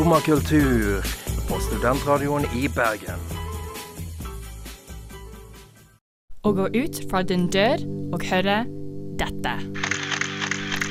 Skumma 0.00 0.20
kultur 0.20 1.02
på 1.48 1.56
studentradioen 1.60 2.46
i 2.56 2.68
Bergen. 2.72 3.20
Å 6.40 6.52
gå 6.56 6.68
ut 6.72 7.00
fra 7.10 7.20
din 7.20 7.44
dør 7.52 7.84
og 8.16 8.24
høre 8.30 8.62
dette. 9.20 9.52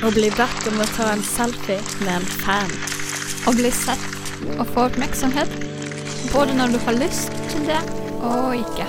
Å 0.06 0.12
bli 0.14 0.30
bedt 0.38 0.70
om 0.70 0.78
å 0.78 0.88
ta 0.94 1.10
en 1.16 1.26
selfie 1.26 1.80
med 2.04 2.12
en 2.20 2.30
fan. 2.44 2.70
Å 3.50 3.56
bli 3.58 3.74
sett 3.74 4.06
og 4.60 4.64
få 4.70 4.86
oppmerksomhet. 4.86 5.58
Både 6.30 6.54
når 6.54 6.78
du 6.78 6.82
har 6.86 7.02
lyst 7.02 7.34
til 7.50 7.66
det 7.66 7.82
og 8.22 8.60
ikke. 8.62 8.86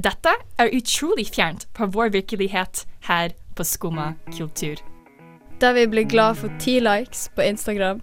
Dette 0.00 0.38
er 0.56 0.76
utrolig 0.80 1.28
fjernt 1.36 1.68
fra 1.76 1.92
vår 1.92 2.16
virkelighet 2.22 2.86
her 3.12 3.36
på 3.52 3.68
Skumma 3.68 4.14
kultur. 4.32 4.80
Der 5.60 5.76
vi 5.76 5.90
blir 5.92 6.08
glad 6.08 6.40
for 6.40 6.48
ti 6.56 6.80
likes 6.80 7.28
på 7.36 7.52
Instagram. 7.52 8.00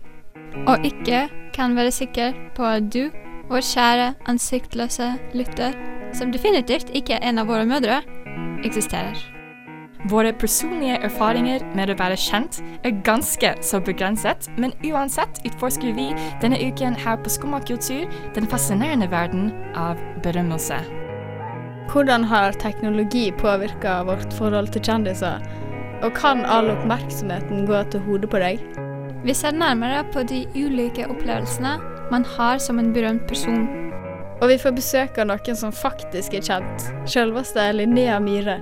Og 0.67 0.85
ikke 0.85 1.27
kan 1.55 1.75
være 1.75 1.91
sikker 1.91 2.33
på 2.55 2.65
at 2.65 2.89
du, 2.93 3.09
vår 3.49 3.61
kjære 3.61 4.09
ansiktløse 4.31 5.13
lytter, 5.33 5.77
som 6.13 6.31
definitivt 6.31 6.89
ikke 6.93 7.19
er 7.19 7.29
en 7.29 7.39
av 7.43 7.49
våre 7.51 7.65
mødre, 7.69 8.01
eksisterer. 8.65 9.17
Våre 10.09 10.33
personlige 10.37 10.99
erfaringer 11.01 11.63
med 11.73 11.89
å 11.89 11.95
være 11.97 12.17
kjent 12.19 12.59
er 12.85 12.99
ganske 13.07 13.55
så 13.65 13.79
begrenset, 13.81 14.45
men 14.57 14.75
uansett 14.85 15.39
utforsker 15.49 15.95
vi 15.97 16.11
denne 16.43 16.59
uken 16.61 16.97
her 17.01 17.17
på 17.17 17.33
Skumma 17.33 17.61
kultur 17.65 18.05
den 18.37 18.45
fascinerende 18.51 19.09
verden 19.09 19.49
av 19.73 19.97
berømmelse. 20.21 20.77
Hvordan 21.89 22.25
har 22.29 22.57
teknologi 22.61 23.31
påvirka 23.41 24.03
vårt 24.05 24.33
forhold 24.37 24.73
til 24.73 24.85
kjendiser? 24.85 25.41
Og 26.05 26.13
kan 26.13 26.45
all 26.45 26.69
oppmerksomheten 26.75 27.65
gå 27.65 27.81
til 27.89 28.05
hodet 28.05 28.29
på 28.29 28.41
deg? 28.45 28.84
Vi 29.25 29.33
ser 29.33 29.51
nærmere 29.51 30.03
på 30.13 30.21
de 30.23 30.43
ulike 30.55 31.07
opplevelsene 31.09 31.79
man 32.11 32.25
har 32.37 32.57
som 32.57 32.79
en 32.79 32.93
berømt 32.93 33.27
person. 33.27 33.67
Og 34.41 34.49
vi 34.51 34.57
får 34.61 34.75
besøk 34.77 35.17
av 35.17 35.31
noen 35.31 35.57
som 35.57 35.73
faktisk 35.73 36.35
er 36.37 36.45
kjent. 36.45 36.85
Selveste 37.09 37.71
Linnea 37.73 38.19
Myhre. 38.21 38.59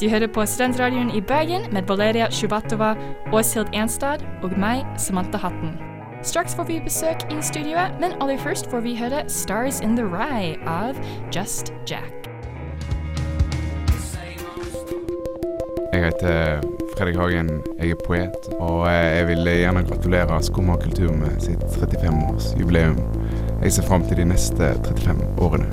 Du 0.00 0.08
hører 0.08 0.32
på 0.32 0.46
Studentradioen 0.48 1.12
i 1.14 1.20
Bergen 1.20 1.68
med 1.72 1.84
Valeria 1.88 2.30
Sjubatova, 2.32 2.94
Åshild 3.32 3.68
Enstad 3.76 4.24
og 4.42 4.56
meg, 4.58 4.82
Samantha 4.96 5.38
Hatten. 5.38 5.76
Straks 6.24 6.56
får 6.56 6.64
vi 6.64 6.80
besøk 6.80 7.28
i 7.28 7.42
studioet, 7.44 8.00
men 8.00 8.16
aller 8.24 8.40
først 8.40 8.70
får 8.70 8.80
vi 8.80 8.96
høre 8.96 9.28
'Stars 9.28 9.80
in 9.80 9.96
the 9.96 10.04
Rye' 10.04 10.56
av 10.66 10.96
Just 11.36 11.74
Jack. 11.90 12.23
Jeg 15.94 16.04
heter 16.04 16.60
Fredrik 16.96 17.16
Hagen, 17.16 17.50
jeg 17.78 17.90
er 17.90 17.98
poet, 18.06 18.46
og 18.58 18.80
jeg 18.90 19.26
vil 19.28 19.46
gjerne 19.46 19.84
gratulere 19.86 20.42
Skumma 20.42 20.74
kultur 20.82 21.12
med 21.14 21.36
sitt 21.38 21.62
35-årsjubileum. 21.62 22.98
Jeg 23.62 23.72
ser 23.72 23.86
fram 23.86 24.02
til 24.08 24.18
de 24.18 24.24
neste 24.26 24.72
35 24.88 25.28
årene. 25.38 25.70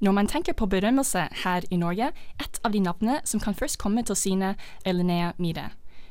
Når 0.00 0.12
man 0.12 0.26
tenker 0.26 0.58
på 0.58 0.66
berømmelse 0.66 1.28
her 1.44 1.70
i 1.70 1.76
Norge, 1.76 2.10
et 2.42 2.60
av 2.64 2.74
de 2.74 2.82
navnene 2.82 3.20
som 3.24 3.40
kan 3.40 3.54
først 3.54 3.78
komme 3.78 4.02
til 4.02 4.18
syne, 4.18 4.56
er 4.84 4.92
Linnea 4.92 5.36
Myhre. 5.38 5.70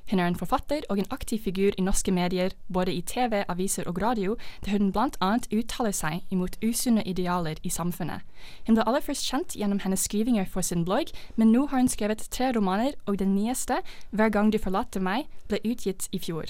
Hun 0.10 0.20
er 0.20 0.28
en 0.28 0.38
forfatter 0.38 0.86
og 0.90 1.00
en 1.00 1.10
aktiv 1.10 1.40
figur 1.40 1.72
i 1.78 1.82
norske 1.82 2.12
medier, 2.12 2.54
både 2.74 2.94
i 2.94 3.02
TV, 3.02 3.44
aviser 3.50 3.88
og 3.90 4.02
radio, 4.02 4.36
der 4.66 4.78
hun 4.78 4.92
bl.a. 4.92 5.32
uttaler 5.52 5.92
seg 5.92 6.22
imot 6.30 6.58
usunne 6.66 7.04
idealer 7.04 7.58
i 7.64 7.70
samfunnet. 7.70 8.22
Hun 8.68 8.78
ble 8.78 8.86
aller 8.86 9.02
først 9.02 9.26
kjent 9.26 9.58
gjennom 9.58 9.82
hennes 9.82 10.06
skrivinger 10.06 10.46
for 10.46 10.62
sin 10.62 10.86
blogg, 10.86 11.10
men 11.36 11.52
nå 11.52 11.66
har 11.72 11.82
hun 11.82 11.90
skrevet 11.90 12.28
tre 12.32 12.52
romaner, 12.56 12.94
og 13.06 13.20
den 13.20 13.36
nyeste, 13.36 13.82
'Hver 14.12 14.30
gang 14.30 14.54
du 14.54 14.58
forlater 14.58 15.00
meg', 15.00 15.28
ble 15.48 15.60
utgitt 15.66 16.10
i 16.12 16.20
fjor. 16.20 16.46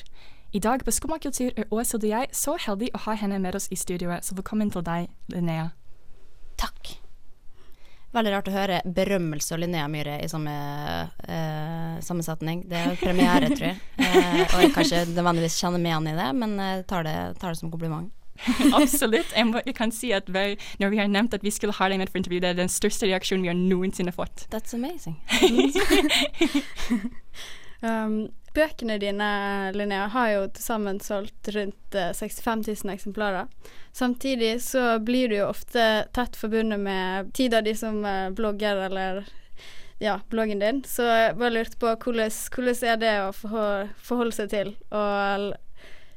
I 0.53 0.59
dag 0.59 0.85
på 0.85 0.91
Skumma 0.91 1.17
kultur 1.17 1.51
er 1.57 1.63
Åshild 1.71 2.03
og 2.03 2.09
jeg 2.09 2.27
så 2.31 2.57
heldige 2.67 2.95
å 2.95 3.03
ha 3.07 3.13
henne 3.13 3.39
med 3.39 3.55
oss 3.55 3.67
i 3.71 3.75
studioet, 3.75 4.25
så 4.25 4.35
velkommen 4.35 4.71
til 4.71 4.81
deg, 4.81 5.09
Linnea. 5.27 5.69
Takk. 6.57 7.04
Veldig 8.15 8.31
rart 8.31 8.47
å 8.47 8.53
høre 8.55 8.77
berømmelse 8.95 9.51
og 9.55 9.59
Linnea 9.59 9.87
Myhre 9.91 10.13
i 10.23 10.27
samme 10.31 10.51
eh, 11.27 11.95
sammensetning. 12.05 12.61
Det 12.69 12.77
er 12.79 12.99
premiere, 13.01 13.49
tror 13.51 13.73
jeg. 13.73 13.81
Eh, 14.05 14.45
og 14.45 14.61
jeg 14.61 14.69
kan 14.71 14.85
ikke 14.85 14.99
nødvendigvis 15.15 15.55
kjenne 15.59 15.79
meg 15.81 15.89
igjen 15.89 16.07
i 16.11 16.13
det, 16.15 16.27
men 16.37 16.51
jeg 16.61 16.83
tar 16.87 17.03
det, 17.03 17.15
tar 17.41 17.51
det 17.51 17.59
som 17.59 17.71
kompliment. 17.73 18.11
Absolutt. 18.79 19.33
Jeg, 19.35 19.47
må, 19.49 19.59
jeg, 19.65 19.75
kan 19.75 19.91
si 19.91 20.11
at 20.15 20.29
hver, 20.31 20.53
når 20.79 20.89
vi 20.93 20.99
har 21.01 21.09
nevnt 21.11 21.35
at 21.35 21.43
vi 21.43 21.51
skulle 21.51 21.75
ha 21.75 21.89
deg 21.91 21.99
med 21.99 22.11
for 22.11 22.21
intervju, 22.21 22.39
det 22.43 22.49
er 22.53 22.59
den 22.59 22.71
største 22.71 23.09
reaksjonen 23.09 23.43
vi 23.43 23.51
har 23.51 23.59
noensinne 23.59 24.13
fått. 24.15 24.45
That's 24.53 24.75
amazing. 24.75 25.17
um, 27.81 28.29
bøkene 28.55 28.97
dine, 29.01 29.29
Linnea, 29.75 30.07
har 30.13 30.29
jo 30.33 30.43
til 30.55 30.63
sammen 30.63 30.99
solgt 31.03 31.49
rundt 31.55 31.97
uh, 31.97 32.11
65 32.15 32.67
000 32.83 32.93
eksemplarer. 32.95 33.49
Samtidig 33.95 34.57
så 34.63 34.97
blir 34.99 35.31
du 35.31 35.37
jo 35.39 35.49
ofte 35.49 36.05
tett 36.15 36.39
forbundet 36.39 36.81
med 36.81 37.33
tida 37.37 37.61
di 37.65 37.75
som 37.77 38.01
uh, 38.05 38.31
blogger, 38.35 38.85
eller 38.87 39.23
ja, 40.03 40.19
bloggen 40.29 40.63
din. 40.63 40.83
Så 40.87 41.07
jeg 41.07 41.37
bare 41.39 41.55
lurte 41.55 41.79
på 41.79 41.93
hvordan, 41.93 42.33
hvordan 42.55 42.91
er 42.91 43.01
det 43.03 43.15
å 43.23 43.31
forholde 43.35 44.35
seg 44.35 44.51
til, 44.51 44.75
og 44.91 45.53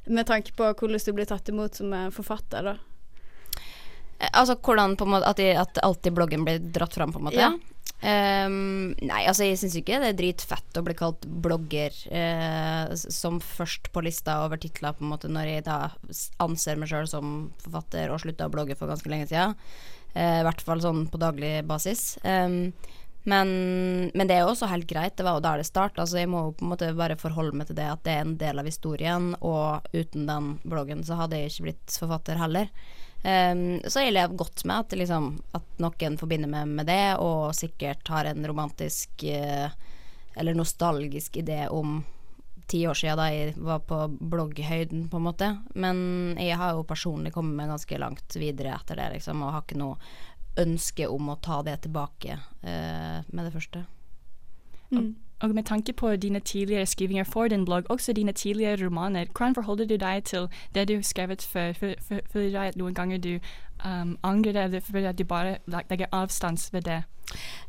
med 0.08 0.26
tanke 0.26 0.54
på 0.56 0.72
hvordan 0.72 1.04
du 1.04 1.14
blir 1.14 1.28
tatt 1.28 1.50
imot 1.52 1.78
som 1.82 1.92
forfatter, 2.14 2.72
da? 2.72 2.78
Altså 4.32 4.56
hvordan 4.58 4.96
på 4.98 5.06
en 5.06 5.12
måte 5.12 5.30
At, 5.30 5.38
de, 5.38 5.52
at 5.54 5.78
alltid 5.86 6.16
bloggen 6.16 6.46
blir 6.46 6.62
dratt 6.74 6.94
fram, 6.94 7.12
på 7.14 7.20
en 7.20 7.28
måte? 7.28 7.42
Ja. 7.42 7.52
Um, 7.98 8.92
nei, 9.02 9.24
altså 9.26 9.42
jeg 9.42 9.58
syns 9.58 9.74
ikke 9.80 9.96
det 9.98 10.12
er 10.12 10.18
dritfett 10.20 10.76
å 10.78 10.84
bli 10.86 10.94
kalt 10.94 11.24
blogger 11.42 11.94
uh, 12.12 12.92
som 12.94 13.40
først 13.42 13.90
på 13.90 14.04
lista 14.06 14.36
over 14.44 14.60
titler, 14.62 14.94
på 14.94 15.02
en 15.02 15.10
måte, 15.10 15.30
når 15.32 15.50
jeg 15.50 15.64
da 15.66 15.78
anser 16.44 16.78
meg 16.78 16.92
sjøl 16.92 17.08
som 17.10 17.32
forfatter 17.64 18.12
og 18.14 18.22
slutta 18.22 18.46
å 18.46 18.54
blogge 18.54 18.76
for 18.78 18.90
ganske 18.90 19.10
lenge 19.10 19.26
siden. 19.32 19.56
Uh, 20.14 20.38
I 20.44 20.46
hvert 20.46 20.62
fall 20.62 20.84
sånn 20.84 21.08
på 21.10 21.18
daglig 21.18 21.56
basis. 21.66 22.12
Um, 22.22 22.70
men, 23.28 23.50
men, 24.14 24.28
det 24.28 24.36
er 24.36 24.44
jo 24.44 24.52
også 24.54 24.70
helt 24.70 24.86
greit. 24.88 25.16
Det 25.18 25.26
var 25.26 25.36
jo 25.36 25.44
der 25.44 25.60
det 25.60 25.66
starta. 25.68 26.04
Altså 26.04 26.20
jeg 26.22 26.30
må 26.30 26.46
jo 26.46 26.54
på 26.56 26.64
en 26.64 26.70
måte 26.70 26.94
bare 26.96 27.18
forholde 27.18 27.58
meg 27.58 27.68
til 27.68 27.76
det 27.80 27.90
at 27.90 28.06
det 28.06 28.14
er 28.14 28.22
en 28.24 28.38
del 28.40 28.62
av 28.62 28.70
historien, 28.70 29.32
og 29.42 29.90
uten 29.90 30.30
den 30.30 30.54
bloggen 30.62 31.02
så 31.04 31.18
hadde 31.18 31.42
jeg 31.42 31.52
ikke 31.52 31.66
blitt 31.66 31.98
forfatter 31.98 32.40
heller. 32.40 32.70
Um, 33.22 33.80
så 33.90 34.04
jeg 34.04 34.14
lever 34.14 34.36
godt 34.38 34.62
med 34.68 34.84
at, 34.84 34.94
liksom, 34.94 35.32
at 35.56 35.80
noen 35.82 36.18
forbinder 36.20 36.50
meg 36.50 36.70
med 36.70 36.86
det, 36.86 37.16
og 37.18 37.50
sikkert 37.56 38.06
har 38.12 38.30
en 38.30 38.46
romantisk 38.46 39.24
uh, 39.26 39.66
eller 40.38 40.54
nostalgisk 40.54 41.40
idé 41.40 41.64
om 41.68 41.98
ti 42.68 42.84
år 42.86 42.94
siden 42.94 43.18
da 43.18 43.26
jeg 43.32 43.54
var 43.56 43.80
på 43.88 43.98
blogghøyden, 44.20 45.08
på 45.10 45.18
en 45.18 45.26
måte. 45.26 45.50
Men 45.74 45.98
jeg 46.38 46.58
har 46.60 46.76
jo 46.76 46.86
personlig 46.86 47.32
kommet 47.34 47.56
meg 47.58 47.72
ganske 47.72 48.00
langt 48.00 48.36
videre 48.38 48.76
etter 48.76 49.00
det, 49.00 49.08
liksom, 49.16 49.42
og 49.42 49.54
har 49.56 49.64
ikke 49.64 49.80
noe 49.80 49.96
ønske 50.58 51.06
om 51.08 51.30
å 51.32 51.38
ta 51.42 51.62
det 51.66 51.78
tilbake 51.86 52.36
uh, 52.38 53.24
med 53.26 53.42
det 53.42 53.54
første. 53.54 53.82
Mm. 54.92 55.14
Og 55.40 55.54
med 55.54 55.64
tanke 55.64 55.92
på 55.92 56.16
dine 56.16 56.40
tidligere 56.40 56.86
skrivinger 56.86 57.24
for 57.24 57.48
din 57.48 57.64
blogg, 57.64 57.86
også 57.88 58.12
dine 58.12 58.32
tidligere 58.32 58.86
romaner, 58.86 59.26
hvordan 59.36 59.54
forholder 59.54 59.86
du 59.86 59.96
deg 59.96 60.24
til 60.24 60.48
det 60.74 60.88
du 60.88 60.94
har 60.94 61.02
skrevet 61.06 61.42
før? 61.42 61.72
Føler 62.32 62.50
du 62.50 62.58
at 62.58 62.76
noen 62.76 62.94
ganger 62.94 63.18
du 63.18 63.38
um, 63.84 64.16
angrer 64.22 64.52
det, 64.52 64.64
eller 64.64 64.80
føler 64.80 65.08
at 65.08 65.18
du 65.18 65.24
bare 65.24 65.58
legger 65.66 66.10
avstand 66.12 66.58
ved 66.72 66.82
det? 66.82 67.02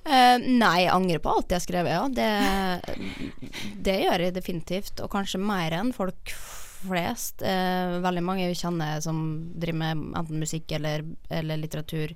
Uh, 0.08 0.40
nei, 0.40 0.86
jeg 0.86 0.94
angrer 0.96 1.22
på 1.22 1.34
alt 1.36 1.52
jeg 1.52 1.60
har 1.60 1.68
skrevet, 1.68 1.92
ja. 1.94 2.08
Det, 2.10 3.70
det, 3.86 4.00
gjør 4.06 4.26
jeg 4.26 4.36
definitivt. 4.36 5.04
Og 5.04 5.12
kanskje 5.14 5.42
mer 5.44 5.76
enn 5.78 5.94
folk 5.94 6.34
flest. 6.80 7.44
Uh, 7.44 8.00
veldig 8.02 8.24
mange 8.26 8.50
vi 8.50 8.58
kjenner 8.58 9.02
som 9.04 9.22
driver 9.54 9.82
med 9.84 10.06
enten 10.18 10.42
musikk 10.42 10.72
eller, 10.80 11.06
eller 11.30 11.60
litteratur 11.60 12.16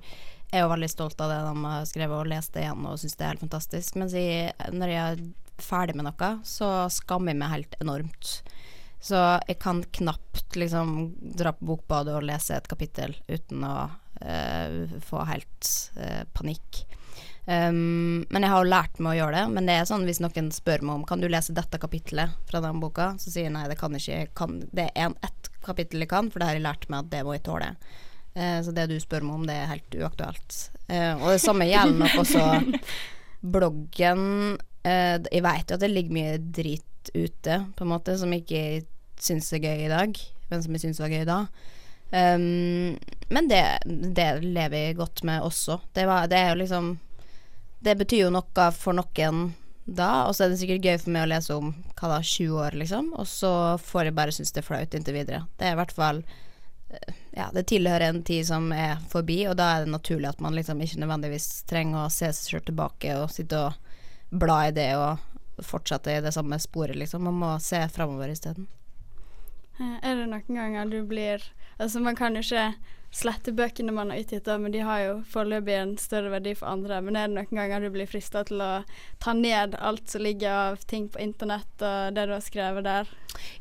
er 0.54 0.62
jo 0.62 0.70
veldig 0.70 0.90
stolt 0.90 1.20
av 1.20 1.30
det 1.32 1.38
de 1.48 1.64
har 1.66 1.86
skrevet 1.88 2.14
og 2.14 2.28
lest 2.30 2.54
det 2.54 2.62
igjen 2.62 2.84
og 2.86 2.98
syns 3.00 3.16
det 3.18 3.24
er 3.24 3.32
helt 3.32 3.42
fantastisk. 3.42 3.96
Mens 4.00 4.14
jeg, 4.16 4.52
når 4.72 4.92
jeg 4.92 5.24
ferdig 5.62 5.96
med 5.98 6.08
noe, 6.08 6.30
så 6.46 6.70
skammer 6.92 7.34
jeg 7.34 7.40
meg 7.42 7.52
helt 7.52 7.76
enormt. 7.82 8.38
Så 9.04 9.18
jeg 9.44 9.58
kan 9.60 9.82
knapt 9.92 10.56
liksom 10.56 11.12
dra 11.36 11.52
på 11.52 11.66
Bokbadet 11.68 12.14
og 12.16 12.24
lese 12.24 12.56
et 12.56 12.68
kapittel 12.70 13.12
uten 13.28 13.66
å 13.68 13.74
uh, 13.90 14.94
få 15.04 15.26
helt 15.28 15.68
uh, 15.98 16.22
panikk. 16.32 16.86
Um, 17.44 18.24
men 18.32 18.46
jeg 18.46 18.48
har 18.48 18.64
jo 18.64 18.70
lært 18.72 19.02
meg 19.04 19.12
å 19.12 19.18
gjøre 19.18 19.36
det. 19.36 19.44
Men 19.58 19.68
det 19.68 19.76
er 19.76 19.90
sånn 19.90 20.06
hvis 20.08 20.22
noen 20.24 20.48
spør 20.56 20.86
meg 20.86 20.94
om 20.96 21.04
Kan 21.04 21.20
du 21.20 21.28
lese 21.28 21.52
dette 21.52 21.76
kapittelet 21.82 22.32
fra 22.48 22.64
den 22.64 22.80
boka, 22.80 23.12
så 23.20 23.28
sier 23.28 23.50
jeg 23.50 23.56
nei, 23.58 23.66
det 23.68 23.76
kan 23.76 23.92
jeg 23.92 24.06
ikke. 24.06 24.22
Jeg 24.22 24.32
kan, 24.40 24.58
det 24.72 24.88
er 24.88 25.10
en, 25.10 25.20
ett 25.28 25.52
kapittel 25.66 26.06
jeg 26.06 26.12
kan, 26.14 26.32
for 26.32 26.40
det 26.40 26.48
har 26.48 26.56
jeg 26.56 26.64
lært 26.64 26.88
meg 26.88 27.04
at 27.04 27.12
det 27.12 27.24
må 27.28 27.36
jeg 27.36 27.44
tåle. 27.44 27.74
Uh, 28.32 28.58
så 28.64 28.72
det 28.72 28.88
du 28.88 28.96
spør 29.04 29.28
meg 29.28 29.36
om, 29.36 29.48
det 29.50 29.60
er 29.60 29.72
helt 29.76 30.00
uaktuelt. 30.00 30.62
Og 30.88 31.28
det 31.28 31.40
samme 31.44 31.68
gjelder 31.68 32.00
nok 32.00 32.22
også 32.24 32.48
bloggen. 33.54 34.24
Eh, 34.84 35.16
jeg 35.32 35.44
vet 35.44 35.70
jo 35.70 35.78
at 35.78 35.84
det 35.84 35.92
ligger 35.92 36.16
mye 36.18 36.34
drit 36.38 37.10
ute, 37.14 37.56
på 37.76 37.84
en 37.84 37.92
måte, 37.92 38.16
som 38.20 38.32
jeg 38.32 38.44
ikke 38.44 38.64
syns 39.20 39.52
er 39.54 39.64
gøy 39.64 39.86
i 39.86 39.92
dag, 39.92 40.20
men 40.50 40.64
som 40.64 40.76
jeg 40.76 40.84
syns 40.84 41.00
var 41.00 41.12
gøy 41.12 41.24
da. 41.28 41.40
Um, 42.14 42.94
men 43.32 43.48
det, 43.50 43.62
det 43.84 44.28
lever 44.44 44.76
jeg 44.78 44.98
godt 45.00 45.24
med 45.26 45.42
også. 45.42 45.80
Det, 45.96 46.04
var, 46.06 46.28
det 46.30 46.38
er 46.38 46.52
jo 46.52 46.60
liksom 46.60 46.90
Det 47.82 47.96
betyr 47.98 48.26
jo 48.26 48.28
noe 48.30 48.66
for 48.76 48.94
noen 48.94 49.40
da, 49.84 50.24
og 50.28 50.36
så 50.36 50.44
er 50.44 50.52
det 50.52 50.60
sikkert 50.60 50.86
gøy 50.86 50.94
for 51.00 51.12
meg 51.12 51.26
å 51.26 51.30
lese 51.32 51.56
om 51.56 51.72
hva 51.98 52.08
da, 52.14 52.20
20 52.24 52.54
år, 52.56 52.76
liksom, 52.80 53.10
og 53.20 53.26
så 53.28 53.52
får 53.82 54.08
jeg 54.08 54.16
bare 54.16 54.32
synes 54.32 54.54
det 54.54 54.62
er 54.62 54.68
flaut 54.68 54.96
inntil 54.96 55.16
videre. 55.18 55.42
Det 55.60 55.66
er 55.68 55.74
i 55.74 55.80
hvert 55.80 55.92
fall 55.92 56.22
eh, 56.24 57.18
ja, 57.36 57.50
det 57.52 57.66
tilhører 57.68 58.06
en 58.08 58.22
tid 58.24 58.46
som 58.48 58.70
er 58.72 59.02
forbi, 59.12 59.42
og 59.50 59.58
da 59.60 59.74
er 59.74 59.84
det 59.84 59.92
naturlig 59.92 60.30
at 60.30 60.40
man 60.44 60.56
liksom 60.56 60.80
ikke 60.80 61.02
nødvendigvis 61.02 61.50
trenger 61.68 62.06
å 62.06 62.12
se 62.14 62.30
seg 62.32 62.54
sjøl 62.54 62.64
tilbake 62.70 63.18
og 63.20 63.34
sitte 63.34 63.60
og 63.66 63.83
bla 64.30 64.68
i 64.68 64.74
det 64.74 64.90
og 64.96 65.18
fortsette 65.62 66.16
i 66.16 66.22
det 66.24 66.32
samme 66.34 66.58
sporet, 66.58 66.96
liksom. 66.98 67.24
Man 67.28 67.38
må 67.38 67.52
se 67.62 67.82
framover 67.88 68.32
isteden. 68.32 68.66
Eh, 69.78 69.98
Er 70.02 70.16
det 70.16 70.26
noen 70.30 70.58
ganger 70.58 70.90
du 70.90 71.02
blir 71.06 71.42
Altså, 71.78 71.98
man 72.00 72.14
kan 72.14 72.36
jo 72.36 72.42
ikke 72.44 72.74
slette 73.14 73.52
bøkene 73.54 73.92
man 73.94 74.10
har 74.10 74.20
utgitt, 74.22 74.46
men 74.60 74.72
de 74.74 74.82
har 74.86 75.00
jo 75.04 75.14
foreløpig 75.30 75.74
en 75.78 75.92
større 75.98 76.32
verdi 76.32 76.54
for 76.58 76.70
andre. 76.70 77.00
Men 77.02 77.16
er 77.18 77.28
det 77.28 77.36
noen 77.36 77.58
ganger 77.58 77.82
du 77.82 77.90
blir 77.94 78.08
frista 78.10 78.42
til 78.46 78.62
å 78.62 78.70
ta 79.22 79.34
ned 79.34 79.76
alt 79.78 80.10
som 80.10 80.22
ligger 80.22 80.50
av 80.50 80.84
ting 80.90 81.06
på 81.10 81.18
internett, 81.22 81.70
og 81.78 82.14
det 82.14 82.26
du 82.26 82.34
har 82.34 82.44
skrevet 82.44 82.86
der? 82.86 83.10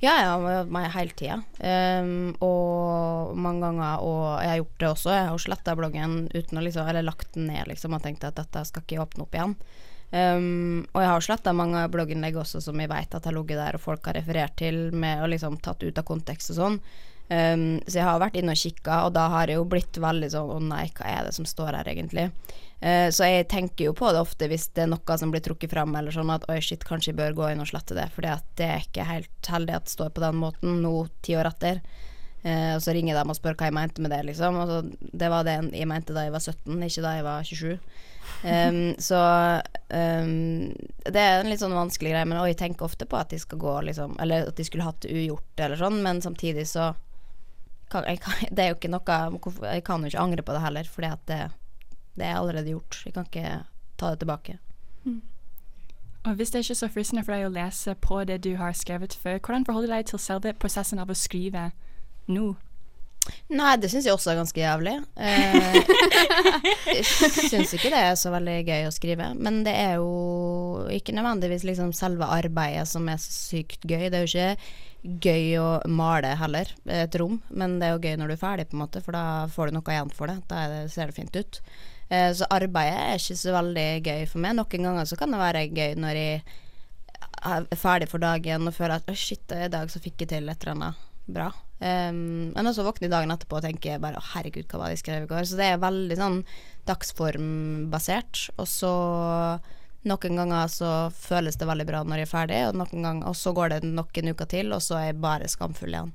Ja, 0.01 0.15
ja, 0.21 0.63
meg 0.65 0.89
hele 0.93 1.17
tida. 1.17 1.39
Um, 1.57 2.33
og 2.45 3.33
mange 3.37 3.65
ganger, 3.65 4.01
og 4.05 4.25
jeg 4.41 4.51
har 4.53 4.61
gjort 4.61 4.79
det 4.81 4.89
også. 4.89 5.13
Jeg 5.17 5.29
har 5.29 5.45
sletta 5.45 5.77
bloggen 5.77 6.17
uten 6.33 6.61
å 6.61 6.65
liksom 6.65 6.89
Eller 6.89 7.05
lagt 7.05 7.33
den 7.33 7.49
ned, 7.49 7.69
liksom, 7.69 7.93
og 7.93 8.05
tenkt 8.05 8.25
at 8.25 8.37
dette 8.37 8.65
skal 8.69 8.85
ikke 8.85 9.01
åpne 9.05 9.25
opp 9.25 9.37
igjen. 9.37 9.57
Um, 10.13 10.83
og 10.93 11.01
jeg 11.01 11.09
har 11.09 11.23
sletta 11.25 11.51
mange 11.57 11.79
blogginnlegg 11.89 12.35
også 12.37 12.59
som 12.61 12.77
jeg 12.77 12.91
vet 12.91 13.15
at 13.17 13.25
har 13.25 13.33
ligget 13.33 13.57
der, 13.57 13.79
og 13.79 13.81
folk 13.81 14.05
har 14.05 14.13
referert 14.19 14.53
til 14.59 14.91
med 14.93 15.23
og 15.23 15.31
liksom 15.33 15.57
tatt 15.65 15.81
ut 15.81 15.97
av 15.97 16.05
kontekst 16.05 16.53
og 16.53 16.59
sånn. 16.59 16.77
Um, 17.33 17.79
så 17.87 17.97
jeg 17.97 18.05
har 18.05 18.19
vært 18.21 18.37
inne 18.37 18.53
og 18.53 18.59
kikka, 18.59 18.99
og 19.07 19.15
da 19.15 19.23
har 19.33 19.49
jeg 19.49 19.57
jo 19.57 19.65
blitt 19.71 19.95
veldig 19.97 20.27
sånn 20.29 20.49
Å 20.51 20.57
nei, 20.59 20.83
hva 20.97 21.07
er 21.07 21.25
det 21.25 21.31
som 21.33 21.47
står 21.47 21.79
her, 21.79 21.89
egentlig? 21.89 22.27
Uh, 22.83 23.07
så 23.15 23.25
jeg 23.25 23.47
tenker 23.49 23.87
jo 23.87 23.95
på 23.97 24.11
det 24.13 24.21
ofte 24.21 24.49
hvis 24.51 24.67
det 24.75 24.85
er 24.85 24.91
noe 24.91 25.17
som 25.17 25.33
blir 25.33 25.41
trukket 25.41 25.73
fram, 25.73 25.95
eller 25.97 26.13
sånn 26.13 26.29
at 26.35 26.45
oi, 26.51 26.59
shit, 26.61 26.85
kanskje 26.85 27.13
jeg 27.13 27.21
bør 27.23 27.37
gå 27.39 27.49
inn 27.49 27.63
og 27.63 27.71
slette 27.71 27.97
det, 27.97 28.09
for 28.13 28.27
det 28.27 28.67
er 28.67 28.85
ikke 28.85 29.09
helt 29.09 29.49
heldig 29.49 29.79
at 29.79 29.89
det 29.89 29.95
står 29.95 30.13
på 30.13 30.25
den 30.27 30.41
måten 30.43 30.83
nå 30.83 30.93
ti 31.25 31.39
år 31.39 31.49
etter. 31.55 31.81
Uh, 32.43 32.75
og 32.75 32.83
så 32.85 32.93
ringer 32.93 33.17
de 33.17 33.25
og 33.25 33.39
spør 33.39 33.57
hva 33.57 33.71
jeg 33.71 33.79
mente 33.81 34.03
med 34.03 34.13
det, 34.13 34.25
liksom. 34.29 34.61
Og 34.61 34.69
så, 34.69 35.09
det 35.09 35.33
var 35.33 35.47
det 35.47 35.57
jeg 35.71 35.89
mente 35.89 36.13
da 36.13 36.27
jeg 36.27 36.35
var 36.35 36.43
17, 36.43 36.75
ikke 36.85 37.07
da 37.07 37.17
jeg 37.17 37.31
var 37.31 37.49
27. 37.49 37.77
Um, 38.43 38.95
så 38.99 39.19
um, 39.89 40.71
det 41.05 41.21
er 41.21 41.39
en 41.39 41.49
litt 41.51 41.61
sånn 41.61 41.75
vanskelig 41.75 42.11
greie, 42.11 42.27
men 42.27 42.39
jeg 42.49 42.59
tenker 42.59 42.87
ofte 42.87 43.07
på 43.07 43.19
at 43.19 43.31
de 43.31 43.39
skal 43.39 43.59
gå 43.61 43.75
liksom 43.87 44.17
Eller 44.19 44.49
at 44.49 44.57
de 44.59 44.65
skulle 44.67 44.83
hatt 44.83 44.99
det 45.05 45.13
ugjort, 45.15 45.53
eller 45.57 45.79
sånn, 45.79 46.01
men 46.03 46.19
samtidig 46.23 46.65
så 46.67 46.89
kan, 47.91 48.07
jeg 48.09 48.19
Det 48.51 48.65
er 48.65 48.73
jo 48.73 48.79
ikke 48.79 48.91
noe 48.91 49.17
Jeg 49.69 49.85
kan 49.87 50.03
jo 50.03 50.11
ikke 50.11 50.25
angre 50.25 50.43
på 50.43 50.55
det 50.55 50.63
heller, 50.65 50.89
at 51.07 51.25
det, 51.29 51.41
det 52.19 52.27
er 52.27 52.39
allerede 52.39 52.75
gjort. 52.75 53.01
Jeg 53.05 53.15
kan 53.15 53.29
ikke 53.29 53.63
ta 53.97 54.11
det 54.11 54.23
tilbake. 54.23 54.59
Og 56.23 56.35
hvis 56.39 56.51
det 56.51 56.59
er 56.59 56.63
ikke 56.63 56.75
så 56.75 56.87
fristende 56.87 57.23
for 57.23 57.35
deg 57.35 57.49
å 57.49 57.51
lese 57.51 57.95
på 57.99 58.21
det 58.23 58.37
du 58.45 58.53
har 58.55 58.75
skrevet 58.77 59.13
før, 59.13 59.41
hvordan 59.43 59.65
forholder 59.67 59.89
du 59.89 59.95
deg 59.97 60.05
til 60.07 60.21
selve 60.23 60.53
prosessen 60.55 61.01
av 61.03 61.11
å 61.11 61.17
skrive 61.17 61.71
nå? 62.31 62.53
Nei, 63.53 63.75
det 63.79 63.87
syns 63.91 64.07
jeg 64.07 64.15
også 64.15 64.33
er 64.33 64.39
ganske 64.41 64.59
jævlig. 64.59 64.93
Eh, 65.15 65.75
jeg 66.97 67.03
syns 67.05 67.73
ikke 67.75 67.91
det 67.93 68.01
er 68.01 68.17
så 68.19 68.33
veldig 68.33 68.55
gøy 68.67 68.87
å 68.87 68.93
skrive, 68.93 69.29
men 69.39 69.61
det 69.67 69.75
er 69.79 69.93
jo 70.01 70.87
ikke 70.91 71.15
nødvendigvis 71.15 71.63
liksom 71.67 71.93
selve 71.95 72.27
arbeidet 72.27 72.87
som 72.89 73.07
er 73.11 73.21
så 73.21 73.31
sykt 73.31 73.85
gøy. 73.87 74.09
Det 74.09 74.19
er 74.19 74.25
jo 74.25 74.31
ikke 74.31 75.21
gøy 75.23 75.47
å 75.59 75.69
male 75.91 76.33
heller, 76.39 76.69
et 76.87 77.15
rom, 77.19 77.39
men 77.51 77.77
det 77.79 77.87
er 77.87 77.95
jo 77.95 78.03
gøy 78.03 78.19
når 78.19 78.31
du 78.31 78.35
er 78.35 78.43
ferdig, 78.43 78.67
på 78.71 78.77
en 78.77 78.83
måte, 78.85 79.03
for 79.03 79.15
da 79.15 79.25
får 79.51 79.69
du 79.69 79.77
noe 79.77 79.95
igjen 79.95 80.13
for 80.15 80.31
det. 80.31 80.37
Da 80.51 80.63
er 80.63 80.75
det, 80.75 80.83
ser 80.93 81.11
det 81.11 81.17
fint 81.19 81.39
ut. 81.39 81.61
Eh, 82.09 82.29
så 82.35 82.49
arbeidet 82.51 82.99
er 82.99 83.21
ikke 83.21 83.39
så 83.39 83.55
veldig 83.55 83.87
gøy 84.03 84.27
for 84.31 84.43
meg. 84.43 84.57
Noen 84.59 84.89
ganger 84.89 85.09
så 85.09 85.19
kan 85.19 85.31
det 85.31 85.41
være 85.43 85.67
gøy 85.71 85.95
når 85.99 86.19
jeg 86.19 86.43
er 87.43 87.67
ferdig 87.75 88.07
for 88.11 88.23
dagen 88.23 88.69
og 88.69 88.75
føler 88.75 88.99
at 88.99 89.09
«Å, 89.11 89.15
shit, 89.17 89.43
i 89.51 89.71
dag 89.71 89.91
så 89.91 89.99
fikk 90.03 90.23
jeg 90.23 90.31
til 90.31 90.51
et 90.51 90.63
eller 90.63 90.75
annet 90.75 91.09
bra. 91.27 91.49
Um, 91.83 92.53
men 92.53 92.69
også 92.69 92.85
våkne 92.85 93.09
dagen 93.11 93.33
etterpå 93.33 93.57
og 93.59 93.65
tenke 93.65 93.97
bare 93.99 94.19
å 94.19 94.27
herregud, 94.33 94.69
hva 94.71 94.79
var 94.79 94.91
det 94.91 94.97
jeg 94.97 95.03
skrev 95.03 95.25
i 95.25 95.31
går? 95.31 95.47
Så 95.49 95.57
det 95.59 95.65
er 95.67 95.81
veldig 95.81 96.17
sånn 96.19 96.37
dagsformbasert. 96.87 98.45
Og 98.55 98.69
så 98.71 98.91
noen 100.07 100.39
ganger 100.39 100.71
så 100.71 100.91
føles 101.15 101.59
det 101.59 101.67
veldig 101.67 101.87
bra 101.87 102.03
når 102.07 102.23
jeg 102.23 102.27
er 102.27 102.31
ferdig, 102.31 102.61
og, 102.69 102.79
noen 102.79 103.07
ganger, 103.07 103.27
og 103.31 103.35
så 103.39 103.53
går 103.55 103.75
det 103.75 103.81
nok 103.87 104.19
en 104.19 104.31
uke 104.31 104.47
til, 104.51 104.71
og 104.75 104.83
så 104.83 104.99
er 104.99 105.09
jeg 105.09 105.21
bare 105.23 105.51
skamfull 105.51 105.91
igjen. 105.91 106.13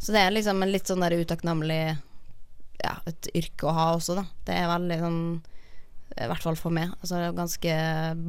Så 0.00 0.14
det 0.14 0.22
er 0.24 0.34
liksom 0.34 0.62
en 0.62 0.72
litt 0.72 0.90
sånn 0.90 1.02
der 1.04 1.18
utakknemlig 1.20 1.82
ja, 2.80 2.94
et 3.06 3.28
yrke 3.36 3.68
å 3.68 3.74
ha 3.76 3.86
også, 3.96 4.16
da. 4.18 4.24
Det 4.46 4.56
er 4.56 4.70
veldig 4.70 5.00
sånn 5.02 5.22
i 6.10 6.26
hvert 6.26 6.42
fall 6.42 6.58
for 6.58 6.74
meg. 6.74 6.90
Altså, 6.98 7.20
ganske 7.36 7.74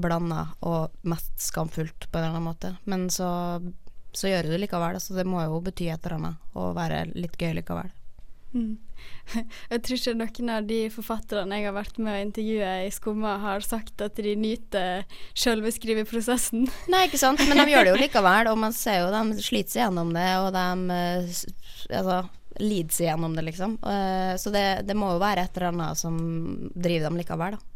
blanda 0.04 0.44
og 0.69 0.94
mest 1.07 1.34
skamfullt 1.42 2.10
på 2.10 2.19
en 2.19 2.25
eller 2.25 2.36
annen 2.36 2.50
måte. 2.50 2.74
Men 2.86 3.07
så, 3.13 3.30
så 4.13 4.30
gjør 4.31 4.48
du 4.48 4.54
det 4.56 4.62
likevel. 4.66 5.00
Så 5.02 5.16
det 5.18 5.28
må 5.30 5.42
jo 5.46 5.62
bety 5.63 5.90
et 5.92 6.06
eller 6.06 6.18
annet 6.19 6.56
og 6.60 6.75
være 6.78 7.06
litt 7.16 7.38
gøy 7.40 7.54
likevel. 7.60 7.92
Mm. 8.52 8.74
Jeg 9.72 9.81
tror 9.86 9.98
ikke 9.98 10.13
noen 10.19 10.50
av 10.52 10.66
de 10.68 10.80
forfatterne 10.92 11.56
jeg 11.58 11.69
har 11.69 11.75
vært 11.78 11.96
med 12.04 12.12
å 12.12 12.24
intervjue 12.25 12.72
i 12.84 12.90
Skumma, 12.92 13.38
har 13.42 13.63
sagt 13.63 14.04
at 14.04 14.19
de 14.19 14.34
nyter 14.36 15.06
selve 15.31 15.72
skriveprosessen. 15.72 16.68
Nei, 16.92 17.06
ikke 17.08 17.22
sant, 17.22 17.42
men 17.48 17.62
de 17.62 17.72
gjør 17.72 17.88
det 17.88 17.94
jo 17.96 18.02
likevel, 18.06 18.52
og 18.52 18.60
man 18.60 18.75
ser 18.75 19.06
jo 19.06 19.10
de 19.13 19.40
sliter 19.42 19.78
seg 19.78 19.86
gjennom 19.86 20.12
det, 20.13 20.28
og 20.44 20.52
de 20.58 20.98
eh, 20.98 21.42
altså, 22.02 22.19
lider 22.60 22.98
seg 22.98 23.08
gjennom 23.08 23.40
det, 23.40 23.48
liksom. 23.48 23.78
Eh, 23.88 24.34
Så 24.44 24.54
det, 24.54 24.66
det 24.86 25.00
må 25.00 25.13
jo 25.16 25.24
være 25.24 25.48
et 25.48 25.58
eller 25.58 25.72
annet 25.72 26.03
som 26.03 26.20
driver 26.75 27.08
dem 27.08 27.22
likevel, 27.24 27.56
da. 27.56 27.71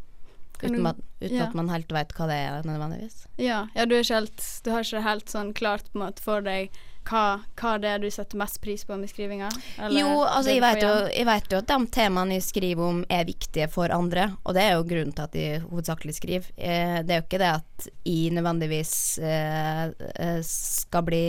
Uten, 0.63 0.81
du- 0.81 0.89
at, 0.89 0.99
uten 1.21 1.37
ja. 1.37 1.47
at 1.49 1.55
man 1.57 1.69
helt 1.73 1.91
vet 1.91 2.11
hva 2.17 2.27
det 2.31 2.41
er, 2.47 2.67
nødvendigvis. 2.67 3.25
Ja, 3.41 3.65
ja 3.75 3.85
du, 3.85 3.95
helt, 3.97 4.49
du 4.63 4.71
har 4.73 4.85
ikke 4.85 5.05
helt 5.05 5.31
sånn 5.31 5.53
klart 5.57 5.89
på 5.91 5.99
en 5.99 6.05
måte 6.07 6.23
for 6.23 6.45
deg 6.45 6.73
hva, 7.05 7.41
hva 7.59 7.75
det 7.81 7.89
er 7.89 8.01
du 8.01 8.07
setter 8.09 8.39
mest 8.39 8.57
pris 8.63 8.81
på 8.85 8.95
med 8.97 9.09
skrivinga? 9.11 9.51
Jo, 9.93 10.23
altså 10.25 10.55
jeg 10.55 10.63
vet, 10.63 10.81
jo, 10.81 10.93
jeg 11.11 11.27
vet 11.29 11.53
jo 11.53 11.59
at 11.61 11.69
de 11.69 11.77
temaene 11.93 12.39
jeg 12.39 12.47
skriver 12.47 12.87
om 12.87 13.03
er 13.13 13.27
viktige 13.27 13.67
for 13.71 13.93
andre, 13.93 14.31
og 14.43 14.57
det 14.57 14.63
er 14.65 14.73
jo 14.73 14.87
grunnen 14.89 15.13
til 15.13 15.27
at 15.27 15.37
jeg 15.37 15.61
hovedsakelig 15.67 16.17
skriver. 16.17 16.49
Eh, 16.57 16.97
det 17.05 17.13
er 17.13 17.21
jo 17.21 17.27
ikke 17.27 17.41
det 17.43 17.51
at 17.59 17.87
jeg 18.09 18.33
nødvendigvis 18.35 18.95
eh, 19.21 19.83
eh, 20.17 20.41
skal 20.49 21.05
bli 21.05 21.25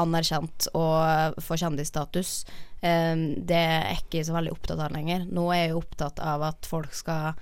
anerkjent 0.00 0.70
og 0.74 1.42
få 1.44 1.58
kjendisstatus. 1.60 2.40
Eh, 2.80 3.14
det 3.46 3.60
er 3.60 3.90
jeg 3.92 4.02
ikke 4.02 4.24
så 4.26 4.34
veldig 4.38 4.56
opptatt 4.56 4.82
av 4.82 4.96
lenger. 4.96 5.28
Nå 5.30 5.46
er 5.52 5.66
jeg 5.66 5.76
jo 5.76 5.84
opptatt 5.84 6.22
av 6.24 6.42
at 6.50 6.66
folk 6.66 6.96
skal 6.96 7.38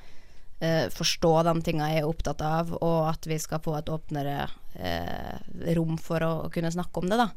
eh, 0.64 0.87
forstå 0.92 1.33
de 1.47 1.54
tingene 1.66 1.90
jeg 1.92 2.02
er 2.02 2.09
opptatt 2.09 2.40
av, 2.44 2.73
og 2.80 3.11
at 3.11 3.28
vi 3.28 3.38
skal 3.42 3.62
få 3.64 3.76
et 3.78 3.92
åpnere 3.92 4.47
eh, 4.75 5.37
rom 5.76 5.99
for 6.00 6.25
å, 6.25 6.33
å 6.47 6.52
kunne 6.54 6.73
snakke 6.75 7.02
om 7.02 7.12
det, 7.12 7.21
da. 7.21 7.28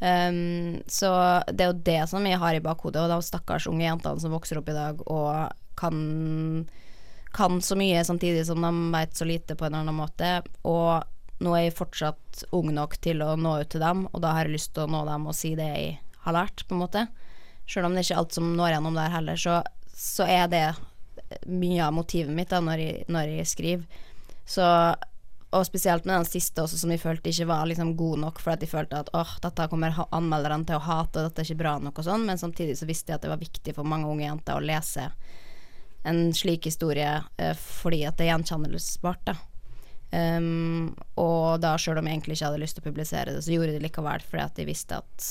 Um, 0.00 0.80
så 0.88 1.10
det 1.52 1.60
er 1.60 1.72
jo 1.74 1.82
det 1.84 2.02
som 2.08 2.24
jeg 2.24 2.40
har 2.40 2.56
i 2.56 2.62
bakhodet, 2.64 3.02
og 3.02 3.12
de 3.12 3.26
stakkars 3.26 3.68
unge 3.68 3.84
jentene 3.84 4.22
som 4.22 4.32
vokser 4.32 4.60
opp 4.60 4.70
i 4.72 4.76
dag 4.76 5.02
og 5.04 5.50
kan, 5.76 5.98
kan 7.36 7.60
så 7.60 7.76
mye 7.76 8.00
samtidig 8.08 8.46
som 8.48 8.64
de 8.64 8.70
vet 8.96 9.16
så 9.16 9.28
lite 9.28 9.56
på 9.56 9.66
en 9.66 9.74
eller 9.74 9.84
annen 9.84 10.00
måte. 10.00 10.30
Og 10.64 11.04
nå 11.44 11.56
er 11.56 11.66
jeg 11.66 11.76
fortsatt 11.76 12.44
ung 12.56 12.72
nok 12.76 12.96
til 13.04 13.20
å 13.24 13.34
nå 13.36 13.58
ut 13.60 13.72
til 13.72 13.84
dem, 13.84 14.06
og 14.08 14.24
da 14.24 14.34
har 14.36 14.48
jeg 14.48 14.56
lyst 14.56 14.72
til 14.76 14.86
å 14.86 14.92
nå 14.92 15.04
dem 15.08 15.28
og 15.28 15.36
si 15.36 15.52
det 15.58 15.68
jeg 15.68 15.98
har 16.24 16.36
lært, 16.36 16.64
på 16.64 16.76
en 16.76 16.82
måte. 16.84 17.06
Selv 17.68 17.88
om 17.88 17.94
det 17.94 18.04
ikke 18.04 18.16
er 18.16 18.22
alt 18.24 18.36
som 18.36 18.52
når 18.56 18.74
gjennom 18.74 18.96
der 18.96 19.12
heller, 19.12 19.40
så, 19.40 19.60
så 19.92 20.26
er 20.28 20.48
det 20.52 20.64
mye 21.46 21.84
av 21.86 21.94
motivet 21.94 22.32
mitt 22.34 22.50
da 22.52 22.60
når 22.64 22.82
jeg, 22.84 23.04
når 23.08 23.36
jeg 23.36 23.50
skriver. 23.50 24.02
Så 24.48 24.66
og 25.50 25.66
spesielt 25.66 26.04
med 26.06 26.14
den 26.14 26.28
siste 26.28 26.62
også, 26.62 26.78
som 26.78 26.92
jeg 26.94 27.02
følte 27.02 27.30
ikke 27.32 27.48
var 27.50 27.66
liksom 27.66 27.96
god 27.98 28.20
nok, 28.22 28.38
for 28.38 28.52
at 28.52 28.62
jeg 28.62 28.70
følte 28.70 29.00
at 29.02 29.08
åh, 29.18 29.32
dette 29.42 29.66
kommer 29.72 29.96
anmelderne 30.14 30.66
til 30.68 30.78
å 30.78 30.84
hate, 30.84 31.18
og 31.18 31.26
dette 31.26 31.42
er 31.42 31.48
ikke 31.48 31.62
bra 31.64 31.72
nok 31.82 31.98
og 31.98 32.06
sånn, 32.06 32.26
men 32.28 32.38
samtidig 32.38 32.76
så 32.78 32.86
visste 32.86 33.10
jeg 33.10 33.18
at 33.18 33.24
det 33.26 33.32
var 33.32 33.40
viktig 33.42 33.74
for 33.74 33.88
mange 33.88 34.06
unge 34.06 34.28
jenter 34.28 34.60
å 34.60 34.62
lese 34.62 35.08
en 36.06 36.30
slik 36.32 36.68
historie 36.70 37.16
eh, 37.36 37.56
fordi 37.58 38.04
at 38.08 38.16
det 38.16 38.28
er 38.28 38.32
gjenkjennelsesbart, 38.34 39.32
da. 39.32 39.36
Um, 40.10 40.90
og 41.22 41.60
da, 41.62 41.76
sjøl 41.78 42.00
om 42.00 42.08
jeg 42.08 42.16
egentlig 42.16 42.34
ikke 42.34 42.48
hadde 42.48 42.62
lyst 42.62 42.78
til 42.78 42.82
å 42.82 42.88
publisere 42.88 43.34
det, 43.34 43.42
så 43.46 43.52
gjorde 43.54 43.70
jeg 43.70 43.78
det 43.78 43.84
likevel 43.84 44.24
fordi 44.26 44.42
at 44.42 44.56
jeg 44.58 44.66
visste 44.66 44.98
at 44.98 45.28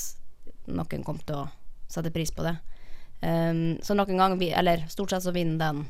noen 0.72 1.04
kom 1.04 1.18
til 1.20 1.42
å 1.42 1.48
sette 1.90 2.12
pris 2.14 2.32
på 2.32 2.46
det. 2.46 2.54
Um, 3.20 3.78
så 3.84 3.96
noen 3.96 4.16
ganger, 4.16 4.54
eller 4.58 4.86
stort 4.88 5.12
sett 5.12 5.26
så 5.26 5.34
vinner 5.34 5.58
den 5.60 5.82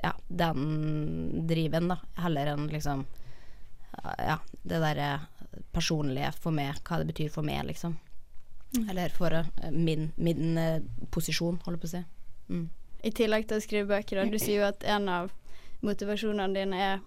ja, 0.00 0.14
den 0.28 1.46
driven, 1.48 1.90
da, 1.92 1.98
heller 2.22 2.54
enn 2.54 2.70
liksom 2.72 3.02
ja, 4.16 4.38
det 4.62 4.78
derre 4.80 5.08
personlige 5.74 6.30
for 6.40 6.54
meg, 6.54 6.78
hva 6.86 7.00
det 7.00 7.10
betyr 7.10 7.32
for 7.32 7.44
meg, 7.44 7.66
liksom. 7.68 7.98
Eller 8.88 9.12
for 9.12 9.34
uh, 9.34 9.48
min, 9.72 10.10
min 10.16 10.58
uh, 10.60 10.80
posisjon, 11.12 11.60
holder 11.64 11.82
på 11.82 11.88
å 11.88 11.92
si. 11.92 12.02
Mm. 12.48 12.66
I 13.04 13.12
tillegg 13.14 13.48
til 13.48 13.58
å 13.60 13.64
skrive 13.64 13.90
bøker, 13.92 14.20
da. 14.20 14.26
Du 14.30 14.38
sier 14.40 14.62
jo 14.62 14.68
at 14.68 14.84
en 14.88 15.08
av 15.12 15.32
motivasjonene 15.86 16.56
dine 16.56 16.82
er 16.82 17.02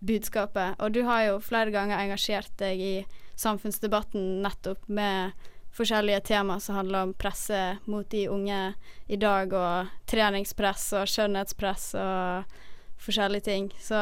budskapet. 0.00 0.78
Og 0.80 0.94
du 0.94 1.02
har 1.06 1.26
jo 1.28 1.40
flere 1.44 1.72
ganger 1.74 2.00
engasjert 2.00 2.52
deg 2.60 2.80
i 2.80 2.94
samfunnsdebatten 3.40 4.40
nettopp 4.44 4.88
med 4.88 5.36
forskjellige 5.76 6.20
tema 6.20 6.58
som 6.60 6.78
handler 6.80 7.06
om 7.06 7.14
presse 7.14 7.60
mot 7.84 8.08
de 8.10 8.26
unge 8.28 8.60
i 9.06 9.18
dag, 9.20 9.52
og 9.52 9.92
treningspress 10.10 10.90
og 10.98 11.10
skjønnhetspress 11.10 11.92
og 12.00 12.56
forskjellige 13.00 13.46
ting. 13.46 13.70
Så 13.80 13.94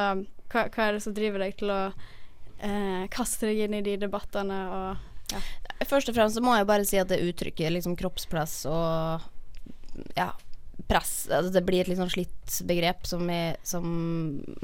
hva, 0.48 0.64
hva 0.64 0.86
er 0.86 0.96
det 0.96 1.04
som 1.04 1.16
driver 1.16 1.44
deg 1.44 1.58
til 1.60 1.72
å 1.72 1.82
eh, 1.88 3.04
kaste 3.12 3.50
deg 3.50 3.66
inn 3.66 3.78
i 3.78 3.84
de 3.84 3.98
debattene 4.00 4.62
og 4.72 5.06
ja. 5.28 5.40
Først 5.84 6.08
og 6.08 6.16
fremst 6.16 6.38
så 6.38 6.40
må 6.40 6.54
jeg 6.56 6.66
bare 6.68 6.86
si 6.88 6.96
at 6.96 7.10
det 7.10 7.20
uttrykket 7.20 7.74
liksom 7.74 7.96
kroppspress 8.00 8.62
og 8.70 9.26
ja, 10.16 10.30
press 10.88 11.28
altså 11.28 11.52
Det 11.52 11.64
blir 11.66 11.82
et 11.82 11.90
litt 11.90 12.00
sånn 12.00 12.12
slitt 12.12 12.60
begrep 12.68 13.04
som, 13.08 13.26
jeg, 13.28 13.58
som 13.66 13.84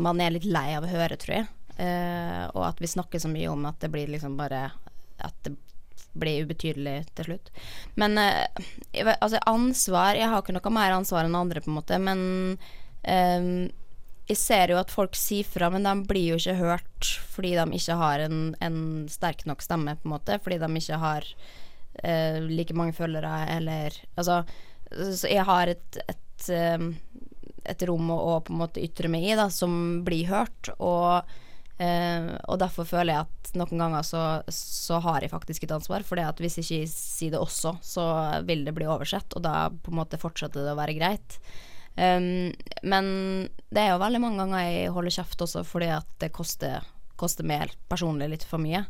man 0.01 0.23
er 0.25 0.33
litt 0.35 0.49
lei 0.49 0.71
av 0.73 0.87
å 0.87 0.91
høre, 0.91 1.19
tror 1.21 1.37
jeg. 1.37 1.51
Eh, 1.85 2.43
og 2.55 2.65
at 2.71 2.81
vi 2.81 2.91
snakker 2.91 3.21
så 3.21 3.29
mye 3.31 3.51
om 3.53 3.67
at 3.69 3.81
det 3.83 3.91
blir 3.91 4.07
liksom 4.07 4.37
bare 4.39 4.69
At 5.19 5.35
det 5.43 5.57
blir 6.19 6.47
ubetydelig 6.47 6.97
til 7.15 7.29
slutt. 7.29 7.51
Men 8.01 8.19
eh, 8.21 9.15
altså 9.19 9.41
ansvar 9.51 10.19
Jeg 10.19 10.31
har 10.31 10.43
ikke 10.43 10.55
noe 10.57 10.75
mer 10.75 10.95
ansvar 10.97 11.27
enn 11.27 11.39
andre, 11.39 11.63
på 11.65 11.73
en 11.73 11.79
måte, 11.79 11.99
men 12.03 12.21
eh, 13.03 13.71
jeg 14.25 14.41
ser 14.41 14.73
jo 14.73 14.79
at 14.81 14.93
folk 14.93 15.17
sier 15.19 15.45
fra, 15.45 15.69
men 15.73 15.85
de 15.85 15.93
blir 16.09 16.31
jo 16.33 16.39
ikke 16.41 16.57
hørt 16.63 17.11
fordi 17.35 17.53
de 17.59 17.65
ikke 17.77 17.99
har 18.01 18.25
en, 18.25 18.39
en 18.65 18.79
sterk 19.13 19.45
nok 19.49 19.65
stemme, 19.65 19.97
på 20.01 20.09
en 20.09 20.15
måte. 20.15 20.39
Fordi 20.41 20.61
de 20.63 20.71
ikke 20.81 21.01
har 21.03 21.27
eh, 22.01 22.39
like 22.49 22.77
mange 22.77 22.97
følgere, 22.97 23.45
eller 23.59 23.99
Altså, 24.17 24.45
så 24.95 25.29
jeg 25.29 25.45
har 25.45 25.69
et, 25.69 25.99
et, 26.09 26.49
eh, 26.55 26.87
et 27.69 27.85
rom 27.89 28.13
å, 28.15 28.19
å 28.35 28.41
på 28.47 28.55
en 28.55 28.63
måte 28.63 28.85
ytre 28.85 29.11
meg 29.13 29.27
i, 29.29 29.37
da, 29.37 29.51
som 29.53 30.05
blir 30.07 30.31
hørt. 30.31 30.73
Og, 30.79 31.37
eh, 31.83 32.31
og 32.49 32.59
derfor 32.63 32.89
føler 32.89 33.13
jeg 33.13 33.27
at 33.27 33.53
noen 33.59 33.85
ganger 33.85 34.07
så, 34.07 34.23
så 34.53 34.99
har 35.05 35.23
jeg 35.23 35.33
faktisk 35.33 35.67
et 35.67 35.75
ansvar. 35.77 36.05
For 36.07 36.21
hvis 36.41 36.59
jeg 36.61 36.67
ikke 36.67 36.91
sier 36.95 37.35
det 37.35 37.43
også, 37.43 37.77
så 37.85 38.09
vil 38.49 38.65
det 38.67 38.75
bli 38.77 38.89
oversett, 38.91 39.37
og 39.37 39.47
da 39.47 39.69
på 39.71 39.93
en 39.93 40.01
måte 40.01 40.21
fortsetter 40.21 40.67
det 40.67 40.75
å 40.75 40.81
være 40.81 40.99
greit. 40.99 41.39
Um, 41.95 42.51
men 42.83 43.09
det 43.71 43.85
er 43.85 43.93
jo 43.93 44.03
veldig 44.03 44.21
mange 44.23 44.43
ganger 44.43 44.65
jeg 44.67 44.95
holder 44.97 45.15
kjeft 45.15 45.45
også 45.45 45.61
fordi 45.63 45.93
at 45.95 46.09
det 46.19 46.33
koster, 46.35 46.83
koster 47.15 47.47
meg 47.47 47.71
personlig 47.91 48.33
litt 48.33 48.47
for 48.49 48.63
mye. 48.63 48.83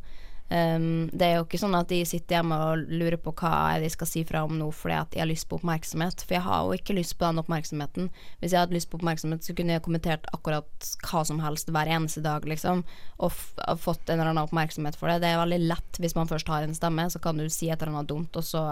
Um, 0.53 1.09
det 1.09 1.25
er 1.25 1.39
jo 1.39 1.47
ikke 1.47 1.59
sånn 1.59 1.75
at 1.75 1.89
de 1.89 2.03
sitter 2.05 2.37
hjemme 2.37 2.57
og 2.61 2.83
lurer 2.93 3.17
på 3.19 3.33
hva 3.41 3.79
de 3.81 3.89
skal 3.91 4.09
si 4.11 4.21
fra 4.29 4.43
om 4.45 4.53
nå 4.59 4.67
fordi 4.77 4.97
at 4.99 5.15
de 5.15 5.23
har 5.23 5.29
lyst 5.31 5.49
på 5.49 5.57
oppmerksomhet, 5.57 6.21
for 6.21 6.37
jeg 6.37 6.45
har 6.45 6.67
jo 6.67 6.77
ikke 6.77 6.97
lyst 6.99 7.17
på 7.17 7.25
den 7.25 7.41
oppmerksomheten. 7.41 8.11
Hvis 8.43 8.53
jeg 8.53 8.61
hadde 8.61 8.77
lyst 8.77 8.91
på 8.93 9.01
oppmerksomhet, 9.01 9.47
så 9.47 9.57
kunne 9.57 9.79
jeg 9.79 9.85
kommentert 9.87 10.29
akkurat 10.37 10.91
hva 11.09 11.25
som 11.25 11.41
helst 11.43 11.73
hver 11.73 11.91
eneste 11.97 12.23
dag, 12.25 12.45
liksom, 12.49 12.85
og 13.25 13.33
fått 13.81 14.05
en 14.13 14.19
eller 14.19 14.35
annen 14.35 14.45
oppmerksomhet 14.45 15.01
for 15.01 15.11
det. 15.11 15.23
Det 15.25 15.33
er 15.33 15.41
veldig 15.41 15.63
lett 15.65 16.03
hvis 16.05 16.17
man 16.19 16.31
først 16.31 16.53
har 16.53 16.67
en 16.67 16.77
stemme, 16.77 17.09
så 17.11 17.23
kan 17.25 17.41
du 17.41 17.49
si 17.49 17.73
et 17.73 17.81
eller 17.81 17.97
annet 17.97 18.13
dumt, 18.13 18.37
og 18.37 18.45
så 18.45 18.67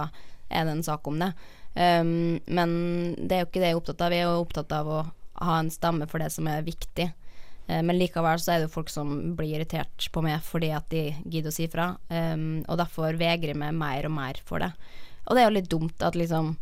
er 0.53 0.69
det 0.69 0.77
en 0.77 0.87
sak 0.87 1.09
om 1.09 1.19
det. 1.25 1.33
Um, 1.73 2.37
men 2.53 2.71
det 3.17 3.35
er 3.35 3.43
jo 3.43 3.49
ikke 3.49 3.65
det 3.65 3.73
jeg 3.73 3.79
er 3.79 3.81
opptatt 3.81 4.05
av. 4.05 4.13
Jeg 4.13 4.27
er 4.27 4.31
jo 4.31 4.45
opptatt 4.45 4.77
av 4.77 4.93
å 4.93 5.03
ha 5.43 5.59
en 5.59 5.73
stemme 5.73 6.07
for 6.11 6.21
det 6.21 6.29
som 6.35 6.47
er 6.53 6.67
viktig. 6.67 7.09
Eh, 7.73 7.83
men 7.83 7.99
likevel 7.99 8.41
så 8.43 8.55
er 8.55 8.61
det 8.61 8.69
jo 8.69 8.75
folk 8.77 8.93
som 8.93 9.15
blir 9.39 9.57
irritert 9.57 10.09
på 10.13 10.25
meg 10.25 10.43
fordi 10.45 10.73
at 10.77 10.91
de 10.93 11.07
gidder 11.25 11.53
å 11.53 11.57
si 11.57 11.69
fra. 11.73 11.93
Um, 12.13 12.61
og 12.67 12.79
derfor 12.83 13.17
vegrer 13.21 13.55
jeg 13.55 13.63
meg 13.63 13.79
mer 13.79 14.09
og 14.09 14.15
mer 14.19 14.43
for 14.45 14.63
det. 14.63 14.73
Og 15.27 15.35
det 15.35 15.43
er 15.43 15.49
jo 15.49 15.57
litt 15.59 15.73
dumt 15.73 16.05
at 16.05 16.19
liksom 16.19 16.55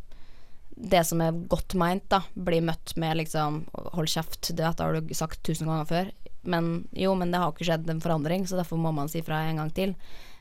det 0.80 1.02
som 1.04 1.20
er 1.20 1.36
godt 1.50 1.74
meint, 1.76 2.06
da, 2.08 2.22
blir 2.32 2.64
møtt 2.64 2.94
med 2.96 3.18
liksom 3.18 3.64
Hold 3.96 4.08
kjeft, 4.08 4.52
dette 4.56 4.80
har 4.80 4.96
du 4.96 5.14
sagt 5.16 5.42
tusen 5.44 5.68
ganger 5.68 5.88
før. 5.88 6.10
Men 6.48 6.70
jo, 6.96 7.12
men 7.18 7.32
det 7.32 7.40
har 7.42 7.52
ikke 7.52 7.66
skjedd 7.68 7.90
en 7.92 8.00
forandring, 8.00 8.46
så 8.48 8.56
derfor 8.56 8.80
må 8.80 8.92
man 8.96 9.10
si 9.12 9.20
fra 9.24 9.42
en 9.48 9.60
gang 9.60 9.72
til. 9.76 9.94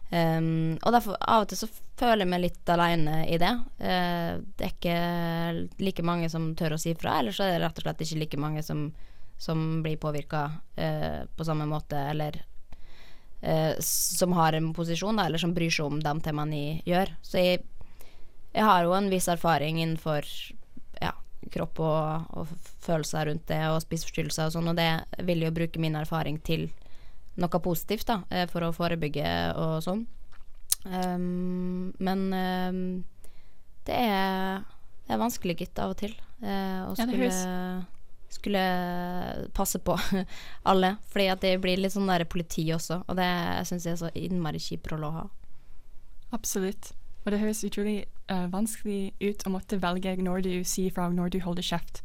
Um, 0.10 0.78
og 0.82 0.96
derfor 0.96 1.20
av 1.20 1.44
og 1.44 1.52
til 1.52 1.60
så 1.60 1.68
føler 2.00 2.24
jeg 2.24 2.32
meg 2.32 2.44
litt 2.46 2.72
aleine 2.72 3.20
i 3.30 3.38
det. 3.42 3.52
Uh, 3.82 4.40
det 4.58 4.70
er 4.70 4.72
ikke 4.72 5.84
like 5.84 6.06
mange 6.08 6.32
som 6.32 6.54
tør 6.58 6.78
å 6.78 6.82
si 6.82 6.96
fra, 6.98 7.20
eller 7.20 7.36
så 7.36 7.46
er 7.46 7.58
det 7.58 7.66
rett 7.66 7.82
og 7.82 7.88
slett 7.88 8.06
ikke 8.06 8.22
like 8.24 8.42
mange 8.42 8.64
som, 8.66 8.88
som 9.40 9.82
blir 9.84 9.98
påvirka 9.98 10.44
eh, 10.76 11.24
på 11.36 11.46
samme 11.48 11.66
måte, 11.70 11.98
eller 12.12 12.42
eh, 13.42 13.74
som 13.80 14.36
har 14.36 14.54
en 14.54 14.74
posisjon, 14.76 15.16
da, 15.16 15.26
eller 15.30 15.40
som 15.42 15.54
bryr 15.56 15.72
seg 15.72 15.88
om 15.88 16.02
de 16.04 16.14
temaene 16.26 16.60
jeg 16.60 16.82
gjør. 16.92 17.14
Så 17.24 17.40
jeg, 17.40 17.64
jeg 18.52 18.68
har 18.68 18.84
jo 18.84 18.96
en 18.98 19.10
viss 19.12 19.30
erfaring 19.32 19.80
innenfor 19.80 20.28
ja, 21.00 21.14
kropp 21.56 21.80
og, 21.80 22.36
og 22.36 22.52
følelser 22.84 23.32
rundt 23.32 23.48
det, 23.48 23.62
og 23.72 23.80
spiseforstyrrelser 23.86 24.50
og 24.50 24.58
sånn, 24.58 24.72
og 24.74 24.80
det 24.80 24.92
vil 25.26 25.48
jo 25.48 25.56
bruke 25.56 25.82
min 25.82 25.96
erfaring 26.00 26.42
til 26.44 26.68
noe 27.40 27.62
positivt, 27.64 28.10
da, 28.10 28.22
eh, 28.30 28.48
for 28.52 28.68
å 28.68 28.74
forebygge 28.76 29.30
og 29.56 29.80
sånn. 29.86 30.04
Um, 30.84 31.92
men 32.00 32.22
um, 32.32 32.84
det 33.88 33.96
er, 33.96 34.62
det 35.08 35.16
er 35.16 35.22
vanskelig, 35.22 35.58
gitt, 35.64 35.80
av 35.80 35.96
og 35.96 36.00
til. 36.04 36.14
eh, 36.44 36.84
å 36.88 36.94
Ja, 36.96 37.08
det 37.08 37.20
skulle, 38.34 38.62
passe 39.58 39.82
på 39.84 39.98
alle. 40.72 40.96
Fordi 41.14 41.28
at 41.34 41.44
det 41.46 41.58
blir 41.64 41.82
litt 41.82 41.96
sånn 41.96 42.10
der 42.10 42.28
politi 42.30 42.68
også, 42.76 43.02
og 43.08 43.20
det 43.20 43.30
syns 43.70 43.88
jeg 43.88 43.98
er 43.98 44.02
så 44.04 44.14
innmari 44.18 44.62
kjip 44.64 44.90
rolle 44.92 45.10
å 45.10 45.18
ha. 45.22 45.26
Absolutt. 46.36 46.94
Og 47.26 47.34
det 47.34 47.42
høres 47.42 47.66
utrolig 47.68 47.98
uh, 48.32 48.48
vanskelig 48.52 49.14
ut 49.20 49.44
å 49.46 49.54
måtte 49.54 49.80
velge 49.82 50.16
når 50.22 50.46
du 50.46 50.54
sier 50.68 50.94
fra, 50.94 51.10
og 51.10 51.18
når 51.18 51.36
du 51.36 51.42
holder 51.44 51.66
kjeft. 51.66 52.04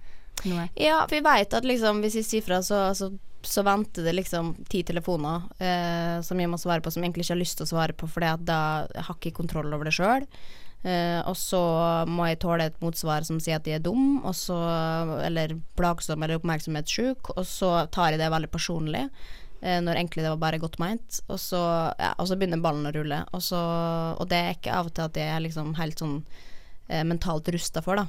Noe. 0.49 0.67
Ja, 0.77 1.05
for 1.07 1.15
vi 1.15 1.23
veit 1.25 1.55
at 1.55 1.65
liksom, 1.65 2.03
hvis 2.03 2.19
vi 2.19 2.25
sier 2.27 2.45
fra, 2.45 2.59
så, 2.67 2.89
så, 2.99 3.13
så 3.47 3.63
venter 3.65 4.09
det 4.09 4.17
liksom 4.17 4.51
ti 4.69 4.83
telefoner 4.87 5.47
uh, 5.61 6.19
som 6.27 6.41
jeg 6.41 6.51
må 6.51 6.59
svare 6.61 6.83
på, 6.83 6.91
som 6.93 7.03
jeg 7.03 7.13
egentlig 7.13 7.29
ikke 7.29 7.37
har 7.37 7.43
lyst 7.45 7.61
til 7.61 7.69
å 7.69 7.73
svare 7.77 7.97
på, 7.97 8.11
for 8.11 8.25
da 8.25 8.65
jeg 8.91 9.07
har 9.07 9.19
ikke 9.21 9.37
kontroll 9.39 9.73
over 9.77 9.89
det 9.89 9.95
sjøl. 9.97 10.27
Eh, 10.85 11.21
og 11.25 11.37
så 11.41 11.61
må 12.11 12.27
jeg 12.29 12.43
tåle 12.45 12.69
et 12.69 12.83
motsvar 12.85 13.25
som 13.25 13.39
sier 13.41 13.57
at 13.57 13.65
de 13.65 13.73
er 13.77 13.85
dum, 13.85 14.19
så, 14.37 14.59
eller 15.25 15.57
plagsom 15.79 16.23
eller 16.23 16.37
oppmerksomhetssjuk, 16.37 17.33
og 17.33 17.47
så 17.49 17.87
tar 17.95 18.13
jeg 18.13 18.21
det 18.21 18.29
veldig 18.35 18.53
personlig. 18.53 19.07
Uh, 19.65 19.81
Når 19.81 19.97
egentlig 19.97 20.21
det 20.21 20.29
var 20.29 20.43
bare 20.43 20.61
godt 20.61 20.77
meint. 20.77 21.23
Og 21.33 21.39
så, 21.41 21.61
ja, 21.97 22.11
og 22.21 22.29
så 22.29 22.37
begynner 22.37 22.61
ballen 22.61 22.85
å 22.85 22.93
rulle. 22.93 23.23
Og, 23.33 23.41
så, 23.41 23.61
og 24.21 24.29
det 24.29 24.37
er 24.37 24.59
ikke 24.59 24.75
av 24.77 24.91
og 24.91 24.93
til 24.93 25.09
at 25.09 25.17
jeg 25.17 25.31
er 25.33 25.41
liksom 25.41 25.71
helt 25.79 26.03
sånn 26.03 26.19
uh, 26.21 27.05
mentalt 27.09 27.49
rusta 27.55 27.81
for, 27.81 28.03
da. 28.03 28.05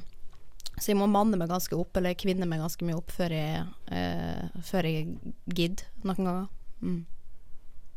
Så 0.76 0.90
jeg 0.90 0.98
må 1.00 1.06
manne 1.08 1.38
meg 1.40 1.48
ganske 1.48 1.72
opp, 1.78 1.96
eller 1.96 2.16
kvinne 2.20 2.44
meg 2.48 2.60
ganske 2.60 2.84
mye 2.84 2.98
opp, 2.98 3.12
før 3.16 3.32
jeg, 3.32 3.62
eh, 3.96 4.60
før 4.60 4.88
jeg 4.88 5.14
gidder 5.48 5.86
noen 6.04 6.28
ganger. 6.28 6.48
Mm. 6.82 6.98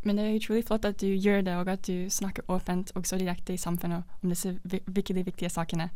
Men 0.08 0.16
det 0.16 0.26
er 0.26 0.38
utrolig 0.38 0.64
flott 0.68 0.86
at 0.88 1.02
du 1.02 1.08
gjør 1.12 1.42
det, 1.44 1.56
og 1.60 1.70
at 1.74 1.84
du 1.84 2.08
snakker 2.12 2.48
åpent 2.52 2.94
og 2.96 3.08
så 3.08 3.18
direkte 3.20 3.52
i 3.56 3.60
samfunnet 3.60 4.08
om 4.24 4.32
disse 4.32 4.54
virkelig 4.64 5.26
viktige 5.28 5.52
sakene. 5.52 5.90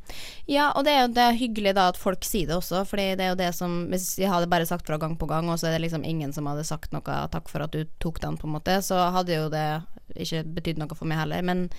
Ja, 0.50 0.72
og 0.76 0.84
det 0.84 0.94
er 0.94 1.06
jo 1.06 1.14
det 1.16 1.24
er 1.24 1.40
hyggelig 1.40 1.76
da 1.78 1.88
at 1.94 2.00
folk 2.00 2.28
sier 2.28 2.50
det 2.50 2.58
også, 2.58 2.84
Fordi 2.90 3.14
det 3.16 3.26
er 3.26 3.32
jo 3.32 3.40
det 3.40 3.50
som 3.56 3.88
Hvis 3.92 4.18
jeg 4.20 4.32
hadde 4.32 4.50
bare 4.52 4.68
sagt 4.68 4.88
fra 4.88 4.98
gang 5.00 5.16
på 5.20 5.30
gang, 5.30 5.50
og 5.50 5.60
så 5.60 5.70
er 5.70 5.78
det 5.78 5.86
liksom 5.86 6.04
ingen 6.04 6.34
som 6.36 6.48
hadde 6.52 6.68
sagt 6.68 6.92
noe 6.92 7.02
'takk 7.04 7.50
for 7.50 7.64
at 7.64 7.72
du 7.72 7.86
tok 8.00 8.20
den', 8.20 8.38
på 8.38 8.48
en 8.48 8.56
måte, 8.60 8.82
så 8.82 9.10
hadde 9.12 9.36
jo 9.36 9.50
det 9.50 9.84
ikke 10.20 10.44
betydd 10.44 10.78
noe 10.78 10.96
for 10.96 11.08
meg 11.08 11.24
heller. 11.24 11.42
Men 11.42 11.70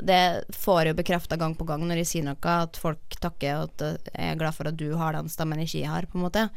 det 0.00 0.44
får 0.52 0.90
jo 0.90 0.96
bekrefta 0.96 1.36
gang 1.36 1.54
på 1.56 1.64
gang 1.64 1.84
når 1.86 2.02
jeg 2.02 2.06
sier 2.10 2.24
noe, 2.24 2.36
at 2.40 2.76
folk 2.76 3.16
takker, 3.20 3.56
og 3.56 3.70
at 3.70 3.82
eh, 3.82 4.12
jeg 4.12 4.32
er 4.32 4.40
glad 4.40 4.56
for 4.56 4.68
at 4.68 4.76
du 4.76 4.94
har 4.96 5.16
den 5.16 5.28
stemmen 5.28 5.60
ikke 5.62 5.80
jeg 5.80 5.92
har, 5.92 6.08
på 6.08 6.18
en 6.18 6.26
måte. 6.26 6.48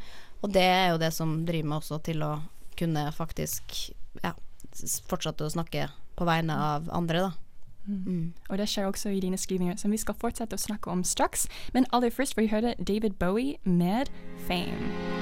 Og 0.42 0.52
det 0.54 0.64
er 0.64 0.92
jo 0.92 1.02
det 1.02 1.12
som 1.16 1.46
driver 1.48 1.70
meg 1.70 1.82
også 1.82 2.00
til 2.04 2.24
å 2.24 2.34
kunne 2.80 3.10
faktisk 3.12 3.92
ja, 4.24 4.34
fortsette 5.10 5.46
å 5.46 5.54
snakke 5.54 5.90
på 6.20 6.28
vegne 6.28 6.56
av 6.56 6.90
andre, 6.92 7.30
da. 7.30 7.32
Mm. 7.90 8.34
Og 8.50 8.58
det 8.58 8.68
skjer 8.70 8.86
også 8.86 9.10
i 9.10 9.22
dine 9.24 9.38
skrivinger, 9.38 9.78
som 9.82 9.92
vi 9.92 9.98
skal 9.98 10.18
fortsette 10.20 10.56
å 10.56 10.62
snakke 10.62 10.92
om 10.94 11.04
straks. 11.04 11.48
Men 11.74 11.90
aller 11.94 12.14
først 12.14 12.36
får 12.36 12.46
vi 12.46 12.54
høre 12.54 12.76
David 12.78 13.18
Bowie 13.20 13.58
med 13.64 14.12
'Fame'. 14.48 15.20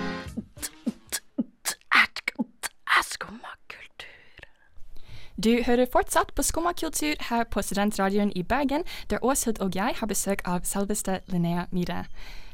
Du 5.44 5.64
hører 5.64 5.86
fortsatt 5.86 6.32
på 6.36 6.42
Skumma 6.42 6.72
kultur 6.74 7.14
her 7.30 7.44
på 7.44 7.62
Studentradioen 7.62 8.32
i 8.36 8.42
Bergen, 8.44 8.84
der 9.10 9.26
Åshild 9.26 9.62
og 9.62 9.76
jeg 9.76 9.94
har 10.00 10.08
besøk 10.08 10.42
av 10.46 10.66
selveste 10.66 11.20
Linnea 11.28 11.66
Myhre. 11.72 12.06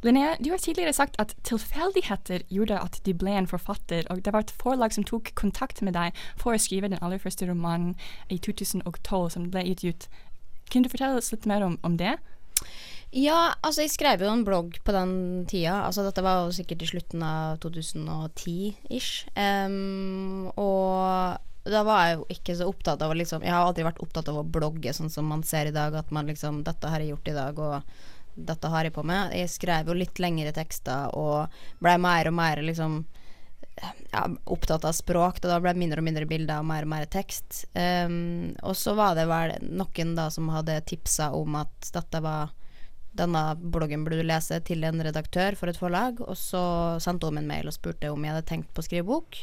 Linnea, 0.04 0.36
du 0.40 0.50
har 0.52 0.60
tidligere 0.60 0.94
sagt 0.94 1.16
at 1.22 1.32
tilfeldigheter 1.48 2.44
gjorde 2.52 2.76
at 2.76 3.00
du 3.06 3.14
ble 3.16 3.38
en 3.40 3.48
forfatter, 3.48 4.04
og 4.12 4.24
det 4.26 4.34
var 4.36 4.44
et 4.44 4.56
forlag 4.60 4.92
som 4.96 5.06
tok 5.08 5.32
kontakt 5.40 5.80
med 5.82 5.96
deg 5.96 6.18
for 6.40 6.52
å 6.52 6.60
skrive 6.60 6.90
den 6.92 7.00
aller 7.00 7.22
første 7.24 7.48
romanen 7.48 7.94
i 8.28 8.36
2012, 8.36 9.30
som 9.32 9.48
ble 9.54 9.64
utgitt. 9.72 10.10
Kunne 10.68 10.90
du 10.90 10.92
fortelle 10.92 11.22
oss 11.22 11.32
litt 11.32 11.48
mer 11.48 11.64
om, 11.64 11.78
om 11.88 11.96
det? 12.00 12.18
Ja, 13.14 13.54
altså 13.62 13.86
jeg 13.86 13.94
skrev 13.94 14.24
jo 14.26 14.32
en 14.34 14.44
blogg 14.44 14.80
på 14.84 14.94
den 14.96 15.46
tida. 15.48 15.84
Altså 15.86 16.04
dette 16.04 16.24
var 16.26 16.42
jo 16.42 16.56
sikkert 16.56 16.82
i 16.82 16.90
slutten 16.90 17.24
av 17.24 17.60
2010-ish. 17.64 19.28
Um, 19.38 20.50
og 20.58 21.70
da 21.70 21.84
var 21.88 22.08
jeg 22.08 22.18
jo 22.18 22.26
ikke 22.34 22.56
så 22.60 22.66
opptatt 22.68 23.04
av 23.06 23.14
liksom 23.16 23.46
Jeg 23.46 23.54
har 23.54 23.64
aldri 23.64 23.86
vært 23.88 24.02
opptatt 24.04 24.28
av 24.28 24.42
å 24.42 24.44
blogge 24.44 24.92
sånn 24.92 25.14
som 25.14 25.30
man 25.32 25.46
ser 25.48 25.70
i 25.70 25.76
dag, 25.76 25.96
at 25.96 26.10
man 26.12 26.28
liksom 26.28 26.60
Dette 26.68 26.90
har 26.92 27.00
jeg 27.00 27.14
gjort 27.14 27.30
i 27.32 27.38
dag, 27.38 27.62
og 27.62 28.10
dette 28.36 28.70
har 28.70 28.88
jeg 28.88 28.96
på 28.96 29.04
med. 29.06 29.34
Jeg 29.38 29.52
skrev 29.52 29.90
jo 29.90 29.98
litt 29.98 30.20
lengre 30.22 30.54
tekster 30.56 31.14
og 31.18 31.54
blei 31.84 31.98
mer 32.02 32.30
og 32.30 32.38
mer 32.38 32.62
liksom 32.66 33.04
ja, 34.12 34.28
opptatt 34.46 34.86
av 34.86 34.94
språk, 34.94 35.40
da 35.42 35.60
ble 35.62 35.74
det 35.74 35.82
mindre 35.82 36.02
og 36.02 36.08
mindre 36.08 36.28
bilder 36.30 36.62
og 36.62 36.68
mer 36.70 36.86
og 36.86 36.92
mer 36.94 37.08
tekst. 37.12 37.64
Um, 37.74 38.54
og 38.62 38.78
så 38.78 38.94
var 38.98 39.18
det 39.18 39.26
vel 39.30 39.56
noen 39.74 40.14
da 40.18 40.30
som 40.34 40.52
hadde 40.54 40.82
tipsa 40.90 41.32
om 41.38 41.58
at 41.62 41.94
dette 41.96 42.22
var 42.24 42.54
denne 43.14 43.42
bloggen 43.62 44.02
burde 44.06 44.24
du 44.24 44.26
lese 44.26 44.58
til 44.66 44.82
en 44.88 45.02
redaktør 45.06 45.58
for 45.58 45.70
et 45.70 45.78
forlag, 45.78 46.22
og 46.22 46.38
så 46.38 46.64
sendte 47.04 47.30
hun 47.30 47.38
meg 47.38 47.46
en 47.46 47.52
mail 47.52 47.70
og 47.70 47.76
spurte 47.76 48.10
om 48.10 48.26
jeg 48.26 48.34
hadde 48.34 48.48
tenkt 48.50 48.72
på 48.74 48.82
å 48.82 48.88
skrive 48.88 49.06
bok, 49.10 49.38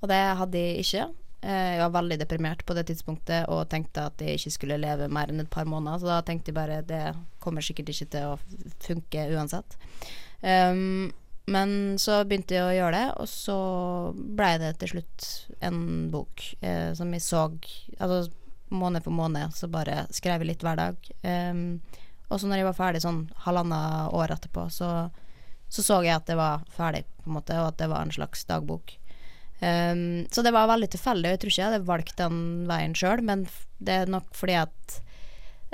og 0.00 0.08
det 0.12 0.22
hadde 0.40 0.62
jeg 0.62 0.86
ikke. 0.86 1.04
Eh, 1.44 1.74
Jeg 1.76 1.82
var 1.82 1.92
veldig 1.98 2.18
deprimert 2.22 2.62
på 2.64 2.76
det 2.76 2.86
tidspunktet 2.88 3.50
og 3.52 3.66
tenkte 3.68 4.06
at 4.08 4.22
jeg 4.22 4.38
ikke 4.38 4.54
skulle 4.54 4.80
leve 4.80 5.10
mer 5.12 5.28
enn 5.28 5.42
et 5.42 5.50
par 5.52 5.68
måneder, 5.68 6.00
så 6.00 6.08
da 6.08 6.22
tenkte 6.24 6.50
jeg 6.50 6.56
bare 6.56 6.80
det 6.88 7.02
kommer 7.44 7.64
sikkert 7.64 7.92
ikke 7.92 8.08
til 8.14 8.30
å 8.32 8.38
funke 8.86 9.26
uansett. 9.34 9.76
Um, 10.40 11.12
men 11.44 11.98
så 12.00 12.22
begynte 12.24 12.56
jeg 12.56 12.64
å 12.64 12.72
gjøre 12.72 12.96
det, 12.96 13.08
og 13.20 13.28
så 13.28 13.58
blei 14.14 14.54
det 14.62 14.72
til 14.80 14.94
slutt 14.94 15.26
en 15.60 16.08
bok 16.12 16.46
eh, 16.64 16.94
som 16.96 17.12
jeg 17.12 17.24
så 17.24 17.44
Altså 17.98 18.32
måned 18.74 19.04
for 19.04 19.12
måned, 19.14 19.52
så 19.54 19.68
bare 19.68 20.06
skrev 20.10 20.40
jeg 20.40 20.48
litt 20.48 20.64
hver 20.64 20.80
dag. 20.80 21.10
Um, 21.22 21.82
og 22.32 22.40
så 22.40 22.48
når 22.48 22.62
jeg 22.62 22.68
var 22.70 22.78
ferdig 22.78 23.02
sånn 23.04 23.20
halvannet 23.44 24.16
år 24.16 24.32
etterpå, 24.34 24.64
så, 24.72 24.88
så 25.68 25.84
så 25.84 26.00
jeg 26.02 26.16
at 26.16 26.26
det 26.26 26.40
var 26.40 26.64
ferdig, 26.72 27.04
på 27.20 27.28
en 27.28 27.36
måte, 27.36 27.60
og 27.60 27.68
at 27.68 27.82
det 27.82 27.90
var 27.92 28.02
en 28.02 28.16
slags 28.16 28.48
dagbok. 28.48 28.96
Um, 29.64 30.26
så 30.30 30.42
det 30.42 30.52
var 30.52 30.68
veldig 30.68 30.90
tilfeldig, 30.92 31.28
og 31.28 31.34
jeg 31.34 31.40
tror 31.40 31.52
ikke 31.52 31.62
jeg 31.62 31.70
hadde 31.70 31.88
valgt 31.88 32.18
den 32.20 32.38
veien 32.68 32.94
sjøl, 32.98 33.22
men 33.24 33.46
det 33.78 34.00
er 34.02 34.10
nok 34.12 34.34
fordi 34.36 34.58
at 34.60 34.96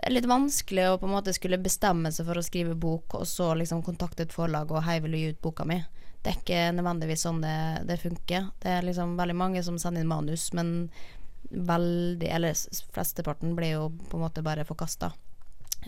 det 0.00 0.04
er 0.06 0.14
litt 0.14 0.28
vanskelig 0.30 0.84
å 0.88 0.98
på 1.00 1.08
en 1.08 1.14
måte 1.16 1.32
skulle 1.36 1.58
bestemme 1.60 2.12
seg 2.14 2.28
for 2.28 2.38
å 2.38 2.44
skrive 2.44 2.76
bok, 2.78 3.18
og 3.18 3.26
så 3.28 3.50
liksom 3.58 3.82
kontakte 3.84 4.24
et 4.24 4.36
forlag 4.36 4.70
og 4.72 4.84
hei, 4.86 5.00
vil 5.04 5.16
du 5.16 5.18
gi 5.18 5.32
ut 5.34 5.40
boka 5.44 5.66
mi. 5.68 5.80
Det 6.20 6.30
er 6.30 6.38
ikke 6.38 6.60
nødvendigvis 6.76 7.24
sånn 7.26 7.40
det, 7.42 7.56
det 7.88 7.96
funker. 8.00 8.50
Det 8.62 8.76
er 8.76 8.86
liksom 8.86 9.16
veldig 9.18 9.36
mange 9.36 9.64
som 9.64 9.78
sender 9.80 10.04
inn 10.04 10.12
manus, 10.12 10.50
men 10.56 10.90
veldig 11.50 12.28
Eller 12.30 12.54
flesteparten 12.94 13.56
blir 13.56 13.72
jo 13.72 13.86
på 14.10 14.18
en 14.18 14.22
måte 14.22 14.44
bare 14.44 14.64
forkasta. 14.68 15.08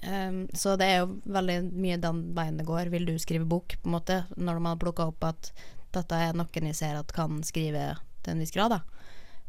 Um, 0.02 0.49
så 0.56 0.75
det 0.80 0.88
er 0.88 1.02
jo 1.02 1.21
veldig 1.28 1.59
mye 1.71 2.00
den 2.02 2.23
veien 2.35 2.56
det 2.59 2.66
går. 2.66 2.90
Vil 2.90 3.06
du 3.06 3.14
skrive 3.21 3.47
bok, 3.47 3.76
på 3.82 3.88
en 3.88 3.94
måte, 3.94 4.16
når 4.37 4.59
man 4.59 4.73
har 4.73 4.80
plukka 4.82 5.06
opp 5.12 5.28
at 5.28 5.52
dette 5.96 6.18
er 6.18 6.37
noen 6.37 6.68
jeg 6.70 6.78
ser 6.78 6.99
at 6.99 7.14
kan 7.14 7.40
skrive 7.46 7.92
til 8.22 8.34
en 8.34 8.42
viss 8.42 8.54
grad, 8.54 8.76
da. 8.76 8.82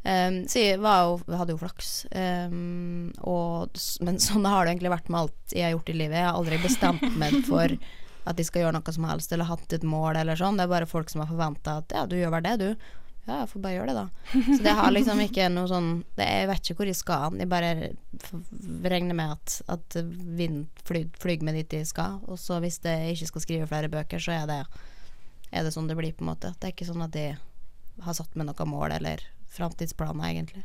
Um, 0.04 0.42
så 0.52 0.60
jeg 0.60 0.76
jo, 0.76 1.20
hadde 1.32 1.54
jo 1.54 1.60
flaks. 1.60 1.92
Um, 2.12 3.12
og, 3.24 3.78
men 4.04 4.20
sånn 4.26 4.48
har 4.48 4.64
det 4.64 4.74
egentlig 4.74 4.92
vært 4.92 5.12
med 5.12 5.22
alt 5.24 5.54
jeg 5.54 5.68
har 5.68 5.76
gjort 5.76 5.92
i 5.92 5.98
livet. 5.98 6.18
Jeg 6.20 6.28
har 6.28 6.40
aldri 6.40 6.60
bestemt 6.64 7.06
meg 7.20 7.38
for 7.48 7.78
at 8.24 8.40
jeg 8.40 8.48
skal 8.48 8.64
gjøre 8.64 8.76
noe 8.78 8.92
som 8.96 9.06
helst, 9.08 9.32
eller 9.32 9.48
hatt 9.48 9.72
et 9.76 9.86
mål, 9.86 10.18
eller 10.20 10.38
sånn. 10.38 10.58
Det 10.60 10.66
er 10.66 10.74
bare 10.74 10.88
folk 10.88 11.10
som 11.12 11.24
har 11.24 11.32
forventa 11.32 11.80
at 11.82 11.92
ja, 11.96 12.04
du 12.08 12.16
gjør 12.16 12.36
vel 12.36 12.46
det, 12.46 12.54
du. 12.60 13.00
Ja, 13.24 13.38
jeg 13.40 13.48
får 13.54 13.60
bare 13.64 13.76
gjøre 13.78 13.92
det, 13.92 14.00
da. 14.02 14.40
Så 14.44 14.56
det 14.66 14.72
har 14.76 14.90
liksom 14.92 15.20
ikke 15.24 15.46
noe 15.48 15.68
sånn 15.70 15.86
det, 16.18 16.24
Jeg 16.28 16.48
vet 16.50 16.60
ikke 16.60 16.74
hvor 16.76 16.90
jeg 16.90 16.98
skal. 16.98 17.38
Jeg 17.40 17.48
bare 17.48 17.70
regner 18.92 19.16
med 19.16 19.32
at, 19.32 19.54
at 19.72 19.96
vinden 19.96 20.66
fly, 20.84 21.06
med 21.40 21.56
dit 21.56 21.78
jeg 21.78 21.88
skal. 21.88 22.18
Og 22.28 22.36
så 22.40 22.60
hvis 22.60 22.82
jeg 22.84 23.14
ikke 23.14 23.30
skal 23.30 23.44
skrive 23.46 23.68
flere 23.70 23.88
bøker, 23.92 24.20
så 24.20 24.36
er 24.42 24.50
det, 24.50 24.58
er 25.54 25.64
det 25.64 25.74
sånn 25.74 25.88
det 25.90 25.96
blir, 25.98 26.14
på 26.16 26.26
en 26.26 26.32
måte. 26.32 26.52
Det 26.58 26.68
er 26.68 26.76
ikke 26.76 26.90
sånn 26.90 27.06
at 27.06 27.16
jeg 27.18 27.38
har 28.04 28.16
satt 28.16 28.34
meg 28.34 28.48
noe 28.48 28.68
mål 28.68 28.96
eller 28.98 29.22
framtidsplaner, 29.54 30.30
egentlig. 30.32 30.64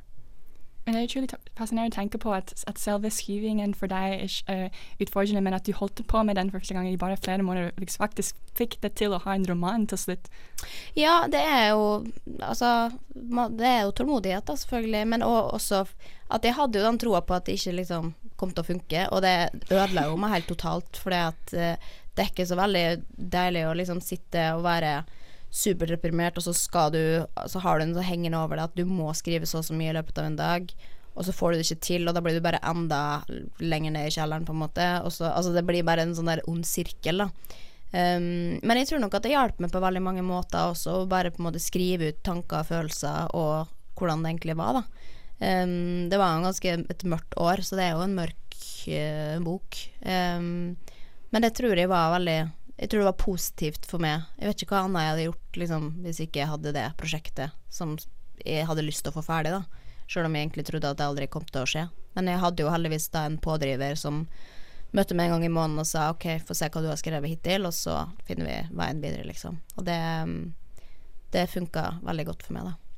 Men 0.89 0.95
det 0.95 1.01
er 1.01 1.09
utrolig 1.09 1.27
fascinerende 1.53 1.91
å 1.91 1.97
tenke 1.99 2.17
på 2.17 2.31
at, 2.33 2.51
at 2.65 2.79
selve 2.81 3.11
skrivingen 3.13 3.75
for 3.77 3.91
deg 3.91 4.23
er 4.23 4.37
eh, 4.49 4.77
utfordrende, 5.03 5.43
men 5.45 5.53
at 5.53 5.67
du 5.67 5.73
holdt 5.77 6.01
på 6.09 6.23
med 6.25 6.39
den 6.39 6.49
første 6.49 6.73
gang 6.73 6.87
i 6.89 6.97
bare 6.97 7.19
flere 7.19 7.45
måneder, 7.45 7.75
og 7.75 7.83
liksom 7.83 8.01
faktisk 8.07 8.39
fikk 8.57 8.79
det 8.81 8.95
til 8.97 9.13
å 9.13 9.19
ha 9.21 9.35
en 9.35 9.45
roman 9.45 9.85
til 9.91 10.01
slutt. 10.01 10.31
Ja, 10.97 11.27
det 11.29 11.43
er 11.43 11.69
jo 11.75 11.83
Altså, 12.41 12.89
det 13.13 13.67
er 13.67 13.83
jo 13.83 13.93
tålmodighet, 13.99 14.47
da, 14.47 14.55
selvfølgelig. 14.57 15.03
Men 15.13 15.25
og, 15.27 15.53
også 15.59 15.83
at 16.33 16.45
jeg 16.45 16.57
hadde 16.57 16.79
jo 16.79 16.87
den 16.87 16.99
troa 17.01 17.21
på 17.21 17.37
at 17.37 17.45
det 17.45 17.59
ikke 17.59 17.77
liksom 17.83 18.11
kom 18.39 18.53
til 18.55 18.63
å 18.63 18.69
funke, 18.71 19.05
og 19.13 19.21
det 19.25 19.35
ødela 19.69 20.07
jo 20.09 20.17
meg 20.17 20.39
helt 20.39 20.49
totalt. 20.55 20.97
For 20.97 21.13
det 22.19 22.25
er 22.25 22.33
ikke 22.33 22.49
så 22.49 22.59
veldig 22.59 22.85
deilig 23.15 23.63
å 23.63 23.75
liksom 23.79 24.03
sitte 24.03 24.49
og 24.57 24.65
være 24.65 24.97
superdeprimert, 25.49 26.37
og 26.37 26.43
så 26.43 26.89
du 26.91 27.25
Så 27.47 27.59
har 27.63 27.79
du 27.79 27.85
en 27.85 27.95
så 27.95 28.03
hengende 28.05 28.37
over 28.37 28.59
deg 28.59 28.65
at 28.67 28.75
du 28.75 28.83
må 28.85 29.13
skrive 29.15 29.47
så 29.47 29.63
og 29.63 29.65
så 29.65 29.73
mye 29.73 29.93
i 29.93 29.95
løpet 29.95 30.17
av 30.19 30.25
en 30.27 30.35
dag. 30.35 30.73
Og 31.15 31.25
så 31.25 31.33
får 31.33 31.51
du 31.51 31.57
det 31.57 31.65
ikke 31.65 31.85
til, 31.87 32.07
og 32.07 32.13
da 32.13 32.21
blir 32.21 32.35
du 32.35 32.43
bare 32.43 32.61
enda 32.63 33.23
lenger 33.59 33.95
ned 33.95 34.07
i 34.07 34.13
kjelleren, 34.13 34.45
på 34.45 34.53
en 34.53 34.61
måte. 34.61 34.85
Så, 35.09 35.25
altså 35.31 35.55
det 35.55 35.65
blir 35.65 35.87
bare 35.87 36.03
en 36.05 36.13
sånn 36.15 36.29
der 36.29 36.43
ond 36.47 36.67
sirkel, 36.67 37.23
da. 37.23 37.29
Um, 37.89 38.59
men 38.61 38.77
jeg 38.77 38.91
tror 38.91 39.01
nok 39.01 39.15
at 39.17 39.25
det 39.25 39.33
hjalp 39.33 39.63
meg 39.63 39.71
på 39.73 39.81
veldig 39.81 40.03
mange 40.05 40.21
måter 40.21 40.69
også, 40.69 40.99
å 40.99 41.09
bare 41.09 41.31
på 41.33 41.41
en 41.41 41.47
måte 41.47 41.63
skrive 41.63 42.11
ut 42.11 42.19
tanker 42.21 42.61
og 42.61 42.69
følelser 42.69 43.31
og 43.33 43.71
hvordan 43.97 44.21
det 44.21 44.35
egentlig 44.35 44.59
var, 44.59 44.81
da. 44.81 45.09
Um, 45.39 46.11
det 46.11 46.19
var 46.19 46.35
en 46.35 46.45
ganske 46.45 46.75
et 46.83 47.07
mørkt 47.09 47.39
år, 47.41 47.63
så 47.65 47.79
det 47.79 47.87
er 47.87 47.95
jo 47.95 48.05
en 48.05 48.15
mørk 48.19 48.59
uh, 48.91 49.39
bok. 49.47 49.81
Um, 50.05 50.77
men 51.29 51.45
det 51.45 51.53
tror 51.57 51.77
jeg 51.77 51.89
var 51.91 52.13
veldig 52.15 52.37
Jeg 52.79 52.89
tror 52.89 53.01
det 53.01 53.09
var 53.09 53.19
positivt 53.19 53.85
for 53.89 53.99
meg. 53.99 54.23
Jeg 54.39 54.47
vet 54.47 54.61
ikke 54.63 54.75
hva 54.75 54.85
annet 54.87 55.03
jeg 55.03 55.11
hadde 55.11 55.23
gjort 55.27 55.57
liksom, 55.61 55.87
hvis 56.05 56.21
ikke 56.23 56.39
jeg 56.39 56.51
hadde 56.53 56.71
det 56.77 56.85
prosjektet 56.99 57.57
som 57.69 57.97
jeg 58.45 58.67
hadde 58.69 58.85
lyst 58.87 59.03
til 59.03 59.11
å 59.11 59.17
få 59.17 59.23
ferdig, 59.25 59.51
da. 59.51 59.89
Sjøl 60.07 60.29
om 60.29 60.37
jeg 60.37 60.47
egentlig 60.47 60.65
trodde 60.69 60.93
at 60.93 61.01
det 61.01 61.09
aldri 61.09 61.27
kom 61.27 61.43
til 61.43 61.65
å 61.65 61.67
skje. 61.67 61.83
Men 62.15 62.31
jeg 62.31 62.39
hadde 62.39 62.63
jo 62.63 62.71
heldigvis 62.71 63.09
da 63.11 63.25
en 63.27 63.35
pådriver 63.43 63.99
som 63.99 64.23
møtte 64.95 65.17
meg 65.17 65.27
en 65.27 65.35
gang 65.35 65.45
i 65.45 65.51
måneden 65.53 65.83
og 65.83 65.89
sa 65.89 66.07
OK, 66.13 66.25
få 66.47 66.55
se 66.57 66.69
hva 66.71 66.81
du 66.81 66.87
har 66.89 66.97
skrevet 67.01 67.35
hittil, 67.35 67.67
og 67.67 67.75
så 67.75 68.01
finner 68.25 68.47
vi 68.47 68.79
veien 68.79 69.03
videre, 69.03 69.27
liksom. 69.27 69.59
Og 69.75 69.85
det, 69.85 69.99
det 71.35 71.49
funka 71.51 71.99
veldig 72.07 72.25
godt 72.31 72.47
for 72.47 72.57
meg, 72.57 72.71
da. 72.71 72.88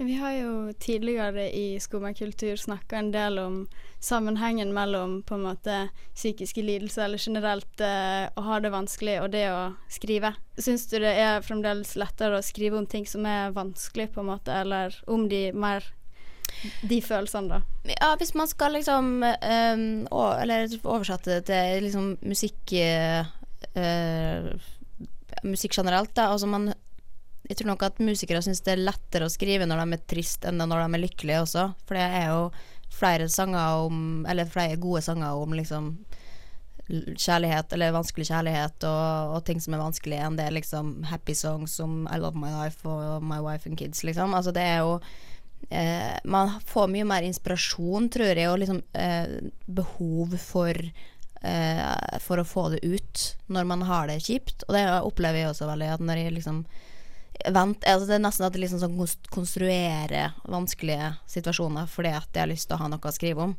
Vi 0.00 0.14
har 0.14 0.32
jo 0.32 0.72
tidligere 0.72 1.50
i 1.52 1.80
skomakultur 1.80 2.56
snakka 2.56 2.96
en 2.96 3.10
del 3.12 3.38
om 3.38 3.56
sammenhengen 4.00 4.72
mellom 4.72 5.18
på 5.22 5.36
en 5.36 5.42
måte 5.44 5.74
psykiske 6.14 6.62
lidelser, 6.64 7.04
eller 7.04 7.20
generelt 7.20 7.82
eh, 7.84 8.32
å 8.32 8.44
ha 8.46 8.60
det 8.64 8.70
vanskelig, 8.72 9.18
og 9.20 9.28
det 9.34 9.44
å 9.52 9.74
skrive. 9.92 10.32
Syns 10.56 10.86
du 10.88 10.96
det 11.04 11.12
er 11.20 11.44
fremdeles 11.44 11.92
lettere 12.00 12.40
å 12.40 12.46
skrive 12.46 12.80
om 12.80 12.88
ting 12.88 13.04
som 13.04 13.28
er 13.28 13.52
vanskelig, 13.52 14.08
på 14.14 14.24
en 14.24 14.30
måte, 14.32 14.56
eller 14.62 14.96
om 15.04 15.28
de 15.28 15.50
mer 15.52 15.84
de 16.80 17.02
følelsene, 17.04 17.60
da? 17.60 17.92
Ja, 17.92 18.14
hvis 18.16 18.32
man 18.34 18.48
skal 18.48 18.72
liksom 18.74 19.20
øh, 19.22 19.84
Eller 20.10 20.72
oversette 20.80 21.36
det 21.36 21.44
til 21.52 21.84
liksom 21.84 22.14
musikk 22.24 22.72
eh, 22.72 23.20
Musikk 25.44 25.76
generelt, 25.76 26.16
da. 26.16 26.32
Altså 26.32 26.48
man 26.48 26.72
Jeg 27.50 27.58
tror 27.58 27.72
nok 27.72 27.82
at 27.82 27.98
musikere 27.98 28.42
syns 28.46 28.62
det 28.62 28.76
er 28.76 28.84
lettere 28.84 29.26
å 29.26 29.32
skrive 29.32 29.66
når 29.66 29.82
de 29.82 29.96
er 29.96 30.04
trist 30.12 30.44
enn 30.46 30.60
når 30.62 30.84
de 30.84 30.94
er 30.94 31.02
lykkelige 31.02 31.40
også. 31.42 31.64
For 31.82 31.98
det 31.98 32.04
er 32.20 32.28
jo 32.30 32.44
flere 32.94 33.26
sanger 33.30 33.86
om 33.86 34.26
Eller 34.30 34.50
flere 34.50 34.78
gode 34.78 35.02
sanger 35.02 35.34
om 35.38 35.54
liksom 35.58 35.96
kjærlighet, 36.90 37.72
eller 37.72 37.92
vanskelig 37.94 38.26
kjærlighet, 38.26 38.84
og, 38.88 39.34
og 39.36 39.44
ting 39.46 39.60
som 39.62 39.76
er 39.76 39.82
vanskelig, 39.82 40.18
enn 40.18 40.38
det 40.38 40.46
er 40.48 40.56
liksom 40.56 41.04
happy 41.06 41.36
songs 41.38 41.76
som 41.78 42.06
I 42.10 42.18
love 42.18 42.38
my 42.38 42.50
life 42.50 42.82
og 42.88 43.22
my 43.22 43.38
wife 43.44 43.68
and 43.68 43.78
kids, 43.78 44.02
liksom. 44.06 44.34
Altså 44.34 44.50
det 44.54 44.64
er 44.66 44.80
jo 44.82 44.96
eh, 45.70 46.18
Man 46.24 46.56
får 46.66 46.90
mye 46.90 47.06
mer 47.06 47.26
inspirasjon, 47.28 48.10
tror 48.10 48.34
jeg, 48.34 48.50
og 48.50 48.58
liksom 48.62 48.82
eh, 48.98 49.38
behov 49.66 50.34
for 50.42 50.74
eh, 50.74 52.18
For 52.26 52.42
å 52.42 52.48
få 52.48 52.68
det 52.74 52.82
ut 52.82 53.26
når 53.46 53.70
man 53.70 53.86
har 53.86 54.10
det 54.10 54.20
kjipt. 54.26 54.66
Og 54.68 54.74
det 54.74 54.86
opplever 54.98 55.44
jeg 55.44 55.52
også 55.54 55.70
veldig, 55.70 55.94
at 55.94 56.06
når 56.06 56.24
jeg 56.24 56.38
liksom 56.40 56.64
vent, 57.48 57.84
altså 57.88 58.06
Det 58.08 58.16
er 58.16 58.22
nesten 58.24 58.46
at 58.46 58.56
jeg 58.56 58.64
liksom 58.64 58.82
sånn 58.82 58.96
konst- 58.98 59.30
konstruerer 59.32 60.36
vanskelige 60.48 61.14
situasjoner 61.30 61.90
fordi 61.90 62.14
at 62.16 62.28
jeg 62.34 62.44
har 62.44 62.50
lyst 62.50 62.68
til 62.68 62.76
å 62.78 62.82
ha 62.82 62.88
noe 62.92 63.10
å 63.10 63.14
skrive 63.14 63.46
om. 63.48 63.56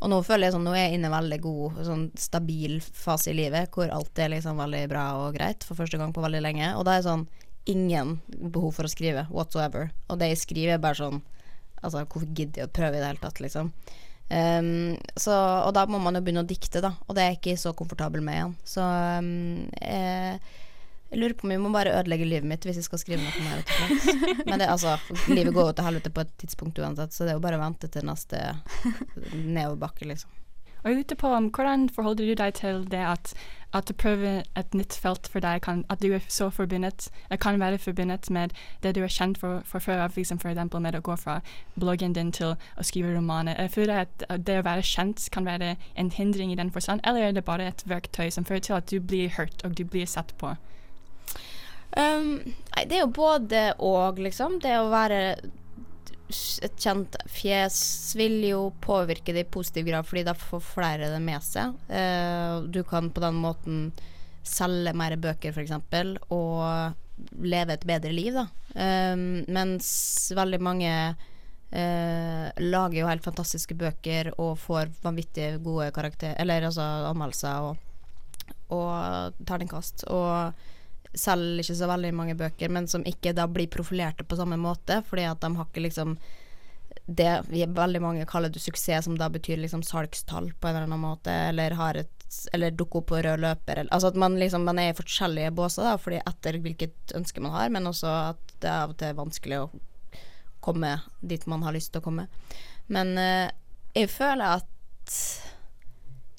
Og 0.00 0.08
nå 0.08 0.22
føler 0.24 0.48
jeg 0.48 0.54
sånn, 0.54 0.64
nå 0.64 0.72
er 0.72 0.86
jeg 0.86 0.96
inne 0.96 1.10
i 1.10 1.10
en 1.10 1.16
veldig 1.18 1.40
god, 1.44 1.80
sånn 1.84 2.04
stabil 2.16 2.78
fase 2.80 3.34
i 3.34 3.36
livet 3.36 3.68
hvor 3.74 3.92
alt 3.92 4.18
er 4.18 4.32
liksom 4.32 4.60
veldig 4.62 4.86
bra 4.88 5.04
og 5.20 5.36
greit 5.36 5.66
for 5.66 5.76
første 5.76 6.00
gang 6.00 6.14
på 6.16 6.24
veldig 6.24 6.40
lenge. 6.40 6.70
Og 6.78 6.86
da 6.88 6.96
er 6.96 7.04
sånn 7.04 7.26
ingen 7.68 8.16
behov 8.32 8.78
for 8.78 8.88
å 8.88 8.92
skrive 8.92 9.26
whatsoever. 9.28 9.90
Og 10.08 10.20
det 10.20 10.32
jeg 10.32 10.44
skriver, 10.46 10.78
er 10.78 10.82
bare 10.82 11.00
sånn 11.02 11.22
Altså, 11.80 12.02
hvorfor 12.04 12.28
gidder 12.36 12.60
jeg 12.60 12.68
å 12.68 12.72
prøve 12.76 12.98
i 12.98 13.00
det 13.00 13.06
hele 13.08 13.22
tatt, 13.22 13.38
liksom? 13.40 13.70
Um, 14.28 14.98
så, 15.16 15.32
og 15.64 15.72
da 15.72 15.86
må 15.88 15.96
man 16.02 16.18
jo 16.18 16.20
begynne 16.26 16.42
å 16.44 16.48
dikte, 16.50 16.82
da, 16.84 16.90
og 17.06 17.16
det 17.16 17.22
er 17.22 17.30
jeg 17.32 17.38
ikke 17.38 17.54
så 17.62 17.72
komfortabel 17.78 18.20
med 18.26 18.36
igjen. 18.36 18.52
Så 18.68 18.84
um, 18.84 19.30
eh, 19.80 20.36
jeg 21.10 21.18
lurer 21.18 21.34
på 21.34 21.46
om 21.46 21.54
jeg 21.54 21.62
må 21.62 21.70
bare 21.74 21.94
ødelegge 21.98 22.28
livet 22.28 22.46
mitt 22.46 22.66
hvis 22.66 22.78
jeg 22.78 22.86
skal 22.86 23.00
skrive 23.02 23.22
noe 23.22 23.46
mer. 23.46 23.64
Men 24.46 24.62
det, 24.62 24.68
altså, 24.70 24.96
livet 25.30 25.54
går 25.56 25.70
jo 25.70 25.78
til 25.78 25.88
helvete 25.88 26.12
på 26.14 26.22
et 26.22 26.36
tidspunkt 26.42 26.78
uansett, 26.78 27.14
så 27.14 27.26
det 27.26 27.34
er 27.34 27.40
jo 27.40 27.46
bare 27.46 27.58
å 27.58 27.64
vente 27.64 27.90
til 27.90 28.06
neste 28.06 28.42
nedoverbakke, 29.34 30.06
liksom. 30.06 30.36
Og 30.80 30.88
jeg 30.88 30.96
lurer 30.96 31.16
på 31.20 31.28
hvordan 31.28 31.88
forholder 31.92 32.30
du 32.30 32.34
deg 32.34 32.54
til 32.56 32.78
det 32.88 33.02
at, 33.04 33.34
at 33.76 33.90
å 33.92 33.96
prøve 34.00 34.30
et 34.56 34.74
nytt 34.74 34.96
felt 34.96 35.28
for 35.28 35.44
deg, 35.44 35.60
kan, 35.66 35.82
at 35.92 36.00
du 36.00 36.14
er 36.16 36.24
så 36.28 36.48
forbundet, 36.50 37.10
kan 37.42 37.60
være 37.60 37.78
forbundet 37.78 38.30
med 38.32 38.54
det 38.80 38.94
du 38.96 39.02
er 39.04 39.12
kjent 39.12 39.36
for, 39.38 39.60
for 39.68 39.84
før 39.84 40.06
eksempel 40.08 40.56
med 40.80 40.96
å 40.96 41.02
gå 41.04 41.16
fra 41.20 41.40
bloggen 41.76 42.16
din 42.16 42.32
til 42.32 42.54
å 42.54 42.86
skrive 42.86 43.12
romaner. 43.12 43.60
Jeg 43.60 43.74
føler 43.76 44.06
at 44.06 44.24
det 44.46 44.60
å 44.62 44.64
være 44.64 44.86
kjent 44.86 45.28
kan 45.32 45.44
være 45.44 45.76
en 45.96 46.10
hindring 46.10 46.52
i 46.52 46.56
den 46.56 46.72
forstand, 46.72 47.04
eller 47.04 47.28
er 47.28 47.32
det 47.36 47.44
bare 47.44 47.68
et 47.68 47.84
verktøy 47.84 48.30
som 48.30 48.48
fører 48.48 48.64
til 48.64 48.78
at 48.78 48.88
du 48.88 49.00
blir 49.00 49.28
hørt 49.36 49.60
og 49.64 49.76
du 49.76 49.84
blir 49.84 50.08
sett 50.08 50.32
på? 50.40 50.56
Um, 51.96 52.36
det 52.86 52.98
er 52.98 53.02
jo 53.02 53.14
både 53.14 53.64
og, 53.82 54.20
liksom. 54.22 54.60
Det 54.62 54.76
å 54.78 54.90
være 54.92 55.22
et 56.62 56.76
kjent 56.78 57.16
fjes 57.26 57.80
vil 58.18 58.38
jo 58.46 58.60
påvirke 58.82 59.34
det 59.34 59.46
i 59.46 59.50
positiv 59.50 59.88
grad, 59.88 60.06
fordi 60.06 60.22
da 60.28 60.36
får 60.38 60.62
flere 60.62 61.10
det 61.10 61.20
med 61.24 61.42
seg. 61.42 61.74
Uh, 61.90 62.62
du 62.70 62.82
kan 62.86 63.10
på 63.10 63.22
den 63.24 63.40
måten 63.42 63.82
selge 64.46 64.94
mer 64.96 65.16
bøker, 65.20 65.54
f.eks., 65.54 65.74
og 66.32 67.42
leve 67.44 67.76
et 67.76 67.84
bedre 67.88 68.12
liv, 68.14 68.36
da. 68.36 68.46
Um, 68.70 69.42
mens 69.50 69.90
veldig 70.36 70.60
mange 70.62 70.90
uh, 71.10 72.46
lager 72.62 72.98
jo 73.00 73.08
helt 73.10 73.26
fantastiske 73.26 73.74
bøker 73.78 74.30
og 74.38 74.54
får 74.62 74.92
vanvittig 75.02 75.56
gode 75.64 75.88
karakter 75.96 76.36
Eller 76.38 76.68
altså 76.68 76.84
anmeldelser 77.10 77.66
og, 77.66 77.80
og 78.76 79.40
terningkast. 79.48 80.06
Og 80.06 80.54
selger 81.16 81.64
ikke 81.64 81.78
så 81.78 81.88
veldig 81.90 82.12
mange 82.14 82.36
bøker, 82.38 82.70
men 82.72 82.86
som 82.90 83.04
ikke 83.06 83.34
da 83.36 83.46
blir 83.50 83.70
profilerte 83.72 84.26
på 84.26 84.38
samme 84.38 84.58
måte, 84.60 85.00
fordi 85.08 85.26
at 85.30 85.42
de 85.42 85.50
har 85.56 85.68
ikke 85.68 85.84
liksom 85.88 86.16
det 87.10 87.32
vi 87.48 87.64
veldig 87.66 88.00
mange 88.02 88.26
kaller 88.30 88.52
det 88.52 88.62
suksess, 88.62 89.04
som 89.04 89.18
da 89.18 89.28
betyr 89.32 89.58
liksom 89.58 89.82
salgstall 89.86 90.52
på 90.52 90.68
en 90.68 90.76
eller 90.76 90.86
annen 90.86 91.02
måte, 91.02 91.34
eller 91.50 91.74
har 91.78 91.98
et 91.98 92.16
eller 92.54 92.70
dukke 92.70 93.00
opp 93.00 93.08
på 93.10 93.18
rød 93.24 93.42
løper, 93.42 93.80
eller, 93.80 93.90
altså 93.90 94.12
at 94.12 94.18
man 94.22 94.38
liksom 94.38 94.62
man 94.68 94.78
er 94.78 94.92
i 94.92 94.98
forskjellige 94.98 95.50
båser, 95.54 95.88
da, 95.88 95.96
fordi 95.98 96.20
etter 96.22 96.60
hvilket 96.62 97.14
ønske 97.18 97.42
man 97.42 97.56
har, 97.56 97.72
men 97.74 97.90
også 97.90 98.10
at 98.30 98.54
det 98.62 98.70
er 98.70 98.84
av 98.84 98.94
og 98.94 99.00
til 99.00 99.16
vanskelig 99.18 99.62
å 99.64 99.70
komme 100.62 100.92
dit 101.20 101.46
man 101.50 101.64
har 101.66 101.74
lyst 101.74 101.90
til 101.94 102.02
å 102.02 102.06
komme. 102.06 102.28
Men 102.92 103.16
eh, 103.18 103.50
jeg 103.96 104.12
føler 104.12 104.60
at 104.60 105.16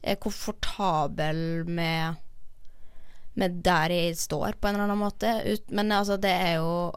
jeg 0.01 0.15
er 0.15 0.21
komfortabel 0.21 1.41
med 1.67 2.21
med 3.39 3.61
der 3.63 3.93
jeg 3.95 4.17
står, 4.19 4.57
på 4.59 4.67
en 4.67 4.75
eller 4.75 4.89
annen 4.89 5.01
måte. 5.01 5.31
Ut, 5.47 5.69
men 5.71 5.91
altså, 5.95 6.17
det 6.21 6.33
er 6.33 6.59
jo 6.59 6.91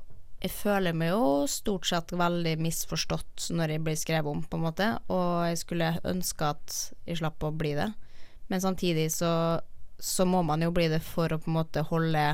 Jeg 0.45 0.53
føler 0.53 0.93
meg 0.93 1.09
jo 1.09 1.47
stort 1.49 1.87
sett 1.89 2.11
veldig 2.13 2.59
misforstått 2.61 3.47
når 3.57 3.71
jeg 3.73 3.81
blir 3.81 3.95
skrevet 3.97 4.29
om, 4.29 4.43
på 4.45 4.59
en 4.59 4.67
måte, 4.67 4.89
og 5.09 5.47
jeg 5.49 5.57
skulle 5.57 5.95
ønske 6.05 6.51
at 6.53 6.75
jeg 7.09 7.17
slapp 7.23 7.47
å 7.49 7.55
bli 7.55 7.71
det. 7.79 7.87
Men 8.53 8.61
samtidig 8.61 9.07
så, 9.15 9.31
så 9.97 10.27
må 10.29 10.43
man 10.45 10.61
jo 10.61 10.69
bli 10.77 10.91
det 10.93 11.01
for 11.01 11.33
å 11.33 11.41
på 11.41 11.49
en 11.49 11.57
måte 11.63 11.87
holde 11.89 12.27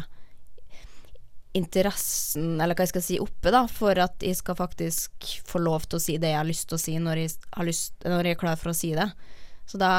interessen, 1.55 2.61
eller 2.61 2.75
hva 2.75 2.87
jeg 2.87 2.93
skal 2.93 3.05
si, 3.05 3.19
oppe, 3.23 3.51
da, 3.55 3.65
for 3.71 3.99
at 3.99 4.23
jeg 4.23 4.39
skal 4.39 4.59
faktisk 4.59 5.31
få 5.47 5.63
lov 5.63 5.87
til 5.87 5.99
å 5.99 6.03
si 6.03 6.19
det 6.19 6.31
jeg 6.31 6.39
har 6.39 6.51
lyst 6.51 6.69
til 6.71 6.79
å 6.79 6.83
si, 6.83 6.99
når 7.03 7.23
jeg, 7.25 7.33
lyst, 7.67 7.95
når 8.07 8.27
jeg 8.27 8.39
er 8.39 8.43
klar 8.43 8.59
for 8.61 8.71
å 8.71 8.77
si 8.77 8.93
det. 8.99 9.07
Så 9.71 9.79
da 9.81 9.93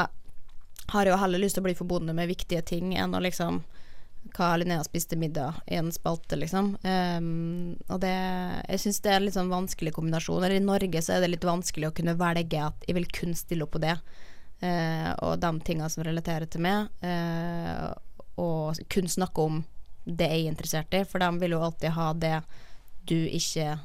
har 0.92 1.06
jeg 1.06 1.12
jo 1.12 1.20
heller 1.20 1.40
lyst 1.40 1.56
til 1.56 1.64
å 1.64 1.68
bli 1.68 1.76
forbundet 1.76 2.16
med 2.16 2.28
viktige 2.28 2.64
ting 2.72 2.92
enn 2.96 3.16
å 3.16 3.20
liksom 3.24 3.60
hva 4.32 4.56
Linnea 4.56 4.84
spiste 4.84 5.16
middag 5.16 5.54
i 5.66 5.76
en 5.76 5.90
spalte, 5.92 6.36
liksom. 6.38 6.76
Um, 6.82 7.74
og 7.88 8.00
det 8.04 8.12
Jeg 8.12 8.80
syns 8.84 9.00
det 9.02 9.10
er 9.10 9.18
en 9.18 9.26
litt 9.26 9.36
sånn 9.36 9.52
vanskelig 9.52 9.92
kombinasjon. 9.96 10.40
Eller 10.42 10.60
i 10.60 10.64
Norge 10.64 11.02
så 11.02 11.16
er 11.16 11.24
det 11.24 11.34
litt 11.34 11.48
vanskelig 11.48 11.90
å 11.90 11.96
kunne 11.96 12.16
velge 12.18 12.62
at 12.62 12.86
jeg 12.88 12.96
vil 12.96 13.10
kun 13.12 13.36
stille 13.38 13.66
opp 13.66 13.74
på 13.76 13.82
det, 13.82 13.96
uh, 14.64 15.10
og 15.26 15.36
de 15.42 15.52
tinga 15.66 15.90
som 15.92 16.06
relaterer 16.06 16.48
til 16.50 16.64
meg, 16.64 16.88
uh, 17.04 17.92
og 18.40 18.80
kun 18.92 19.10
snakke 19.10 19.44
om 19.44 19.62
det 20.04 20.30
jeg 20.30 20.46
er 20.46 20.50
interessert 20.50 20.94
i, 20.96 21.04
for 21.06 21.22
de 21.22 21.28
vil 21.42 21.54
jo 21.54 21.62
alltid 21.62 21.94
ha 21.94 22.08
det 22.16 22.36
du 23.06 23.18
ikke 23.18 23.76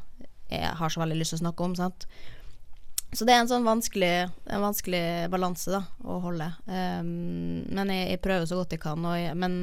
er, 0.49 0.71
har 0.79 0.89
så 0.89 1.01
veldig 1.01 1.17
lyst 1.19 1.35
til 1.35 1.41
å 1.41 1.45
snakke 1.45 1.65
om, 1.65 1.75
sant. 1.77 2.07
Så 3.15 3.23
det 3.25 3.33
er 3.33 3.43
en 3.43 3.49
sånn 3.49 3.67
vanskelig, 3.67 4.27
vanskelig 4.47 5.29
balanse 5.31 5.71
da, 5.71 5.83
å 6.03 6.17
holde. 6.25 6.49
Um, 6.67 7.63
men 7.71 7.93
jeg, 7.93 8.09
jeg, 8.13 8.21
prøver 8.23 8.49
så 8.49 8.59
godt 8.59 8.75
jeg 8.75 8.83
kan. 8.83 9.05
Jeg, 9.15 9.35
men 9.39 9.55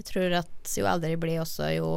jeg 0.00 0.08
tror 0.08 0.34
at 0.40 0.74
jo 0.78 0.88
eldre 0.88 1.12
jeg 1.12 1.20
blir 1.22 1.42
også, 1.42 1.68
jo, 1.76 1.90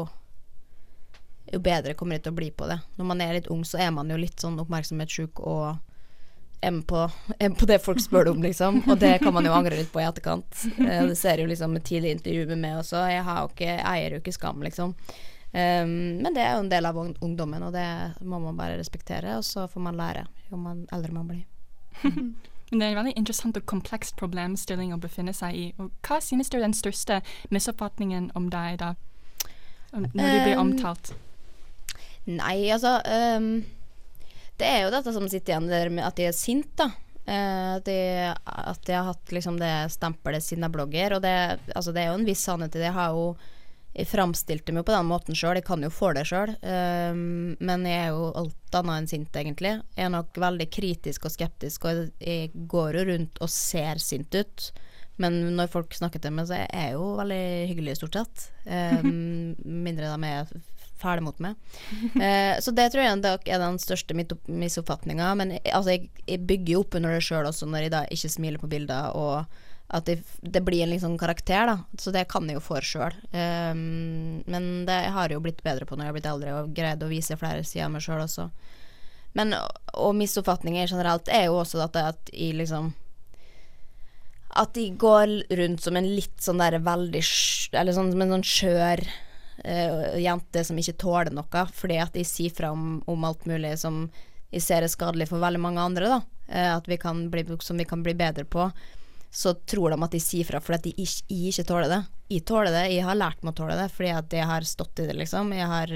jo 1.51 1.61
bedre 1.63 1.95
kommer 1.97 2.17
jeg 2.17 2.25
til 2.25 2.35
å 2.35 2.39
bli 2.39 2.51
på 2.51 2.67
det. 2.69 2.79
Når 2.99 3.09
man 3.11 3.23
er 3.23 3.37
litt 3.37 3.51
ung, 3.53 3.63
så 3.67 3.79
er 3.81 3.91
man 3.95 4.11
jo 4.11 4.19
litt 4.19 4.41
sånn 4.41 4.59
oppmerksomhetssjuk 4.61 5.41
og 5.45 5.75
med 6.65 6.87
på, 6.87 7.09
på 7.59 7.65
det 7.69 7.79
folk 7.83 8.01
spør 8.01 8.31
om, 8.31 8.41
liksom. 8.41 8.81
Og 8.89 8.97
det 8.97 9.19
kan 9.21 9.33
man 9.35 9.45
jo 9.45 9.53
angre 9.53 9.77
litt 9.77 9.91
på 9.93 10.01
i 10.01 10.07
etterkant. 10.07 10.63
Uh, 10.79 11.05
det 11.11 11.17
ser 11.19 11.41
jo 11.41 11.47
liksom 11.49 11.75
et 11.77 11.85
tidlig 11.85 12.15
intervju 12.15 12.47
med 12.53 12.61
meg 12.63 12.79
også. 12.79 13.03
Jeg, 13.11 13.21
har 13.27 13.43
jo 13.43 13.51
ikke, 13.51 13.75
eier 13.91 14.15
jo 14.15 14.21
ikke 14.23 14.33
skam, 14.33 14.63
liksom. 14.65 14.95
Um, 15.53 15.93
men 16.23 16.33
det 16.33 16.41
er 16.43 16.55
jo 16.55 16.63
en 16.63 16.71
del 16.71 16.89
av 16.89 16.97
ungdommen, 16.99 17.67
og 17.67 17.75
det 17.75 17.85
må 18.25 18.41
man 18.43 18.57
bare 18.57 18.79
respektere. 18.79 19.37
Og 19.37 19.45
så 19.45 19.67
får 19.71 19.85
man 19.87 19.99
lære 19.99 20.25
jo 20.49 20.59
man 20.61 20.83
eldre 20.95 21.15
man 21.15 21.29
blir. 21.29 21.45
Men 22.75 22.81
det 22.81 22.87
er 22.87 22.91
en 22.91 22.97
veldig 22.99 23.19
interessant 23.21 23.55
og 23.55 23.63
kompleks 23.71 24.09
problemstilling 24.19 24.89
å 24.91 24.99
befinne 24.99 25.31
seg 25.31 25.55
i. 25.55 25.65
Og 25.79 25.93
hva 26.03 26.17
synes 26.19 26.49
du 26.51 26.57
er 26.57 26.65
den 26.65 26.75
største 26.75 27.21
misoppfatningen 27.55 28.33
om 28.35 28.49
deg, 28.51 28.81
da? 28.81 28.89
Når 29.95 30.09
du 30.11 30.39
blir 30.43 30.57
Um, 30.57 30.65
omtalt? 30.65 31.13
Nei, 32.27 32.67
altså 32.73 32.97
um, 32.99 33.63
Det 34.59 34.67
er 34.67 34.83
jo 34.83 34.91
dette 34.91 35.13
som 35.15 35.29
sitter 35.31 35.53
igjen 35.53 35.71
der 35.71 35.93
med 35.93 36.03
at 36.03 36.19
jeg 36.19 36.33
er 36.33 36.35
sint, 36.35 36.73
da. 36.75 36.89
Uh, 37.23 37.79
jeg, 37.87 38.35
at 38.43 38.91
jeg 38.91 38.99
har 38.99 39.07
hatt 39.13 39.31
liksom 39.31 39.55
det 39.61 39.71
stempelet 39.95 40.43
siden 40.43 40.67
jeg 40.67 40.75
blogger. 40.75 41.15
Og 41.15 41.23
det, 41.23 41.35
altså, 41.71 41.95
det 41.95 42.03
er 42.03 42.11
jo 42.11 42.19
en 42.19 42.27
viss 42.27 42.43
sannhet 42.43 42.75
i 42.75 42.81
det. 42.81 42.89
Jeg 42.89 42.97
har 42.99 43.15
jo 43.15 43.29
jeg 43.95 44.09
framstilte 44.11 44.73
meg 44.73 44.83
jo 44.83 44.87
på 44.89 44.95
den 44.95 45.07
måten 45.07 45.37
sjøl, 45.37 45.55
jeg 45.59 45.65
kan 45.67 45.83
jo 45.85 45.91
få 45.93 46.11
det 46.17 46.25
sjøl. 46.27 46.51
men 46.61 47.85
jeg 47.87 48.01
er 48.01 48.09
jo 48.11 48.31
alt 48.35 48.75
annet 48.75 48.97
enn 48.97 49.07
sint, 49.07 49.37
egentlig. 49.39 49.77
Jeg 49.95 50.07
er 50.07 50.11
nok 50.11 50.35
veldig 50.43 50.67
kritisk 50.67 51.29
og 51.29 51.31
skeptisk, 51.31 51.87
og 51.87 52.09
jeg 52.19 52.51
går 52.67 52.99
jo 52.99 53.05
rundt 53.13 53.39
og 53.39 53.53
ser 53.53 54.01
sint 54.03 54.35
ut. 54.35 54.71
Men 55.21 55.37
når 55.55 55.71
folk 55.71 55.95
snakker 55.95 56.19
til 56.19 56.33
meg, 56.35 56.49
så 56.49 56.57
er 56.65 56.89
jeg 56.89 56.95
jo 56.97 57.11
veldig 57.19 57.43
hyggelig, 57.71 57.99
stort 58.01 58.17
sett. 58.19 58.47
Um, 58.67 59.55
mindre 59.85 60.11
de 60.11 60.31
er 60.31 60.49
fæle 60.99 61.23
mot 61.23 61.39
meg. 61.43 61.55
Uh, 62.17 62.55
så 62.63 62.73
det 62.75 62.89
tror 62.91 63.05
jeg 63.05 63.21
er 63.23 63.61
den 63.63 63.79
største 63.79 64.17
misoppfatninga. 64.17 65.31
Men 65.39 65.55
altså, 65.63 65.95
jeg, 65.95 66.09
jeg 66.27 66.43
bygger 66.49 66.73
jo 66.75 66.83
opp 66.83 66.99
under 66.99 67.15
det 67.15 67.23
sjøl 67.23 67.47
også, 67.47 67.69
når 67.69 67.87
jeg 67.87 67.95
da 67.95 68.03
ikke 68.11 68.33
smiler 68.35 68.61
på 68.61 68.71
bilder, 68.71 69.15
og 69.15 69.63
at 69.95 70.07
det, 70.09 70.17
det 70.41 70.61
blir 70.65 70.83
en 70.83 70.91
liksom 70.91 71.17
karakter, 71.17 71.69
da. 71.69 71.77
Så 71.99 72.11
det 72.11 72.25
kan 72.31 72.47
jeg 72.49 72.57
jo 72.57 72.63
for 72.63 72.83
sjøl. 72.83 73.15
Um, 73.31 74.41
men 74.51 74.67
det 74.87 74.97
har 75.15 75.29
jeg 75.29 75.37
jo 75.37 75.43
blitt 75.45 75.63
bedre 75.63 75.87
på 75.87 75.95
når 75.95 76.07
jeg 76.07 76.11
har 76.11 76.17
blitt 76.17 76.31
eldre, 76.31 76.55
og 76.59 76.73
greid 76.75 77.05
å 77.05 77.11
vise 77.11 77.37
flere 77.39 77.63
sider 77.63 77.87
av 77.87 77.95
meg 77.95 78.03
sjøl 78.03 78.23
også. 78.25 78.49
Men 79.35 79.55
og 79.55 80.13
misoppfatninger 80.15 80.87
generelt 80.87 81.31
er 81.31 81.49
jo 81.49 81.59
også 81.61 81.81
at, 81.83 81.97
at 81.99 82.31
jeg 82.31 82.55
liksom 82.55 82.93
At 84.55 84.71
de 84.77 84.85
går 84.95 85.33
rundt 85.59 85.83
som 85.83 85.97
en 85.99 86.07
litt 86.07 86.37
sånn 86.39 86.61
der 86.61 86.77
veldig 86.79 87.23
Eller 87.75 87.95
sånn 87.97 88.13
som 88.13 88.23
en 88.23 88.31
sånn 88.37 88.45
skjør 88.47 89.03
uh, 89.03 90.15
jente 90.23 90.63
som 90.63 90.79
ikke 90.79 90.95
tåler 91.03 91.35
noe, 91.35 91.65
fordi 91.75 91.99
at 91.99 92.15
de 92.15 92.23
sier 92.27 92.55
fra 92.55 92.71
om, 92.71 93.01
om 93.11 93.27
alt 93.27 93.43
mulig 93.49 93.75
som 93.81 94.05
jeg 94.55 94.63
ser 94.63 94.85
er 94.85 94.91
skadelig 94.91 95.27
for 95.27 95.43
veldig 95.43 95.59
mange 95.59 95.83
andre, 95.83 96.07
da. 96.07 96.19
Uh, 96.47 96.71
at 96.77 96.87
vi 96.87 96.99
kan 97.01 97.25
bli, 97.31 97.43
som 97.59 97.79
vi 97.79 97.87
kan 97.87 98.05
bli 98.05 98.15
bedre 98.15 98.47
på. 98.47 98.69
Så 99.35 99.51
tror 99.67 99.91
de 99.91 99.99
at 100.05 100.15
de 100.15 100.21
sier 100.23 100.47
fra 100.47 100.61
fordi 100.63 100.91
de 100.93 101.03
ikke, 101.03 101.25
ikke 101.51 101.67
tåler 101.67 101.91
det. 101.91 102.01
Jeg 102.31 102.45
tåler 102.47 102.71
det, 102.71 102.85
jeg 102.93 103.05
har 103.05 103.19
lært 103.19 103.43
meg 103.43 103.53
å 103.53 103.59
tåle 103.59 103.75
det 103.77 103.89
fordi 103.93 104.13
at 104.15 104.33
jeg 104.33 104.47
har 104.49 104.67
stått 104.67 105.03
i 105.03 105.07
det, 105.09 105.17
liksom. 105.19 105.51
Jeg 105.53 105.67
har 105.69 105.91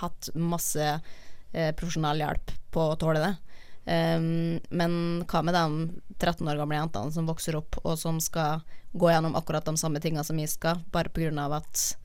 hatt 0.00 0.30
masse 0.34 0.86
eh, 0.88 1.72
profesjonell 1.76 2.24
hjelp 2.24 2.54
på 2.72 2.86
å 2.90 2.98
tåle 3.00 3.22
det. 3.22 3.32
Um, 3.82 4.60
men 4.70 4.92
hva 5.26 5.40
med 5.42 5.56
de 5.58 6.22
13 6.22 6.46
år 6.46 6.60
gamle 6.60 6.78
jentene 6.78 7.10
som 7.14 7.26
vokser 7.26 7.58
opp, 7.58 7.80
og 7.82 7.98
som 7.98 8.20
skal 8.22 8.62
gå 8.92 9.10
gjennom 9.10 9.34
akkurat 9.38 9.66
de 9.66 9.74
samme 9.80 10.00
tingene 10.02 10.24
som 10.24 10.38
jeg 10.38 10.52
skal, 10.52 10.84
bare 10.94 11.10
av 11.40 11.58
at 11.58 11.96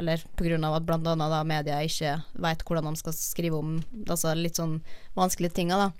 eller 0.00 0.22
pga. 0.36 0.56
at 0.74 0.82
bl.a. 0.82 1.44
media 1.44 1.82
ikke 1.84 2.22
vet 2.32 2.62
hvordan 2.64 2.88
de 2.88 2.96
skal 2.96 3.12
skrive 3.12 3.56
om 3.58 3.82
altså 4.08 4.34
litt 4.34 4.56
sånn 4.56 4.80
vanskelige 5.14 5.54
tinga, 5.58 5.76
da. 5.76 5.90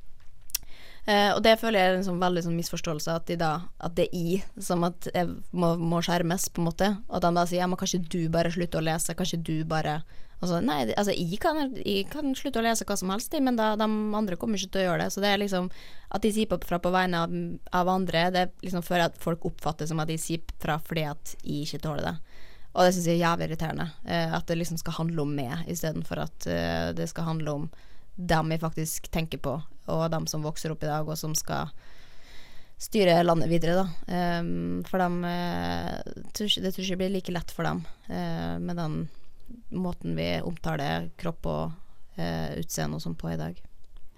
Eh, 1.07 1.31
og 1.33 1.43
det 1.45 1.57
føler 1.61 1.81
jeg 1.81 1.91
er 1.91 1.99
en 1.99 2.07
sånn 2.07 2.23
veldig 2.23 2.45
sånn 2.45 2.59
misforståelse, 2.59 3.15
at, 3.17 3.27
de 3.31 3.39
da, 3.41 3.53
at 3.81 3.95
det 3.97 4.09
er 4.11 4.17
I 4.17 4.63
som 4.63 4.85
at 4.89 5.09
jeg 5.15 5.31
må, 5.51 5.75
må 5.81 6.03
skjermes, 6.05 6.49
på 6.53 6.63
en 6.63 6.71
måte. 6.71 6.91
At 7.09 7.25
de 7.25 7.33
da 7.37 7.47
sier 7.49 7.65
ja, 7.65 7.71
men 7.71 7.81
kanskje 7.81 8.03
du 8.05 8.23
bare 8.33 8.53
slutter 8.53 8.83
å 8.83 8.89
lese, 8.91 9.17
kanskje 9.19 9.43
du 9.45 9.57
bare 9.69 10.01
Altså, 10.41 10.57
nei, 10.65 10.87
altså, 10.97 11.13
jeg 11.13 11.37
kan, 11.37 11.75
jeg 11.85 12.07
kan 12.09 12.33
slutte 12.33 12.63
å 12.63 12.65
lese 12.65 12.87
hva 12.89 12.95
som 12.97 13.11
helst, 13.13 13.35
men 13.45 13.59
da, 13.59 13.75
de 13.77 13.85
andre 13.85 14.39
kommer 14.41 14.57
ikke 14.57 14.73
til 14.73 14.81
å 14.81 14.85
gjøre 14.87 15.03
det. 15.03 15.13
Så 15.13 15.21
det 15.21 15.35
er 15.35 15.43
liksom 15.43 15.69
At 16.09 16.25
de 16.25 16.31
sier 16.33 16.63
fra 16.65 16.79
på 16.81 16.93
vegne 16.95 17.21
av, 17.27 17.35
av 17.77 17.91
andre, 17.93 18.23
det 18.33 18.47
er 18.47 18.65
liksom 18.65 18.83
før 18.87 19.05
at 19.11 19.19
folk 19.21 19.45
oppfatter 19.51 19.91
som 19.91 20.01
at 20.01 20.09
de 20.09 20.17
sier 20.19 20.41
fra 20.63 20.79
fordi 20.81 21.05
at 21.11 21.35
jeg 21.45 21.69
ikke 21.69 21.83
tåler 21.85 22.09
det. 22.09 22.15
Og 22.71 22.87
det 22.87 22.95
syns 22.95 23.11
jeg 23.11 23.19
er 23.19 23.25
jævlig 23.27 23.51
irriterende. 23.51 23.87
Eh, 24.07 24.33
at 24.35 24.49
det 24.49 24.57
liksom 24.59 24.81
skal 24.81 24.97
handle 24.97 25.27
om 25.27 25.37
meg, 25.37 25.69
istedenfor 25.71 26.25
at 26.25 26.49
eh, 26.49 26.89
det 26.97 27.11
skal 27.11 27.29
handle 27.29 27.57
om 27.59 27.71
dem 28.15 28.49
vi 28.53 28.59
faktisk 28.59 29.09
tenker 29.11 29.39
på, 29.39 29.57
og 29.91 30.11
dem 30.13 30.27
som 30.31 30.45
vokser 30.45 30.73
opp 30.73 30.83
i 30.85 30.91
dag, 30.91 31.09
og 31.09 31.19
som 31.19 31.35
skal 31.39 31.71
styre 32.81 33.23
landet 33.23 33.51
videre, 33.51 33.83
da. 33.83 33.87
Um, 34.41 34.81
for 34.89 35.03
dem 35.03 35.25
eh, 35.29 35.99
Det 36.33 36.73
tror 36.73 36.87
jeg 36.87 36.97
blir 36.97 37.13
like 37.13 37.33
lett 37.33 37.51
for 37.53 37.69
dem 37.69 37.83
uh, 38.09 38.57
med 38.57 38.77
den 38.77 39.03
måten 39.75 40.15
vi 40.17 40.39
omtaler 40.47 41.11
kropp 41.21 41.47
og 41.51 41.73
uh, 42.17 42.51
utseende 42.57 42.97
og 42.97 43.05
sånn 43.05 43.19
på 43.19 43.33
i 43.33 43.39
dag. 43.41 43.59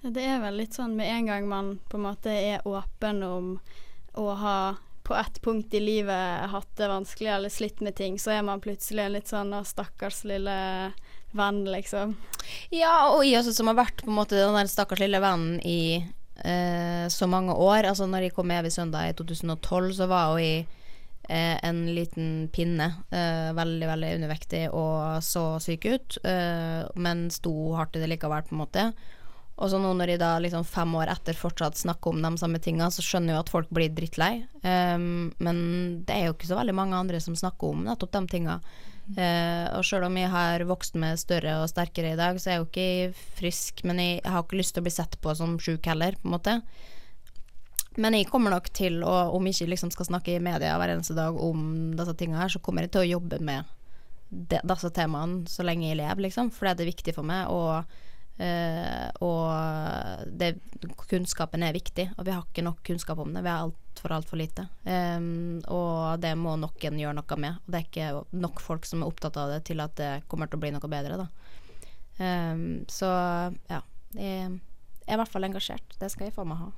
Det 0.02 0.22
er 0.22 0.40
vel 0.42 0.60
litt 0.60 0.76
sånn 0.76 0.94
med 0.98 1.10
en 1.10 1.28
gang 1.30 1.48
man 1.48 1.74
på 1.88 1.98
en 1.98 2.06
måte 2.06 2.30
er 2.30 2.66
åpen 2.68 3.22
om 3.26 3.52
å 4.18 4.26
ha 4.38 4.56
på 5.02 5.14
ett 5.16 5.42
punkt 5.42 5.74
i 5.74 5.80
livet 5.80 6.50
hatt 6.50 6.76
det 6.76 6.88
vanskelig 6.90 7.30
eller 7.30 7.48
slitt 7.48 7.80
med 7.80 7.96
ting, 7.98 8.18
så 8.18 8.36
er 8.36 8.42
man 8.46 8.62
plutselig 8.62 9.08
litt 9.10 9.30
sånn 9.30 9.54
stakkars 9.66 10.22
lille 10.28 10.54
venn, 11.36 11.62
liksom. 11.70 12.16
Ja, 12.74 13.08
og 13.12 13.24
jeg 13.26 13.40
også 13.40 13.54
som 13.56 13.70
har 13.70 13.78
vært 13.78 14.02
på 14.02 14.10
en 14.10 14.18
måte 14.18 14.38
den 14.38 14.56
der 14.56 14.70
stakkars 14.70 15.02
lille 15.02 15.20
vennen 15.22 15.60
i 15.66 16.02
eh, 16.44 17.06
så 17.12 17.28
mange 17.30 17.54
år. 17.54 17.88
Altså 17.88 18.08
når 18.10 18.28
jeg 18.28 18.36
kom 18.36 18.50
med 18.50 18.62
Evig 18.62 18.74
søndag 18.74 19.10
i 19.10 19.16
2012, 19.18 19.92
så 20.00 20.08
var 20.10 20.32
jo 20.32 20.42
jeg 20.42 20.66
eh, 21.28 21.56
en 21.62 21.82
liten 21.94 22.28
pinne. 22.52 22.90
Eh, 23.10 23.48
veldig, 23.56 23.88
veldig 23.94 24.12
undervektig 24.18 24.66
og 24.70 25.22
så 25.24 25.46
syk 25.62 25.88
ut, 25.88 26.20
eh, 26.26 26.82
men 26.94 27.28
sto 27.30 27.54
hardt 27.78 27.96
i 27.96 28.04
det 28.04 28.10
likevel, 28.14 28.46
på 28.48 28.56
en 28.56 28.64
måte. 28.64 28.86
Og 29.62 29.68
så 29.70 29.78
nå 29.78 29.92
når 29.94 30.14
jeg 30.14 30.22
da 30.22 30.30
liksom 30.42 30.64
fem 30.66 30.94
år 30.98 31.12
etter 31.12 31.36
fortsatt 31.38 31.76
snakker 31.78 32.10
om 32.10 32.22
de 32.24 32.30
samme 32.40 32.58
tinga, 32.62 32.88
så 32.90 33.04
skjønner 33.04 33.36
jeg 33.36 33.44
at 33.44 33.52
folk 33.52 33.68
blir 33.70 33.92
drittlei. 33.94 34.46
Um, 34.64 35.28
men 35.44 35.58
det 36.08 36.16
er 36.16 36.24
jo 36.26 36.34
ikke 36.34 36.48
så 36.48 36.56
veldig 36.58 36.74
mange 36.74 36.98
andre 36.98 37.20
som 37.22 37.36
snakker 37.38 37.76
om 37.76 37.84
nettopp 37.86 38.14
de 38.16 38.22
tinga. 38.32 38.56
Eh, 39.12 39.66
og 39.74 39.84
sjøl 39.84 40.06
om 40.06 40.16
jeg 40.16 40.30
har 40.32 40.62
vokst 40.68 40.96
meg 41.00 41.18
større 41.20 41.58
og 41.60 41.68
sterkere 41.70 42.14
i 42.14 42.18
dag, 42.18 42.38
så 42.40 42.48
er 42.48 42.56
jeg 42.56 42.62
jo 42.62 42.68
ikke 42.70 43.24
frisk. 43.40 43.84
Men 43.88 44.00
jeg, 44.02 44.22
har 44.24 44.44
ikke 44.44 44.60
lyst 44.60 44.76
til 44.76 44.84
å 44.84 44.88
bli 44.88 44.94
sett 44.94 45.18
på 45.22 45.34
som 45.38 45.58
sjuk 45.62 45.86
heller, 45.90 46.16
på 46.20 46.28
en 46.28 46.36
måte. 46.36 46.56
Men 48.00 48.16
jeg 48.16 48.30
kommer 48.30 48.54
nok 48.54 48.70
til 48.72 49.02
å, 49.04 49.16
om 49.36 49.46
jeg 49.46 49.58
ikke 49.58 49.72
liksom 49.74 49.92
skal 49.92 50.08
snakke 50.08 50.36
i 50.36 50.42
media 50.42 50.78
hver 50.80 50.94
eneste 50.94 51.16
dag 51.18 51.36
om 51.36 51.92
disse 51.98 52.14
tingene 52.16 52.40
her, 52.40 52.52
så 52.52 52.62
kommer 52.64 52.86
jeg 52.86 52.94
til 52.94 53.02
å 53.02 53.10
jobbe 53.18 53.42
med 53.44 53.68
de, 54.32 54.62
disse 54.64 54.88
temaene 54.96 55.50
så 55.50 55.66
lenge 55.66 55.90
jeg 55.90 56.00
lever, 56.00 56.24
liksom. 56.28 56.48
For 56.54 56.70
det 56.70 56.86
er 56.86 56.92
viktig 56.94 57.14
for 57.18 57.28
meg. 57.28 57.52
Og, 57.52 58.00
eh, 58.38 59.08
og 59.24 60.26
det, 60.40 60.54
kunnskapen 61.10 61.64
er 61.66 61.76
viktig, 61.76 62.08
og 62.16 62.26
vi 62.26 62.34
har 62.34 62.44
ikke 62.46 62.64
nok 62.66 62.82
kunnskap 62.86 63.20
om 63.22 63.32
det. 63.34 63.44
Vi 63.44 63.52
har 63.52 63.66
altfor, 63.66 64.14
altfor 64.16 64.40
lite. 64.40 64.66
Um, 64.84 65.60
og 65.68 66.20
det 66.22 66.32
må 66.38 66.56
noen 66.60 67.00
gjøre 67.02 67.16
noe 67.18 67.40
med. 67.40 67.60
Og 67.62 67.72
det 67.72 67.80
er 67.80 67.88
ikke 67.88 68.40
nok 68.44 68.62
folk 68.64 68.88
som 68.88 69.02
er 69.02 69.12
opptatt 69.12 69.38
av 69.40 69.52
det 69.52 69.62
til 69.68 69.82
at 69.84 69.96
det 70.00 70.12
kommer 70.28 70.50
til 70.50 70.60
å 70.60 70.64
bli 70.64 70.72
noe 70.74 70.92
bedre, 70.92 71.20
da. 71.24 71.28
Um, 72.22 72.84
så 72.92 73.10
ja. 73.70 73.82
Jeg 74.12 74.44
er 75.08 75.16
i 75.16 75.18
hvert 75.18 75.32
fall 75.32 75.48
engasjert. 75.48 75.96
Det 75.98 76.10
skal 76.12 76.28
jeg 76.28 76.34
få 76.36 76.44
meg 76.46 76.60
ha. 76.60 76.72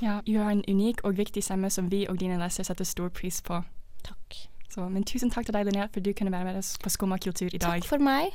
Ja, 0.00 0.20
du 0.26 0.38
har 0.38 0.50
en 0.50 0.64
unik 0.68 1.04
og 1.04 1.18
viktig 1.18 1.42
stemme 1.44 1.70
som 1.70 1.90
vi 1.92 2.06
og 2.08 2.20
dine 2.20 2.38
lesere 2.40 2.64
setter 2.64 2.88
stor 2.88 3.10
pris 3.12 3.42
på. 3.44 3.60
Takk. 4.06 4.38
Så, 4.70 4.88
men 4.88 5.04
tusen 5.04 5.30
takk 5.30 5.48
til 5.48 5.54
deg, 5.54 5.66
Linnea, 5.66 5.88
for 5.92 6.00
du 6.00 6.12
kunne 6.16 6.32
være 6.32 6.46
med 6.46 6.60
oss 6.62 6.76
på 6.80 6.92
Skumma 6.92 7.18
kultur 7.18 7.50
i 7.50 7.58
dag. 7.58 7.82
Takk 7.82 7.90
for 7.90 8.02
meg. 8.02 8.32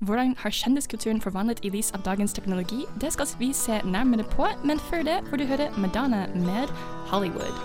Hvordan 0.00 0.34
har 0.38 0.50
kjendiskulturen 0.50 1.20
forvandlet 1.24 1.62
i 1.64 1.70
lys 1.72 1.88
av 1.96 2.02
dagens 2.04 2.32
teknologi? 2.36 2.82
Det 3.00 3.12
skal 3.12 3.26
vi 3.38 3.52
se 3.56 3.78
nærmere 3.84 4.24
på, 4.28 4.44
men 4.64 4.78
før 4.78 5.02
det 5.02 5.14
får 5.30 5.36
du 5.40 5.44
høre 5.48 5.70
Madonna 5.76 6.26
med 6.34 6.68
Hollywood. 7.08 7.56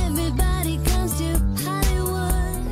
Everybody 0.00 0.80
comes 0.88 1.12
to 1.20 1.28
Hollywood. 1.60 2.64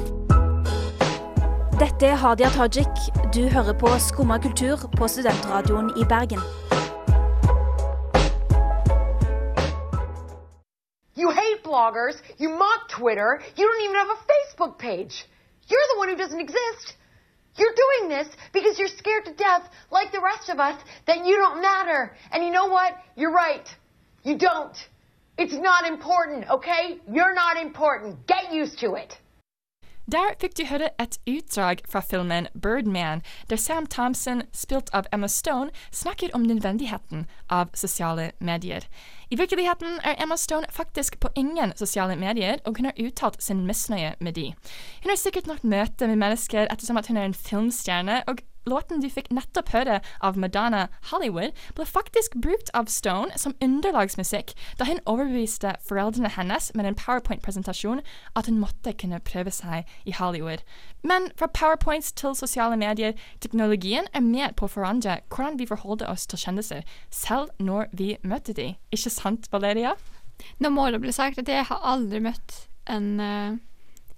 Dette 1.76 2.06
er 2.06 2.16
Hadia 2.16 2.48
Tajik. 2.48 2.96
Du 3.34 3.42
hører 3.52 3.76
på 3.78 3.88
Skumma 3.98 4.38
kultur 4.38 4.88
på 4.96 5.08
Studentradioen 5.08 5.92
i 6.00 6.04
Bergen. 6.08 6.40
You 11.20 11.28
hate 11.30 11.60
bloggers. 11.68 12.16
You 12.40 12.48
mock 12.48 12.88
Twitter. 12.88 13.30
You 13.58 13.64
don't 13.68 13.82
even 13.84 13.96
have 14.02 14.10
a 14.16 14.20
Facebook 14.32 14.78
page. 14.78 15.28
You're 15.68 15.88
the 15.92 15.98
one 16.00 16.08
who 16.08 16.16
doesn't 16.16 16.40
exist. 16.40 16.96
You're 17.56 17.74
doing 17.74 18.08
this 18.08 18.28
because 18.52 18.78
you're 18.78 18.88
scared 18.88 19.24
to 19.26 19.32
death, 19.32 19.68
like 19.90 20.12
the 20.12 20.20
rest 20.20 20.48
of 20.48 20.58
us, 20.58 20.80
that 21.06 21.24
you 21.26 21.36
don't 21.36 21.60
matter. 21.60 22.16
And 22.32 22.44
you 22.44 22.50
know 22.50 22.66
what? 22.66 22.94
You're 23.16 23.32
right. 23.32 23.68
You 24.22 24.38
don't. 24.38 24.76
It's 25.38 25.54
not 25.54 25.86
important, 25.86 26.48
okay? 26.50 26.98
You're 27.10 27.34
not 27.34 27.56
important. 27.56 28.26
Get 28.26 28.52
used 28.52 28.78
to 28.80 28.94
it. 28.94 29.16
Der 30.10 30.32
fikk 30.42 30.56
du 30.58 30.64
høre 30.66 30.88
et 30.98 31.18
utdrag 31.28 31.84
fra 31.86 32.00
filmen 32.02 32.48
Birdman, 32.62 33.20
der 33.50 33.60
Sam 33.60 33.86
Thompson, 33.86 34.42
spilt 34.52 34.90
av 34.96 35.06
Emma 35.14 35.28
Stone, 35.28 35.70
snakker 35.92 36.32
om 36.34 36.42
nødvendigheten 36.42 37.28
av 37.46 37.70
sosiale 37.78 38.32
medier. 38.40 38.88
I 39.30 39.38
virkeligheten 39.38 40.00
er 40.02 40.18
Emma 40.18 40.34
Stone 40.36 40.66
faktisk 40.72 41.20
på 41.20 41.30
ingen 41.36 41.76
sosiale 41.76 42.16
medier, 42.16 42.58
og 42.66 42.80
hun 42.80 42.90
har 42.90 42.98
uttalt 42.98 43.42
sin 43.42 43.62
misnøye 43.68 44.16
med 44.18 44.34
de. 44.34 44.48
Hun 45.04 45.12
har 45.12 45.20
sikkert 45.20 45.46
nok 45.46 45.62
møte 45.62 46.10
med 46.10 46.18
mennesker 46.18 46.66
ettersom 46.66 46.98
at 46.98 47.06
hun 47.06 47.20
er 47.20 47.30
en 47.30 47.36
filmstjerne, 47.46 48.22
og 48.26 48.42
låten 48.68 49.00
du 49.00 49.08
fikk 49.10 49.30
nettopp 49.34 49.72
høre 49.74 50.00
av 50.24 50.38
Madonna 50.40 50.86
Hollywood, 51.10 51.54
ble 51.76 51.86
faktisk 51.86 52.36
brukt 52.42 52.70
av 52.76 52.90
Stone 52.92 53.38
som 53.40 53.56
underlagsmusikk 53.64 54.54
da 54.80 54.88
hun 54.88 55.02
overbeviste 55.10 55.76
foreldrene 55.86 56.32
hennes 56.36 56.70
med 56.74 56.88
en 56.88 56.98
powerpoint-presentasjon 56.98 58.02
at 58.36 58.50
hun 58.50 58.60
måtte 58.62 58.94
kunne 58.96 59.22
prøve 59.24 59.52
seg 59.54 59.88
i 60.04 60.14
Hollywood. 60.16 60.64
Men 61.02 61.30
fra 61.40 61.48
powerpoints 61.48 62.12
til 62.12 62.36
sosiale 62.36 62.76
medier, 62.80 63.16
teknologien 63.40 64.08
er 64.12 64.24
med 64.24 64.56
på 64.56 64.68
å 64.68 64.74
forandre 64.74 65.20
hvordan 65.30 65.58
vi 65.60 65.68
forholder 65.70 66.10
oss 66.10 66.26
til 66.28 66.40
kjendiser, 66.40 66.84
selv 67.10 67.50
når 67.58 67.88
vi 67.96 68.14
møter 68.22 68.56
dem. 68.56 68.76
Ikke 68.92 69.12
sant, 69.12 69.48
Valeria? 69.52 69.96
Nå 70.60 70.70
må 70.72 70.88
det 70.90 71.00
bli 71.02 71.12
sagt 71.12 71.40
at 71.40 71.48
jeg 71.48 71.66
har 71.68 71.82
aldri 71.84 72.20
møtt 72.24 72.56
en 72.90 73.08
eh, 73.20 73.58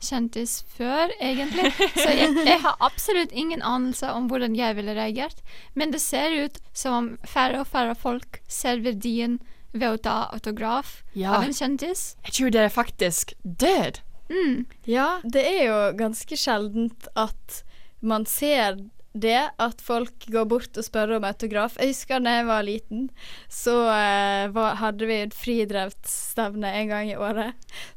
kjendis 0.03 0.59
før, 0.77 1.11
egentlig. 1.21 1.71
Så 1.97 2.09
jeg, 2.11 2.33
jeg 2.47 2.61
har 2.65 2.77
absolutt 2.85 3.33
ingen 3.33 3.63
anelse 3.63 4.11
om 4.13 4.29
hvordan 4.31 4.57
jeg 4.59 4.77
ville 4.79 4.95
reagert. 4.99 5.41
Men 5.75 5.91
det 5.95 6.01
ser 6.05 6.35
ut 6.45 6.59
som 6.77 6.95
om 6.99 7.11
færre 7.27 7.63
og 7.63 7.69
færre 7.71 7.95
folk 7.99 8.41
ser 8.51 8.83
verdien 8.85 9.39
ved 9.73 9.89
å 9.89 10.01
ta 10.05 10.17
autograf 10.37 10.99
Ja. 11.17 11.37
av 11.39 11.47
en 11.47 11.55
kjendis. 11.57 12.15
Jeg 12.27 12.35
tror 12.37 12.51
det 12.53 12.61
er 12.67 12.75
faktisk 12.75 13.33
død. 13.45 14.03
Mm. 14.33 14.67
Ja, 14.89 15.21
det 15.25 15.43
er 15.49 15.63
jo 15.67 15.79
ganske 15.99 16.37
sjeldent 16.41 17.09
at 17.17 17.63
man 18.01 18.25
ser 18.29 18.79
det, 19.15 19.51
at 19.61 19.81
folk 19.85 20.25
går 20.33 20.47
bort 20.49 20.79
og 20.81 20.85
spør 20.87 21.17
om 21.19 21.27
autograf. 21.29 21.75
Jeg 21.81 21.93
husker 21.93 22.23
da 22.25 22.37
jeg 22.39 22.47
var 22.49 22.63
liten, 22.65 23.09
så 23.53 23.75
eh, 23.93 24.47
var, 24.55 24.79
hadde 24.81 25.09
vi 25.11 25.19
et 25.27 25.37
fridrevsstevne 25.37 26.71
en 26.81 26.89
gang 26.93 27.11
i 27.13 27.17
året. 27.21 27.53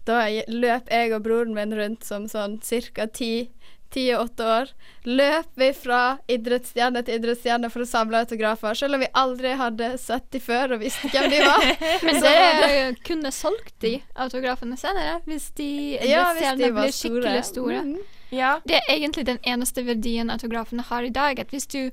Da 0.07 0.25
løp 0.51 0.91
jeg 0.91 1.13
og 1.15 1.23
broren 1.25 1.55
min 1.55 1.73
rundt 1.77 2.03
som 2.07 2.27
sånn 2.31 2.59
ca. 2.93 3.07
ti 3.07 3.49
ti 3.95 4.09
og 4.11 4.25
åtte 4.25 4.43
år. 4.43 4.71
Løp 5.07 5.51
vi 5.55 5.69
fra 5.77 6.17
idrettsstjerne 6.27 6.99
til 7.05 7.19
idrettsstjerne 7.19 7.69
for 7.71 7.85
å 7.85 7.87
samle 7.87 8.19
autografer, 8.25 8.75
selv 8.75 8.97
om 8.97 9.03
vi 9.05 9.07
aldri 9.15 9.53
hadde 9.55 9.93
sett 10.01 10.25
de 10.35 10.41
før 10.43 10.73
og 10.75 10.81
visste 10.83 11.07
hvem 11.13 11.29
de 11.31 11.39
var. 11.45 11.63
Men 12.05 12.19
Så- 12.19 12.25
dere 12.27 12.81
kunne 13.07 13.31
solgt 13.31 13.77
de 13.85 13.93
autografene 14.25 14.75
senere, 14.81 15.21
hvis 15.29 15.47
de 15.55 15.69
Ja, 16.01 16.25
idrettsstjernene 16.33 16.73
var 16.75 16.89
ble 16.89 16.97
skikkelig 16.99 17.45
store. 17.53 17.81
Mm. 17.85 17.95
Ja. 18.35 18.57
Det 18.67 18.75
er 18.81 18.93
egentlig 18.97 19.25
den 19.27 19.39
eneste 19.47 19.85
verdien 19.87 20.29
autografene 20.29 20.83
har 20.83 21.07
i 21.07 21.13
dag. 21.13 21.39
At 21.39 21.53
hvis 21.55 21.67
du 21.71 21.89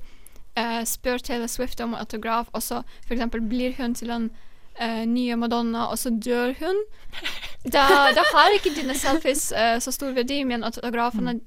uh, 0.59 0.83
spør 0.85 1.17
Taylor 1.17 1.47
Swift 1.47 1.81
om 1.81 1.95
autograf, 1.95 2.47
og 2.53 2.63
så 2.63 2.81
f.eks. 3.07 3.23
blir 3.49 3.73
hun 3.77 3.95
til 3.95 4.11
en 4.11 4.29
uh, 4.81 5.05
nye 5.05 5.35
Madonna, 5.35 5.85
og 5.85 5.97
så 5.97 6.09
dør 6.09 6.53
hun, 6.59 6.83
da, 7.63 7.87
da 8.17 8.27
har 8.33 8.55
ikke 8.55 8.75
dine 8.75 8.97
selfies 8.97 9.51
uh, 9.55 9.79
så 9.79 9.91
stor 9.91 10.11
verdi, 10.11 10.43
men 10.43 10.63
autografene 10.63 11.39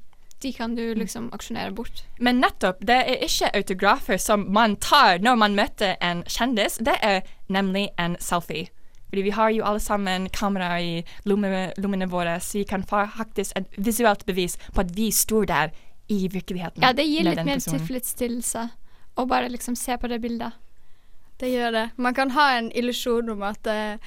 de 0.43 0.53
kan 0.53 0.75
du 0.77 0.95
liksom 0.95 1.31
aksjonere 1.33 1.73
bort. 1.73 2.05
Men 2.21 2.41
nettopp, 2.41 2.83
det 2.87 2.97
er 3.09 3.23
ikke 3.25 3.51
autografer 3.57 4.21
som 4.21 4.45
man 4.53 4.77
tar 4.77 5.19
når 5.25 5.39
man 5.41 5.57
møter 5.57 5.97
en 6.05 6.23
kjendis, 6.29 6.77
det 6.77 6.99
er 7.03 7.21
nemlig 7.49 7.89
en 7.99 8.19
selfie. 8.21 8.69
Fordi 9.11 9.23
vi 9.23 9.35
har 9.37 9.51
jo 9.55 9.65
alle 9.65 9.81
sammen 9.81 10.29
kamera 10.35 10.81
i 10.83 11.05
lommene, 11.25 11.71
lommene 11.79 12.09
våre, 12.11 12.39
så 12.41 12.59
vi 12.59 12.65
kan 12.69 12.85
få 12.87 13.05
faktisk 13.17 13.57
et 13.59 13.79
visuelt 13.79 14.27
bevis 14.27 14.59
på 14.75 14.83
at 14.83 14.91
vi 14.97 15.11
står 15.15 15.47
der 15.51 15.75
i 16.09 16.27
virkeligheten. 16.33 16.83
Ja, 16.83 16.93
det 16.93 17.07
gir 17.07 17.27
litt 17.27 17.43
mer 17.47 17.63
tilfredsstillelse 17.63 18.69
å 19.17 19.27
bare 19.27 19.51
liksom 19.51 19.77
se 19.79 19.97
på 19.99 20.11
det 20.11 20.21
bildet. 20.23 20.53
det 21.41 21.51
gjør 21.53 21.73
det. 21.73 21.89
Man 21.97 22.15
kan 22.15 22.31
ha 22.31 22.51
en 22.57 22.71
illusjon 22.73 23.31
om 23.31 23.43
at 23.43 23.67
eh, 23.67 23.99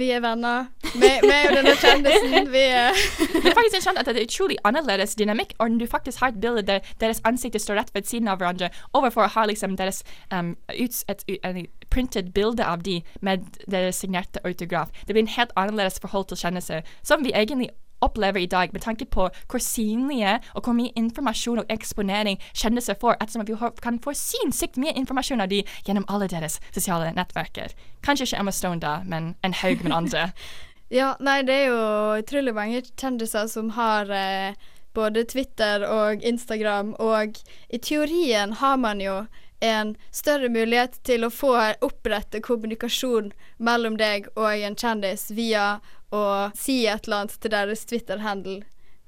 vi 0.00 0.10
er 0.14 0.22
venner. 0.24 0.70
Meg 1.00 1.48
og 1.50 1.56
denne 1.58 1.74
kjendisen, 1.78 2.48
vi 2.50 2.64
er 2.66 2.96
Det 2.96 3.44
er 3.44 3.56
faktisk 3.56 3.76
interessant 3.76 4.00
at 4.00 4.08
det 4.08 4.16
er 4.16 4.28
utrolig 4.28 4.56
annerledes 4.64 5.14
dynamikk, 5.20 5.54
og 5.58 5.70
når 5.70 5.84
du 5.84 5.86
faktisk 5.90 6.24
har 6.24 6.32
et 6.32 6.40
bilde 6.40 6.64
der 6.66 6.86
deres 7.00 7.20
ansikter 7.28 7.62
står 7.62 7.80
rett 7.80 7.94
ved 7.94 8.08
siden 8.08 8.28
av 8.28 8.40
hverandre, 8.40 8.70
overfor 8.96 9.26
å 9.26 9.34
ha 9.36 9.46
liksom 9.50 9.76
deres 9.80 10.02
um, 10.32 10.56
ut, 10.72 11.04
et, 11.08 11.24
et 11.28 11.44
en 11.50 11.66
printed 11.90 12.32
bilde 12.34 12.64
av 12.66 12.82
de 12.86 13.00
med 13.20 13.46
deres 13.70 14.00
signerte 14.02 14.42
autograf. 14.44 14.90
Det 15.06 15.14
blir 15.14 15.26
en 15.26 15.36
helt 15.36 15.54
annerledes 15.56 16.00
forhold 16.02 16.30
til 16.30 16.42
kjendiser, 16.42 16.82
som 17.02 17.24
vi 17.24 17.34
egentlig 17.34 17.70
opplever 18.00 18.40
i 18.40 18.46
dag, 18.46 18.72
med 18.72 18.82
tanke 18.82 19.06
på 19.06 19.28
hvor 19.50 19.62
synlige 19.62 20.38
og 20.54 20.64
hvor 20.64 20.76
mye 20.76 20.94
informasjon 20.96 21.62
og 21.62 21.70
eksponering 21.72 22.40
kjendiser 22.52 22.98
får, 23.00 23.18
ettersom 23.20 23.46
vi 23.46 23.58
kan 23.82 24.00
få 24.02 24.14
sinnssykt 24.16 24.80
mye 24.80 24.96
informasjon 24.96 25.40
av 25.40 25.52
de 25.52 25.62
gjennom 25.86 26.08
alle 26.08 26.28
deres 26.28 26.60
sosiale 26.74 27.12
nettverker. 27.16 27.74
Kanskje 28.02 28.30
ikke 28.30 28.42
Emma 28.42 28.54
Stone 28.54 28.80
da, 28.80 29.00
men 29.04 29.34
en 29.44 29.56
haug 29.62 29.84
med 29.84 29.96
andre. 30.02 30.30
Ja, 30.90 31.12
nei, 31.22 31.44
det 31.46 31.54
er 31.54 31.68
jo 31.70 31.82
utrolig 32.18 32.50
mange 32.50 32.80
kjendiser 32.98 33.46
som 33.46 33.68
har 33.76 34.08
eh, 34.10 34.56
både 34.90 35.22
Twitter 35.30 35.84
og 35.86 36.24
Instagram, 36.26 36.96
og 36.98 37.38
i 37.70 37.78
teorien 37.78 38.56
har 38.58 38.80
man 38.82 38.98
jo 38.98 39.20
en 39.60 39.94
større 40.10 40.48
mulighet 40.48 40.98
til 41.04 41.24
å 41.24 41.32
få 41.32 41.54
opprette 41.84 42.40
kommunikasjon 42.40 43.32
mellom 43.58 43.96
deg 44.00 44.30
og 44.34 44.50
en 44.52 44.76
kjendis 44.76 45.28
via 45.36 45.80
å 46.10 46.24
si 46.58 46.86
et 46.86 47.06
eller 47.06 47.22
annet 47.22 47.40
til 47.40 47.52
deres 47.54 47.84
Twitter-handel 47.86 48.62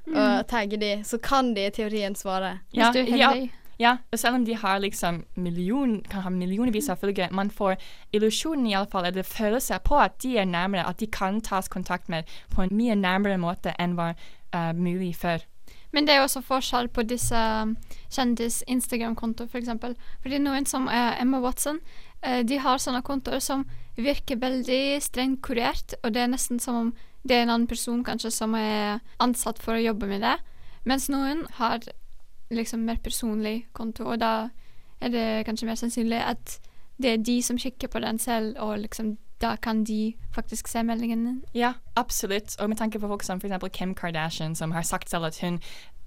Mm. 0.07 0.17
og 0.19 0.47
tagge 0.51 0.77
de, 0.77 1.05
så 1.05 1.19
kan 1.23 1.55
de 1.55 1.67
i 1.67 1.71
teorien 1.71 2.15
svare. 2.19 2.59
Ja, 2.75 2.91
ja, 2.95 3.31
ja, 3.79 3.97
og 4.12 4.19
selv 4.19 4.35
om 4.35 4.45
de 4.45 4.57
har 4.59 4.81
liksom 4.83 5.25
million, 5.35 6.01
kan 6.11 6.23
ha 6.23 6.31
millionvis 6.31 6.91
av 6.91 6.99
følgere, 7.03 7.31
man 7.31 7.51
får 7.51 7.77
illusjonen 8.12 8.67
i 8.67 8.75
alle 8.75 8.91
fall, 8.91 9.07
eller 9.07 9.23
følelse 9.23 9.79
på 9.85 10.01
at 10.03 10.19
de 10.23 10.37
er 10.38 10.51
nærmere, 10.51 10.87
at 10.88 10.99
de 10.99 11.07
kan 11.07 11.41
tas 11.41 11.69
kontakt 11.69 12.09
med 12.09 12.25
på 12.55 12.62
en 12.62 12.75
mye 12.77 12.99
nærmere 12.99 13.38
måte 13.38 13.75
enn 13.79 13.97
var 13.97 14.19
uh, 14.55 14.73
mulig 14.75 15.15
før. 15.17 15.47
Men 15.92 16.07
det 16.09 16.14
er 16.14 16.24
også 16.24 16.40
forskjell 16.44 16.88
på 16.88 17.05
disse 17.05 17.37
um, 17.37 17.74
kjendis-Instagram-kontoer, 18.14 19.46
f.eks. 19.46 19.52
For 19.52 19.61
eksempel. 19.61 19.96
Fordi 20.24 20.40
noen 20.40 20.66
som 20.68 20.88
er 20.88 21.18
Emma 21.20 21.40
Watson, 21.44 21.83
eh, 22.22 22.40
de 22.48 22.59
har 22.64 22.81
sånne 22.81 23.02
kontoer 23.05 23.42
som 23.44 23.66
virker 24.00 24.40
veldig 24.40 25.02
strengt 25.05 25.42
kurert, 25.44 25.92
og 26.02 26.14
det 26.14 26.22
er 26.24 26.33
nesten 26.33 26.61
som 26.62 26.78
om 26.78 26.92
det 27.22 27.37
er 27.37 27.44
en 27.44 27.52
annen 27.55 27.68
person 27.70 28.00
kanskje 28.02 28.33
som 28.35 28.57
er 28.59 29.02
ansatt 29.22 29.61
for 29.62 29.76
å 29.76 29.85
jobbe 29.85 30.09
med 30.11 30.24
det. 30.24 30.38
Mens 30.88 31.11
noen 31.12 31.44
har 31.61 31.85
liksom 32.52 32.87
mer 32.88 32.98
personlig 33.05 33.68
konto, 33.76 34.09
og 34.09 34.18
da 34.24 34.48
er 35.02 35.12
det 35.12 35.26
kanskje 35.46 35.68
mer 35.68 35.78
sannsynlig 35.78 36.22
at 36.24 36.57
det 37.02 37.12
er 37.12 37.22
de 37.24 37.37
som 37.42 37.59
kikker 37.59 37.90
på 37.92 38.02
den 38.02 38.18
selv, 38.22 38.57
og 38.59 38.81
liksom 38.83 39.16
da 39.42 39.57
kan 39.57 39.85
de 39.85 40.14
faktisk 40.35 40.68
se 40.70 40.83
meldingen 40.87 41.24
din. 41.26 41.40
Ja, 41.55 41.74
absolutt. 41.96 42.57
Og 42.61 42.68
med 42.68 42.78
tanke 42.78 43.00
på 43.00 43.09
folk 43.09 43.22
som 43.26 43.40
eksempel 43.42 43.70
Kim 43.70 43.94
Kardashian, 43.94 44.55
som 44.55 44.72
har 44.72 44.83
sagt 44.83 45.11
selv 45.11 45.24
at 45.24 45.40
hun 45.42 45.61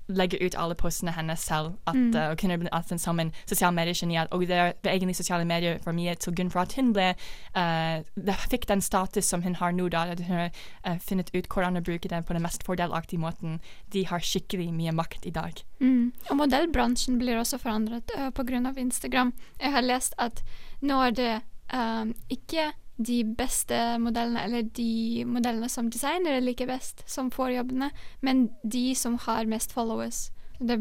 legger 0.08 0.38
ut 0.46 0.56
alle 0.56 0.76
postene 0.76 1.12
hennes 1.12 1.40
selv, 1.40 1.74
at, 1.88 1.96
Mm. 1.96 2.16
uh, 2.16 2.30
og 2.30 2.38
kunne 2.38 2.58
bli 2.58 2.70
ansatt 2.72 3.02
som 3.02 3.20
en 3.20 3.32
sosial 3.46 3.74
mediegeni. 3.74 4.18
Og 4.32 4.48
det 4.48 4.52
er 4.52 4.74
egentlig 4.84 5.16
sosiale 5.16 5.46
medier 5.46 5.80
for 5.84 5.92
mye 5.94 6.16
til 6.16 6.36
grunn 6.36 6.52
for 6.52 6.60
at 6.60 6.74
hun 6.74 6.94
ble 6.94 7.16
uh, 7.56 8.04
det 8.16 8.36
fikk 8.50 8.68
den 8.68 8.82
status 8.82 9.26
som 9.26 9.42
hun 9.42 9.56
har 9.56 9.72
nå, 9.72 9.90
da, 9.90 10.06
at 10.12 10.20
hun 10.20 10.36
har 10.36 10.52
uh, 10.88 10.98
funnet 11.00 11.32
ut 11.34 11.48
hvordan 11.48 11.78
å 11.78 11.82
bruke 11.82 12.10
den 12.10 12.24
på 12.24 12.34
den 12.34 12.42
mest 12.42 12.64
fordelaktige 12.64 13.20
måten. 13.20 13.60
De 13.92 14.06
har 14.06 14.20
skikkelig 14.20 14.74
mye 14.74 14.92
makt 14.92 15.26
i 15.26 15.32
dag. 15.32 15.64
Mm. 15.80 16.14
Og 16.30 16.38
modellbransjen 16.38 17.18
blir 17.18 17.40
også 17.40 17.58
forandret 17.58 18.12
uh, 18.18 18.30
pga. 18.30 18.74
Instagram. 18.78 19.34
Jeg 19.60 19.72
har 19.72 19.82
lest 19.82 20.14
at 20.18 20.44
nå 20.82 21.02
er 21.02 21.12
det 21.12 21.42
um, 21.74 22.14
ikke 22.30 22.74
de 22.98 23.24
beste 23.38 23.78
modellene, 24.00 24.44
eller 24.46 24.68
de 24.78 25.26
modellene 25.28 25.70
som 25.72 25.90
designere 25.92 26.44
liker 26.44 26.70
best, 26.70 27.04
som 27.10 27.32
får 27.32 27.56
jobbene, 27.58 27.90
men 28.22 28.50
de 28.64 28.94
som 28.96 29.18
har 29.26 29.50
mest 29.52 29.76
followers. 29.76 30.30
Det 30.60 30.80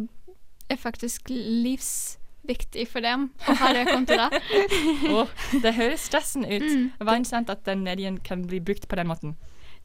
er 0.70 0.78
faktisk 0.78 1.28
livsviktig 1.30 2.86
for 2.88 3.04
dem 3.04 3.30
å 3.48 3.56
ha 3.58 3.72
det 3.74 3.88
kontoet 3.90 4.36
oh, 5.10 5.32
det 5.64 5.74
høres 5.74 6.06
stressende 6.06 6.48
ut. 6.52 6.62
Mm. 6.62 6.86
Det 6.98 7.08
var 7.08 7.18
interessant 7.18 7.50
at 7.50 7.66
den 7.66 7.82
medien 7.84 8.20
kan 8.22 8.46
bli 8.46 8.62
brukt 8.62 8.88
på 8.88 9.00
den 9.00 9.10
måten. 9.10 9.34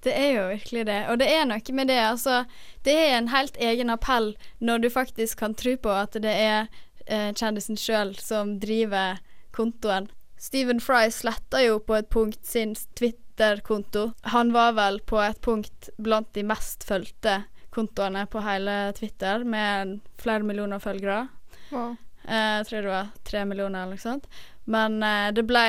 Det 0.04 0.14
er 0.16 0.30
jo 0.38 0.46
virkelig 0.54 0.86
det. 0.88 1.00
Og 1.12 1.18
det 1.20 1.28
er 1.34 1.48
noe 1.50 1.74
med 1.76 1.90
det, 1.92 1.98
altså. 2.00 2.44
Det 2.86 2.94
er 2.96 3.18
en 3.18 3.34
helt 3.34 3.58
egen 3.60 3.90
appell 3.92 4.32
når 4.64 4.86
du 4.86 4.90
faktisk 4.94 5.42
kan 5.42 5.58
tro 5.60 5.76
på 5.76 5.92
at 5.92 6.16
det 6.24 6.32
er 6.32 6.70
eh, 7.06 7.34
kjendisen 7.34 7.76
sjøl 7.80 8.14
som 8.22 8.56
driver 8.64 9.20
kontoen. 9.56 10.08
Stephen 10.40 10.80
Fry 10.80 11.12
sletta 11.12 11.62
jo 11.66 11.80
på 11.84 11.98
et 12.00 12.10
punkt 12.10 12.40
sin 12.48 12.76
Twitter-konto. 12.96 14.12
Han 14.34 14.54
var 14.56 14.76
vel 14.78 15.02
på 15.04 15.20
et 15.22 15.42
punkt 15.44 15.90
blant 15.98 16.32
de 16.34 16.46
mest 16.48 16.88
fulgte 16.88 17.42
kontoene 17.76 18.26
på 18.32 18.42
hele 18.44 18.94
Twitter, 18.98 19.44
med 19.44 20.00
flere 20.18 20.44
millioner 20.48 20.80
følgere. 20.80 21.28
Wow. 21.70 21.98
Eh, 22.24 22.56
jeg 22.60 22.70
tror 22.70 22.82
det 22.82 22.94
var 22.94 23.12
tre 23.28 23.44
millioner 23.46 23.84
eller 23.84 24.00
noe 24.00 24.04
sånt. 24.04 24.30
Men 24.70 25.02
eh, 25.04 25.30
det 25.34 25.46
ble 25.50 25.66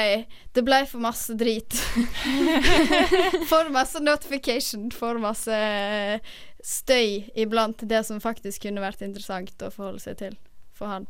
det 0.56 0.64
ble 0.66 0.82
for 0.88 1.02
masse 1.02 1.34
drit. 1.40 1.76
for 3.50 3.70
masse 3.74 4.02
notification, 4.04 4.90
for 4.94 5.20
masse 5.22 5.56
eh, 5.56 6.20
støy 6.62 7.30
iblant 7.34 7.86
det 7.88 8.04
som 8.06 8.20
faktisk 8.20 8.66
kunne 8.66 8.84
vært 8.84 9.02
interessant 9.06 9.64
å 9.64 9.72
forholde 9.72 10.04
seg 10.04 10.20
til 10.20 10.36
for 10.76 10.92
han. 10.92 11.08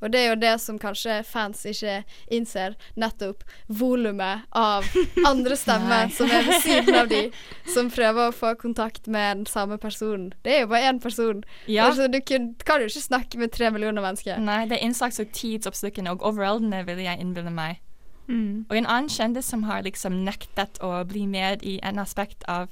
Og 0.00 0.12
det 0.12 0.20
er 0.20 0.28
jo 0.30 0.38
det 0.40 0.54
som 0.62 0.78
kanskje 0.80 1.20
fans 1.28 1.62
ikke 1.68 2.00
innser, 2.32 2.76
nettopp 3.00 3.44
volumet 3.66 4.46
av 4.56 4.86
andre 5.28 5.58
stemmer 5.58 6.10
som 6.16 6.30
er 6.30 6.46
ved 6.48 6.64
siden 6.64 7.00
av 7.02 7.10
de, 7.10 7.22
som 7.74 7.90
prøver 7.92 8.30
å 8.30 8.36
få 8.36 8.54
kontakt 8.60 9.10
med 9.10 9.42
den 9.42 9.50
samme 9.50 9.78
personen. 9.80 10.32
Det 10.44 10.56
er 10.56 10.64
jo 10.64 10.72
bare 10.72 10.90
én 10.90 11.02
person. 11.02 11.44
Ja. 11.66 11.88
Altså, 11.88 12.08
du 12.08 12.20
kan, 12.24 12.52
kan 12.64 12.82
jo 12.82 12.88
ikke 12.90 13.04
snakke 13.04 13.40
med 13.40 13.52
tre 13.56 13.70
millioner 13.74 14.04
mennesker. 14.04 14.40
Nei, 14.40 14.64
det 14.70 14.78
er 14.78 14.88
innsats 14.88 15.20
og 15.22 15.30
tidsoppstykkene 15.36 16.16
og 16.16 16.24
overholdene, 16.32 16.82
vil 16.88 17.04
jeg 17.04 17.20
innbille 17.20 17.52
meg. 17.54 17.80
Mm. 18.30 18.66
Og 18.70 18.76
en 18.78 18.86
annen 18.86 19.10
kjendis 19.10 19.48
som 19.50 19.64
har 19.66 19.82
liksom 19.82 20.22
nektet 20.24 20.78
å 20.84 20.92
bli 21.08 21.26
med 21.26 21.64
i 21.66 21.78
en 21.82 21.98
aspekt 21.98 22.46
av 22.48 22.70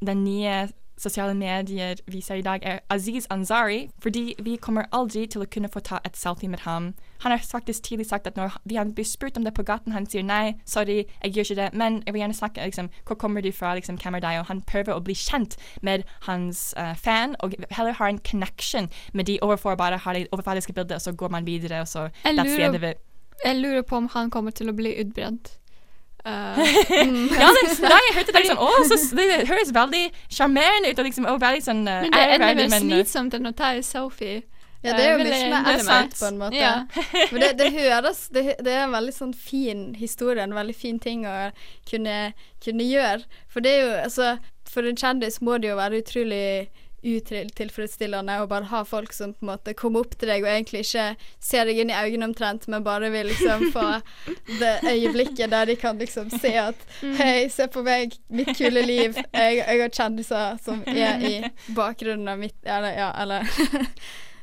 den 0.00 0.24
nye 0.24 0.68
sosiale 1.00 1.34
medier 1.34 2.00
viser 2.10 2.40
i 2.40 2.44
dag, 2.44 2.60
er 2.62 2.80
Aziz 2.92 3.26
Ansari, 3.30 3.88
fordi 4.02 4.34
vi 4.38 4.56
kommer 4.56 4.88
aldri 4.92 5.26
til 5.26 5.44
å 5.44 5.48
kunne 5.48 5.70
få 5.72 5.80
ta 5.80 6.00
et 6.04 6.16
selfie 6.16 6.50
med 6.50 6.64
ham. 6.66 6.92
Han 7.24 7.32
har 7.32 7.42
faktisk 7.44 7.82
tidlig 7.82 8.06
sagt 8.08 8.26
at 8.26 8.36
når 8.36 8.56
vi 8.64 8.76
har 8.76 8.88
blitt 8.88 9.08
spurt 9.08 9.36
om 9.36 9.44
det 9.44 9.54
på 9.56 9.64
gaten, 9.66 9.92
han 9.92 10.06
sier 10.08 10.24
nei, 10.24 10.54
sorry, 10.64 11.04
jeg 11.24 11.34
gjør 11.34 11.48
ikke 11.48 11.58
det, 11.60 11.68
men 11.72 12.00
jeg 12.06 12.14
vil 12.14 12.24
gjerne 12.24 12.38
snakke, 12.38 12.64
liksom, 12.70 12.90
hvor 13.08 13.18
kommer 13.20 13.44
du 13.44 13.52
fra, 13.52 13.74
liksom, 13.76 13.98
hvem 14.00 14.18
er 14.18 14.24
deg? 14.24 14.40
Og 14.40 14.48
han 14.52 14.62
prøver 14.68 14.96
å 14.96 15.04
bli 15.04 15.16
kjent 15.16 15.56
med 15.82 16.04
hans 16.28 16.70
uh, 16.78 16.94
fan, 16.96 17.36
og 17.40 17.56
heller 17.70 17.96
har 18.00 18.12
en 18.12 18.22
connection 18.30 18.90
med 19.12 19.28
de 19.28 19.38
overfor 19.42 19.76
bare 19.80 20.00
de 20.00 20.20
det 20.20 20.32
overfladiske 20.32 20.72
bildet, 20.72 20.96
og 20.96 21.00
så 21.00 21.12
går 21.12 21.28
man 21.28 21.46
videre, 21.46 21.80
og 21.80 21.88
så 21.88 22.08
Jeg 22.24 22.36
lurer, 22.36 22.94
jeg 23.44 23.56
lurer 23.56 23.82
på 23.82 23.96
om 23.96 24.08
han 24.12 24.30
kommer 24.30 24.50
til 24.50 24.68
å 24.68 24.76
bli 24.76 24.94
utbrent. 25.00 25.59
Uh, 26.20 26.58
ja, 27.42 27.48
det, 27.56 27.62
da 27.80 27.96
jeg 27.96 28.14
hørte 28.18 28.32
det, 28.34 28.40
liksom, 28.44 28.58
å, 28.60 28.70
så, 28.84 28.96
det 29.16 29.26
høres 29.48 29.70
veldig 29.72 30.02
sjarmerende 30.28 30.90
ut, 30.90 30.98
og, 30.98 31.06
liksom, 31.08 31.28
og 31.30 31.38
veldig 31.40 31.62
sånn 31.64 31.80
uh, 31.86 32.02
Men 32.04 32.12
det 32.12 32.24
ender 32.24 32.34
æreverdig, 32.34 32.64
vel 32.66 32.72
men, 32.74 32.90
uh, 32.90 32.96
slitsomt 32.98 33.36
enn 33.38 33.48
å 33.48 33.54
ta 33.56 33.70
en 33.76 33.86
selfie. 33.86 34.42
Ja, 34.80 34.94
det 34.96 35.04
er 35.04 35.10
jo 35.10 35.18
Eh, 35.20 35.24
mye 35.28 35.48
mer 35.52 35.66
effort 35.74 36.14
på 36.16 36.26
en 36.26 36.38
måte. 36.40 36.56
Ja. 36.56 36.86
Men 37.32 37.42
det, 37.42 37.50
det 37.58 37.72
høres 37.74 38.22
det, 38.32 38.44
det 38.64 38.72
er 38.72 38.86
en 38.86 38.94
veldig 38.96 39.12
sånn 39.12 39.34
fin 39.36 39.82
historie, 39.98 40.40
en 40.40 40.56
veldig 40.56 40.76
fin 40.76 40.98
ting 40.98 41.26
å 41.28 41.34
kunne, 41.90 42.32
kunne 42.64 42.86
gjøre. 42.88 43.26
For 43.52 43.64
det 43.64 43.74
er 43.76 43.82
jo 43.82 43.98
altså 44.06 44.30
For 44.70 44.86
en 44.86 44.96
kjendis 44.96 45.40
må 45.42 45.58
det 45.58 45.72
jo 45.72 45.76
være 45.76 45.98
utrolig 46.00 46.70
utilfredsstillende 47.02 48.36
å 48.42 48.48
bare 48.50 48.68
ha 48.70 48.82
folk 48.84 49.12
som 49.16 49.32
på 49.34 49.44
en 49.44 49.52
måte 49.52 49.74
kommer 49.78 50.04
opp 50.04 50.16
til 50.18 50.28
deg 50.30 50.44
og 50.44 50.50
egentlig 50.52 50.82
ikke 50.84 51.06
ser 51.40 51.68
deg 51.68 51.80
inn 51.80 51.92
i 51.92 51.96
øynene 51.96 52.28
omtrent, 52.30 52.66
men 52.68 52.84
bare 52.84 53.10
vil 53.12 53.30
liksom 53.30 53.70
få 53.74 53.86
det 54.60 54.74
øyeblikket 54.90 55.52
der 55.52 55.70
de 55.70 55.76
kan 55.80 56.00
liksom 56.00 56.30
se 56.40 56.54
at 56.58 56.86
Mm. 57.00 57.14
Hei, 57.16 57.48
se 57.48 57.66
på 57.70 57.82
meg, 57.84 58.14
mitt 58.28 58.50
kule 58.58 58.82
liv. 58.84 59.14
Jeg, 59.16 59.60
jeg 59.60 59.80
har 59.80 59.92
kjendiser 59.94 60.58
som 60.64 60.82
er 60.86 61.22
i 61.24 61.34
bakgrunnen 61.76 62.28
av 62.28 62.40
mitt 62.40 62.56
Eller, 62.66 62.96
ja, 62.98 63.10
eller 63.22 63.46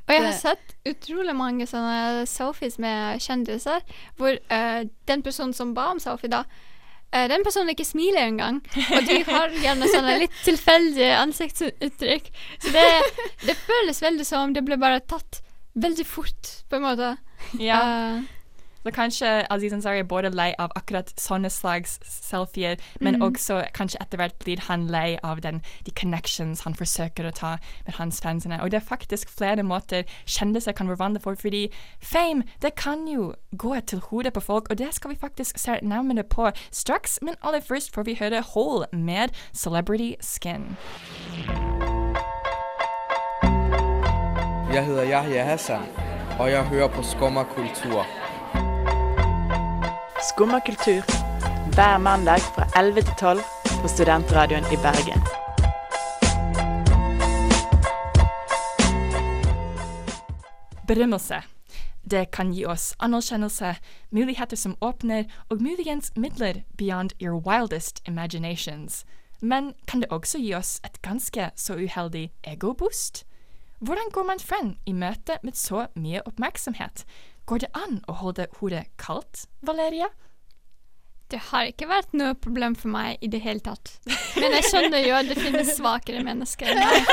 Og 0.08 0.14
jeg 0.16 0.24
har 0.24 0.38
sett 0.40 0.76
utrolig 0.88 1.36
mange 1.36 1.68
sånne 1.68 2.24
selfies 2.30 2.78
med 2.80 3.20
kjendiser, 3.22 3.84
hvor 4.16 4.38
uh, 4.52 4.88
den 5.10 5.24
personen 5.26 5.54
som 5.54 5.74
ba 5.76 5.90
om 5.92 6.00
selfie, 6.00 6.32
da 6.32 6.46
den 7.32 7.44
personen 7.46 7.72
ikke 7.72 7.88
smiler 7.88 8.28
engang. 8.28 8.62
Og 8.76 9.08
de 9.08 9.22
har 9.32 9.54
gjerne 9.64 9.90
sånne 9.92 10.18
litt 10.24 10.40
tilfeldige 10.46 11.14
ansiktsuttrykk. 11.22 12.32
Så 12.64 12.74
det, 12.76 12.88
det 13.46 13.58
føles 13.64 14.02
veldig 14.04 14.28
som 14.28 14.50
om 14.50 14.56
det 14.58 14.66
ble 14.68 14.80
bare 14.82 15.04
tatt 15.08 15.42
veldig 15.78 16.08
fort, 16.10 16.54
på 16.70 16.80
en 16.80 16.88
måte. 16.88 17.14
Ja. 17.62 17.80
Eh, 17.80 18.24
Så 18.84 18.92
kanskje 18.96 19.32
Aziz 19.52 19.74
Ansari 19.74 20.00
er 20.00 20.08
både 20.08 20.30
lei 20.32 20.52
av 20.60 20.72
akkurat 20.76 21.12
sånne 21.20 21.50
slags 21.52 21.98
selfier, 22.08 22.78
men 23.02 23.18
mm. 23.18 23.26
også 23.26 23.62
kanskje 23.76 24.00
etter 24.04 24.22
hvert 24.22 24.38
blir 24.44 24.62
han 24.68 24.88
lei 24.92 25.18
av 25.24 25.42
den, 25.44 25.62
de 25.86 25.92
connections 25.92 26.64
han 26.64 26.78
forsøker 26.78 27.28
å 27.28 27.34
ta 27.36 27.56
med 27.86 27.98
hans 28.00 28.22
fansene. 28.24 28.62
Og 28.64 28.72
det 28.72 28.82
er 28.82 28.88
faktisk 28.88 29.32
flere 29.34 29.66
måter 29.68 30.08
kjendiser 30.26 30.76
kan 30.78 30.88
forvandle 30.88 31.22
for, 31.24 31.36
fordi 31.40 31.68
fame, 32.02 32.48
det 32.62 32.76
kan 32.80 33.08
jo 33.12 33.34
gå 33.58 33.76
til 33.88 34.04
hodet 34.10 34.34
på 34.34 34.46
folk, 34.46 34.70
og 34.70 34.80
det 34.80 34.94
skal 34.96 35.14
vi 35.14 35.20
faktisk 35.20 35.60
se 35.60 35.80
nærmere 35.82 36.24
på 36.24 36.52
straks. 36.72 37.20
Men 37.22 37.36
aller 37.42 37.62
først 37.62 37.94
får 37.94 38.08
vi 38.08 38.18
høre 38.20 38.44
Hole 38.54 38.88
med 38.94 39.36
Celebrity 39.54 40.14
Skin. 40.22 40.78
Jeg 44.74 44.86
hedder 44.86 45.04
Yahya 45.04 45.44
Hassan, 45.44 45.84
og 46.40 46.52
jeg 46.52 46.64
hører 46.64 46.88
på 46.88 47.04
Skumma 47.04 47.44
kultur. 47.44 48.27
Skumma 50.30 50.60
kultur. 50.60 51.02
Hver 51.76 51.98
mandag 51.98 52.40
fra 52.40 52.80
11 52.80 53.02
til 53.02 53.14
12 53.20 53.40
på 53.82 53.88
Studentradioen 53.88 54.64
i 54.64 54.78
Bergen. 54.86 55.22
Berømmelse. 60.88 61.36
Det 62.12 62.32
kan 62.32 62.52
gi 62.54 62.66
oss 62.66 62.96
anerkjennelse, 63.00 63.76
muligheter 64.12 64.58
som 64.58 64.76
åpner, 64.82 65.24
og 65.50 65.62
muligens 65.62 66.12
midler 66.16 66.54
beyond 66.78 67.10
your 67.22 67.40
wildest 67.48 68.02
imaginations. 68.08 69.06
Men 69.42 69.74
kan 69.88 70.02
det 70.02 70.10
også 70.10 70.38
gi 70.40 70.54
oss 70.54 70.82
et 70.86 71.02
ganske 71.02 71.50
så 71.56 71.74
uheldig 71.74 72.32
egoboost? 72.44 73.26
Hvordan 73.80 74.12
går 74.12 74.24
man 74.24 74.40
frem 74.40 74.76
i 74.86 74.92
møte 74.92 75.38
med 75.44 75.54
så 75.54 75.86
mye 75.96 76.22
oppmerksomhet? 76.26 77.06
Går 77.48 77.62
det 77.64 77.70
an 77.80 78.02
å 78.12 78.14
holde 78.20 78.44
hodet 78.60 78.84
kaldt, 79.00 79.46
Valeria? 79.64 80.10
Det 81.32 81.40
har 81.50 81.66
ikke 81.70 81.88
vært 81.88 82.14
noe 82.16 82.34
problem 82.40 82.76
for 82.76 82.88
meg 82.92 83.18
i 83.24 83.28
det 83.32 83.40
hele 83.44 83.60
tatt. 83.64 84.00
Men 84.36 84.52
jeg 84.58 84.64
skjønner 84.68 85.00
jo 85.04 85.16
at 85.16 85.26
det 85.32 85.38
finnes 85.40 85.76
svakere 85.78 86.24
mennesker 86.28 86.66
enn 86.72 86.80
meg. 86.84 87.06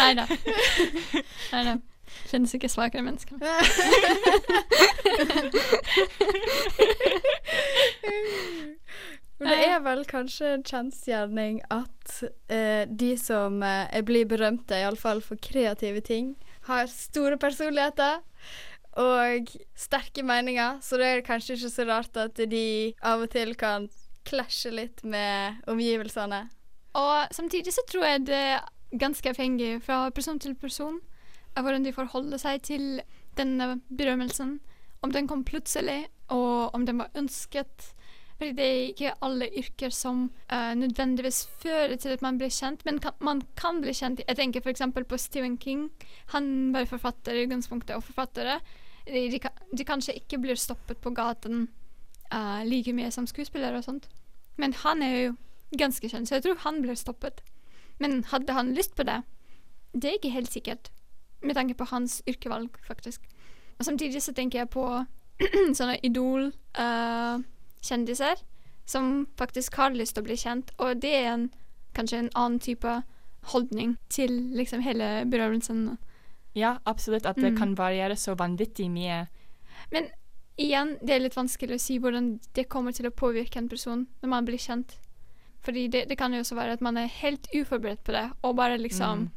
Nei 0.00 0.12
da. 0.16 0.24
Nei 1.52 1.62
da. 1.68 1.74
Finnes 2.30 2.54
ikke 2.56 2.68
svakere 2.72 3.02
mennesker. 3.04 3.36
Men 9.40 9.48
det 9.52 9.60
er 9.66 9.80
vel 9.84 10.04
kanskje 10.08 10.46
en 10.54 10.64
kjensgjerning 10.64 11.60
at 11.72 12.22
eh, 12.48 12.88
de 12.88 13.16
som 13.20 13.62
eh, 13.64 14.02
blir 14.06 14.24
berømte, 14.30 14.74
iallfall 14.80 15.20
for 15.24 15.36
kreative 15.40 16.00
ting, 16.06 16.36
har 16.70 16.90
store 16.90 17.38
personligheter 17.40 18.22
og 19.00 19.50
sterke 19.78 20.22
meninger, 20.26 20.80
så 20.82 20.98
det 20.98 21.06
er 21.06 21.26
kanskje 21.26 21.56
ikke 21.56 21.72
så 21.72 21.86
rart 21.88 22.16
at 22.18 22.40
de 22.50 22.94
av 23.06 23.22
og 23.22 23.30
til 23.30 23.54
kan 23.58 23.88
klasje 24.26 24.72
litt 24.74 25.04
med 25.06 25.62
omgivelsene. 25.70 26.44
Og 26.98 27.34
samtidig 27.34 27.72
så 27.74 27.84
tror 27.88 28.06
jeg 28.06 28.26
det 28.26 28.42
er 28.56 28.66
ganske 28.98 29.30
avhengig 29.30 29.78
fra 29.84 30.08
person 30.10 30.40
til 30.42 30.56
person 30.58 30.98
av 31.56 31.64
hvordan 31.64 31.86
de 31.86 31.94
forholder 31.94 32.40
seg 32.42 32.62
til 32.66 33.02
denne 33.38 33.76
berømmelsen. 33.88 34.58
Om 35.02 35.14
den 35.14 35.28
kom 35.30 35.44
plutselig, 35.46 36.04
og 36.28 36.74
om 36.74 36.84
den 36.86 37.00
var 37.00 37.14
ønsket. 37.16 37.92
Fordi 38.40 38.54
det 38.56 38.66
er 38.66 38.86
ikke 38.88 39.10
alle 39.20 39.50
yrker 39.60 39.92
som 39.92 40.22
uh, 40.48 40.72
nødvendigvis 40.74 41.42
fører 41.60 41.96
til 42.00 42.14
at 42.16 42.22
man 42.24 42.38
blir 42.40 42.48
kjent, 42.48 42.84
men 42.88 42.98
kan, 42.98 43.12
man 43.20 43.42
kan 43.56 43.82
bli 43.84 43.92
kjent. 43.92 44.22
Jeg 44.24 44.36
tenker 44.38 44.64
f.eks. 44.64 44.80
på 44.96 45.18
Stephen 45.20 45.58
King. 45.60 45.90
Han 46.32 46.72
var 46.72 46.88
forfatter 46.88 47.36
i 47.36 47.44
utgangspunktet, 47.44 47.96
og 47.96 48.06
forfattere 48.06 48.56
de, 49.04 49.26
de, 49.28 49.40
de 49.76 49.84
kanskje 49.84 50.16
ikke 50.16 50.40
blir 50.40 50.56
stoppet 50.56 51.02
på 51.04 51.12
gaten 51.12 51.68
uh, 52.32 52.64
like 52.64 52.96
mye 52.96 53.12
som 53.12 53.28
skuespillere 53.28 53.76
og 53.76 53.84
sånt. 53.84 54.08
Men 54.56 54.72
han 54.72 55.04
er 55.04 55.16
jo 55.18 55.36
ganske 55.76 56.08
kjent, 56.08 56.28
så 56.28 56.38
jeg 56.38 56.48
tror 56.48 56.64
han 56.64 56.80
blir 56.80 56.96
stoppet. 56.96 57.44
Men 58.00 58.24
hadde 58.32 58.56
han 58.56 58.72
lyst 58.72 58.96
på 58.96 59.04
det? 59.04 59.20
Det 59.92 60.08
er 60.08 60.16
ikke 60.16 60.32
helt 60.32 60.52
sikkert, 60.52 60.88
med 61.44 61.60
tanke 61.60 61.76
på 61.76 61.84
hans 61.92 62.22
yrkevalg, 62.28 62.72
faktisk. 62.88 63.20
Og 63.78 63.84
samtidig 63.84 64.22
så 64.22 64.32
tenker 64.32 64.64
jeg 64.64 64.72
på 64.72 64.88
sånne 65.76 66.00
idol-kjendiser 67.82 68.36
som 68.86 69.26
faktisk 69.36 69.74
har 69.76 69.90
lyst 69.90 70.14
til 70.14 70.22
å 70.22 70.26
bli 70.26 70.36
kjent, 70.36 70.70
og 70.78 71.00
det 71.00 71.12
er 71.14 71.28
en, 71.34 71.50
kanskje 71.94 72.18
en 72.18 72.30
annen 72.34 72.58
type 72.60 73.02
holdning 73.52 73.96
til 74.08 74.30
liksom 74.54 74.80
hele 74.82 75.24
berømmelsen. 75.30 75.98
Ja, 76.54 76.78
absolutt. 76.84 77.24
At 77.26 77.36
det 77.36 77.52
Mm. 77.52 77.58
kan 77.58 77.74
variere 77.76 78.16
så 78.16 78.34
vanvittig 78.36 78.90
mye. 78.90 79.28
Men 79.92 80.10
igjen, 80.58 80.98
det 81.02 81.10
er 81.14 81.20
litt 81.20 81.36
vanskelig 81.36 81.74
å 81.74 81.80
si 81.80 81.98
hvordan 81.98 82.40
det 82.54 82.68
kommer 82.68 82.92
til 82.92 83.06
å 83.06 83.10
påvirke 83.14 83.56
en 83.56 83.68
person 83.68 84.06
når 84.22 84.28
man 84.28 84.44
blir 84.44 84.58
kjent. 84.58 84.96
Fordi 85.62 85.88
det, 85.88 86.08
det 86.08 86.18
kan 86.18 86.32
jo 86.32 86.40
også 86.40 86.56
være 86.56 86.72
at 86.72 86.80
man 86.80 86.96
er 86.96 87.06
helt 87.06 87.46
uforberedt 87.54 88.02
på 88.04 88.12
det, 88.12 88.32
og 88.42 88.56
bare 88.56 88.78
liksom 88.78 89.30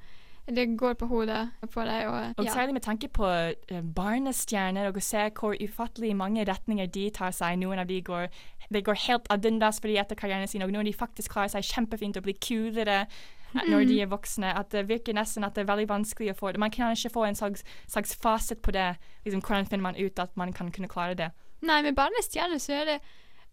Det 0.47 0.65
går 0.77 0.93
på 0.99 1.07
hodet 1.07 1.51
på 1.71 1.83
deg, 1.87 2.07
og 2.07 2.33
Og 2.37 2.49
særlig 2.51 2.73
med 2.73 2.81
tanke 2.81 3.07
på 3.07 3.27
eh, 3.27 3.81
barnestjerner, 3.95 4.87
og 4.87 4.97
å 4.99 5.03
se 5.03 5.29
hvor 5.39 5.55
ufattelig 5.55 6.15
mange 6.15 6.43
retninger 6.45 6.89
de 6.91 7.09
tar 7.15 7.31
seg. 7.31 7.59
Noen 7.61 7.79
av 7.79 7.87
de 7.87 8.01
går, 8.01 8.27
de 8.73 8.81
går 8.81 8.99
helt 9.07 9.29
ad 9.31 9.45
undas 9.45 9.79
fordi 9.79 9.95
etter 9.97 10.19
karrieren 10.19 10.47
sin, 10.47 10.61
og 10.61 10.73
noen 10.73 10.83
av 10.83 10.91
de 10.91 10.93
faktisk 10.99 11.31
klarer 11.31 11.53
seg 11.55 11.63
kjempefint 11.63 12.19
og 12.19 12.27
blir 12.27 12.35
kulere 12.43 12.99
eh, 13.05 13.63
når 13.69 13.87
de 13.87 14.01
er 14.03 14.11
voksne. 14.11 14.51
At 14.51 14.75
det 14.75 14.89
virker 14.89 15.15
nesten 15.15 15.47
at 15.47 15.55
det 15.55 15.63
er 15.63 15.71
veldig 15.71 15.87
vanskelig 15.89 16.33
å 16.33 16.37
få 16.41 16.51
det. 16.51 16.59
Man 16.59 16.75
kan 16.75 16.91
ikke 16.91 17.13
få 17.15 17.23
en 17.29 17.39
slags, 17.39 17.63
slags 17.87 18.15
fasit 18.15 18.61
på 18.61 18.75
det. 18.75 18.97
Liksom, 19.23 19.41
hvordan 19.41 19.71
finner 19.71 19.87
man 19.87 19.99
ut 19.99 20.19
at 20.19 20.35
man 20.35 20.51
kan 20.53 20.71
kunne 20.71 20.91
klare 20.91 21.15
det? 21.15 21.31
Nei, 21.63 21.81
med 21.81 21.95
barnestjerner 21.95 22.59
så 22.59 22.81
er 22.81 22.85
det 22.91 23.01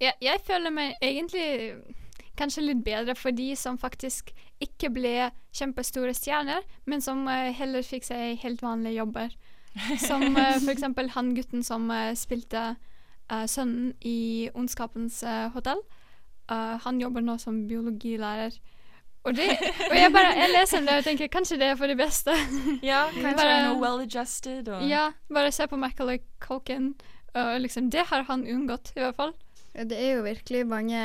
jeg, 0.01 0.16
jeg 0.24 0.41
føler 0.43 0.72
meg 0.74 0.95
egentlig 1.05 1.47
kanskje 2.41 2.64
litt 2.64 2.80
bedre 2.86 3.14
for 3.18 3.36
de 3.36 3.51
som 3.61 3.76
faktisk 3.78 4.32
ikke 4.64 4.91
ble 4.97 5.14
kjempestore 5.57 6.14
stjerner, 6.16 6.64
men 6.88 7.05
som 7.05 7.22
eh, 7.28 7.53
heller 7.57 7.84
fikk 7.86 8.09
seg 8.09 8.41
helt 8.43 8.64
vanlige 8.64 8.97
jobber. 9.03 9.36
Som 10.03 10.24
uh, 10.34 10.57
for 10.59 10.72
eksempel 10.72 11.12
han 11.14 11.28
gutten 11.36 11.61
som 11.62 11.84
eh, 11.95 12.09
spilte 12.18 12.62
eh, 13.30 13.45
sønnen 13.47 13.93
i 14.03 14.49
Ondskapens 14.59 15.20
eh, 15.22 15.45
hotell. 15.55 15.78
Eh, 16.51 16.72
han 16.82 16.99
jobber 16.99 17.22
nå 17.22 17.36
som 17.38 17.61
biologilærer. 17.70 18.57
Og, 19.28 19.36
det, 19.36 19.47
og 19.86 19.95
jeg 19.95 20.11
bare 20.16 20.32
jeg 20.41 20.51
leser 20.57 20.82
det 20.88 20.97
og 20.99 21.07
tenker 21.07 21.30
kanskje 21.30 21.59
det 21.61 21.68
er 21.70 21.78
for 21.78 21.86
det 21.93 21.99
beste. 22.01 22.34
Ja, 22.91 23.05
kanskje 23.14 23.36
Bare- 23.45 23.61
noe 23.68 23.78
well-adjusted. 23.84 24.72
og- 24.74 24.82
Ja, 24.91 25.05
bare 25.30 25.53
se 25.55 25.68
på 25.70 25.78
Macaulay 25.78 26.18
Culkin. 26.43 26.95
Og 27.38 27.61
liksom, 27.62 27.93
det 27.95 28.09
har 28.11 28.24
han 28.26 28.43
unngått, 28.43 28.91
i 28.97 29.05
hvert 29.05 29.14
fall. 29.20 29.36
Ja, 29.76 29.84
det 29.86 30.01
er 30.03 30.16
jo 30.16 30.24
virkelig 30.26 30.64
mange 30.66 31.05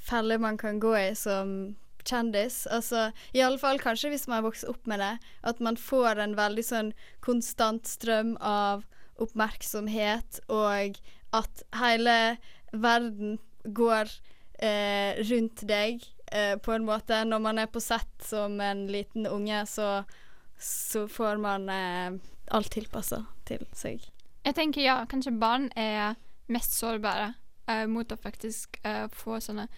feller 0.00 0.40
man 0.40 0.58
kan 0.58 0.80
gå 0.80 0.94
i 0.98 1.14
som 1.14 1.76
kjendis. 2.04 2.66
Altså, 2.66 3.10
i 3.32 3.42
alle 3.44 3.60
fall 3.60 3.80
kanskje 3.80 4.12
hvis 4.12 4.26
man 4.28 4.40
har 4.40 4.48
vokst 4.48 4.68
opp 4.70 4.86
med 4.90 5.02
det, 5.02 5.14
at 5.46 5.60
man 5.60 5.78
får 5.80 6.20
en 6.22 6.36
veldig 6.38 6.64
sånn 6.64 6.92
konstant 7.24 7.88
strøm 7.88 8.36
av 8.40 8.86
oppmerksomhet, 9.20 10.40
og 10.48 10.96
at 11.36 11.64
hele 11.76 12.16
verden 12.72 13.38
går 13.64 14.08
eh, 14.64 15.20
rundt 15.28 15.66
deg 15.68 16.00
eh, 16.32 16.56
på 16.56 16.72
en 16.72 16.86
måte. 16.88 17.20
Når 17.28 17.44
man 17.44 17.60
er 17.60 17.68
på 17.70 17.82
sett 17.84 18.24
som 18.24 18.56
en 18.64 18.86
liten 18.90 19.28
unge, 19.28 19.64
så, 19.68 19.90
så 20.56 21.04
får 21.08 21.42
man 21.42 21.68
eh, 21.68 22.16
alt 22.50 22.72
tilpassa 22.72 23.24
til 23.48 23.66
seg. 23.76 24.08
Jeg 24.46 24.56
tenker 24.56 24.82
ja, 24.82 25.02
kanskje 25.08 25.36
barn 25.36 25.68
er 25.76 26.16
mest 26.50 26.72
sårbare 26.78 27.34
eh, 27.70 27.86
mot 27.90 28.12
å 28.12 28.18
faktisk 28.18 28.80
uh, 28.84 29.06
få 29.14 29.38
sånne 29.40 29.68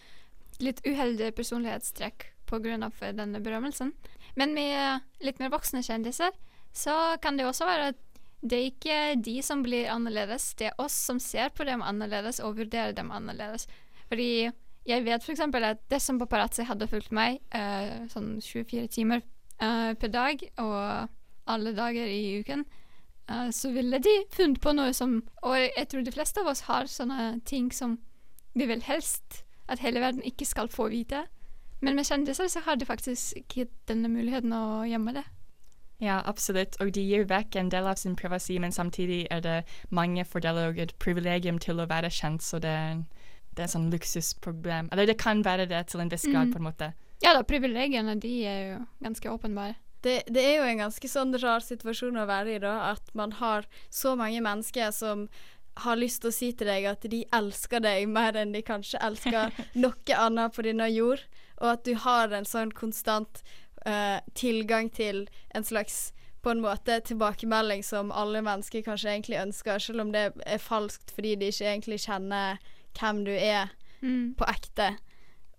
litt 0.62 0.80
uheldige 0.86 1.32
personlighetstrekk 1.36 2.30
pga. 2.48 2.90
denne 3.12 3.40
berømmelsen. 3.40 3.92
Men 4.34 4.54
med 4.54 5.00
litt 5.20 5.38
mer 5.40 5.52
voksne 5.52 5.82
kjendiser 5.82 6.32
så 6.72 7.16
kan 7.22 7.36
det 7.36 7.46
også 7.46 7.68
være 7.68 7.92
at 7.92 8.00
det 8.42 8.58
er 8.58 8.70
ikke 8.72 9.22
de 9.22 9.36
som 9.42 9.62
blir 9.62 9.90
annerledes, 9.92 10.54
det 10.58 10.72
er 10.72 10.80
oss 10.82 10.96
som 11.06 11.20
ser 11.22 11.52
på 11.54 11.64
dem 11.64 11.82
annerledes 11.82 12.40
og 12.42 12.56
vurderer 12.58 12.92
dem 12.96 13.12
annerledes. 13.14 13.68
Fordi 14.08 14.50
jeg 14.88 15.04
vet 15.06 15.22
f.eks. 15.22 15.40
at 15.40 15.84
dersom 15.92 16.18
paparazzi 16.18 16.66
hadde 16.66 16.88
fulgt 16.90 17.12
meg 17.14 17.38
uh, 17.54 18.02
sånn 18.10 18.40
24 18.42 18.88
timer 18.90 19.22
eh, 19.62 19.92
per 19.94 20.10
dag 20.10 20.42
og 20.58 21.08
alle 21.52 21.74
dager 21.76 22.10
i 22.10 22.40
uken, 22.42 22.64
eh, 23.32 23.50
så 23.50 23.72
ville 23.72 23.98
de 23.98 24.12
funnet 24.36 24.60
på 24.60 24.72
noe 24.76 24.92
som 24.94 25.22
Og 25.42 25.56
jeg 25.56 25.88
tror 25.88 26.04
de 26.04 26.12
fleste 26.14 26.40
av 26.40 26.46
oss 26.52 26.60
har 26.68 26.86
sånne 26.90 27.40
ting 27.48 27.70
som 27.72 27.98
vi 28.54 28.66
vil 28.68 28.82
helst 28.84 29.42
at 29.68 29.80
hele 29.80 30.00
verden 30.02 30.22
ikke 30.28 30.44
skal 30.44 30.68
få 30.68 30.88
vite. 30.92 31.24
Men 31.80 31.96
med 31.96 32.04
kjendiser 32.04 32.48
så 32.52 32.60
har 32.66 32.76
de 32.76 32.84
faktisk 32.84 33.32
ikke 33.38 33.68
denne 33.88 34.08
muligheten 34.12 34.52
å 34.52 34.82
gjemme 34.86 35.14
det. 35.16 35.22
Ja, 36.02 36.20
absolutt. 36.26 36.76
Og 36.82 36.90
de 36.92 37.00
gir 37.06 37.24
vekk 37.30 37.56
en 37.56 37.68
del 37.70 37.86
av 37.86 37.94
sin 37.96 38.16
privasi, 38.18 38.58
men 38.58 38.72
samtidig 38.74 39.26
er 39.30 39.40
det 39.40 39.64
mange 39.90 40.24
fordeler 40.26 40.68
og 40.72 40.78
et 40.82 40.92
privilegium 40.98 41.58
til 41.62 41.78
å 41.80 41.86
være 41.86 42.10
kjent, 42.10 42.42
så 42.42 42.58
det 42.58 42.70
er, 42.74 43.04
det 43.56 43.64
er 43.64 43.70
sånn 43.70 43.88
luksusproblem. 43.92 44.88
Eller 44.92 45.06
det 45.06 45.16
kan 45.22 45.44
være 45.46 45.66
det 45.70 45.86
til 45.92 46.00
en 46.02 46.10
viss 46.10 46.26
grad, 46.26 46.48
Mm. 46.48 46.52
på 46.52 46.58
en 46.58 46.66
måte. 46.66 46.92
Ja 47.22 47.32
da, 47.34 47.42
privilegiene 47.46 48.18
de 48.20 48.32
er 48.44 48.60
jo 48.72 48.86
ganske 49.02 49.30
åpenbare. 49.30 49.76
Det, 50.02 50.22
det 50.26 50.42
er 50.42 50.56
jo 50.58 50.68
en 50.68 50.82
ganske 50.84 51.08
sånn 51.08 51.34
rar 51.38 51.62
situasjon 51.64 52.18
å 52.18 52.26
være 52.26 52.56
i, 52.56 52.60
da. 52.62 52.92
At 52.92 53.12
man 53.14 53.32
har 53.38 53.66
så 53.90 54.14
mange 54.18 54.40
mennesker 54.44 54.90
som 54.94 55.28
har 55.82 55.96
lyst 55.96 56.20
til 56.22 56.28
å 56.28 56.36
si 56.36 56.50
til 56.52 56.68
deg 56.68 56.84
at 56.90 57.06
de 57.08 57.22
elsker 57.32 57.80
deg 57.80 58.08
mer 58.10 58.36
enn 58.36 58.52
de 58.52 58.60
kanskje 58.66 59.00
elsker 59.00 59.54
noe 59.84 60.16
annet 60.18 60.52
på 60.52 60.64
denne 60.66 60.88
jord, 60.92 61.22
og 61.62 61.68
at 61.76 61.84
du 61.86 61.94
har 62.02 62.34
en 62.34 62.44
sånn 62.48 62.74
konstant 62.76 63.40
uh, 63.86 64.18
tilgang 64.34 64.90
til 64.92 65.24
en 65.54 65.64
slags 65.64 66.10
på 66.42 66.50
en 66.50 66.60
måte 66.60 66.98
tilbakemelding 67.06 67.84
som 67.86 68.10
alle 68.10 68.42
mennesker 68.42 68.82
kanskje 68.82 69.12
egentlig 69.14 69.38
ønsker, 69.38 69.78
selv 69.78 70.02
om 70.02 70.10
det 70.12 70.32
er 70.42 70.58
falskt 70.60 71.14
fordi 71.14 71.36
de 71.38 71.52
ikke 71.54 71.68
egentlig 71.70 72.00
kjenner 72.04 72.58
hvem 72.98 73.22
du 73.24 73.32
er 73.32 73.70
Mm. 74.02 74.34
på 74.34 74.44
ekte. 74.50 74.96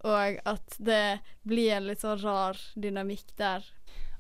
Og 0.04 0.40
at 0.46 0.76
det 0.78 1.20
blir 1.48 1.78
en 1.78 1.88
litt 1.88 2.02
sånn 2.04 2.20
rar 2.20 2.60
dynamikk 2.76 3.30
der. 3.40 3.64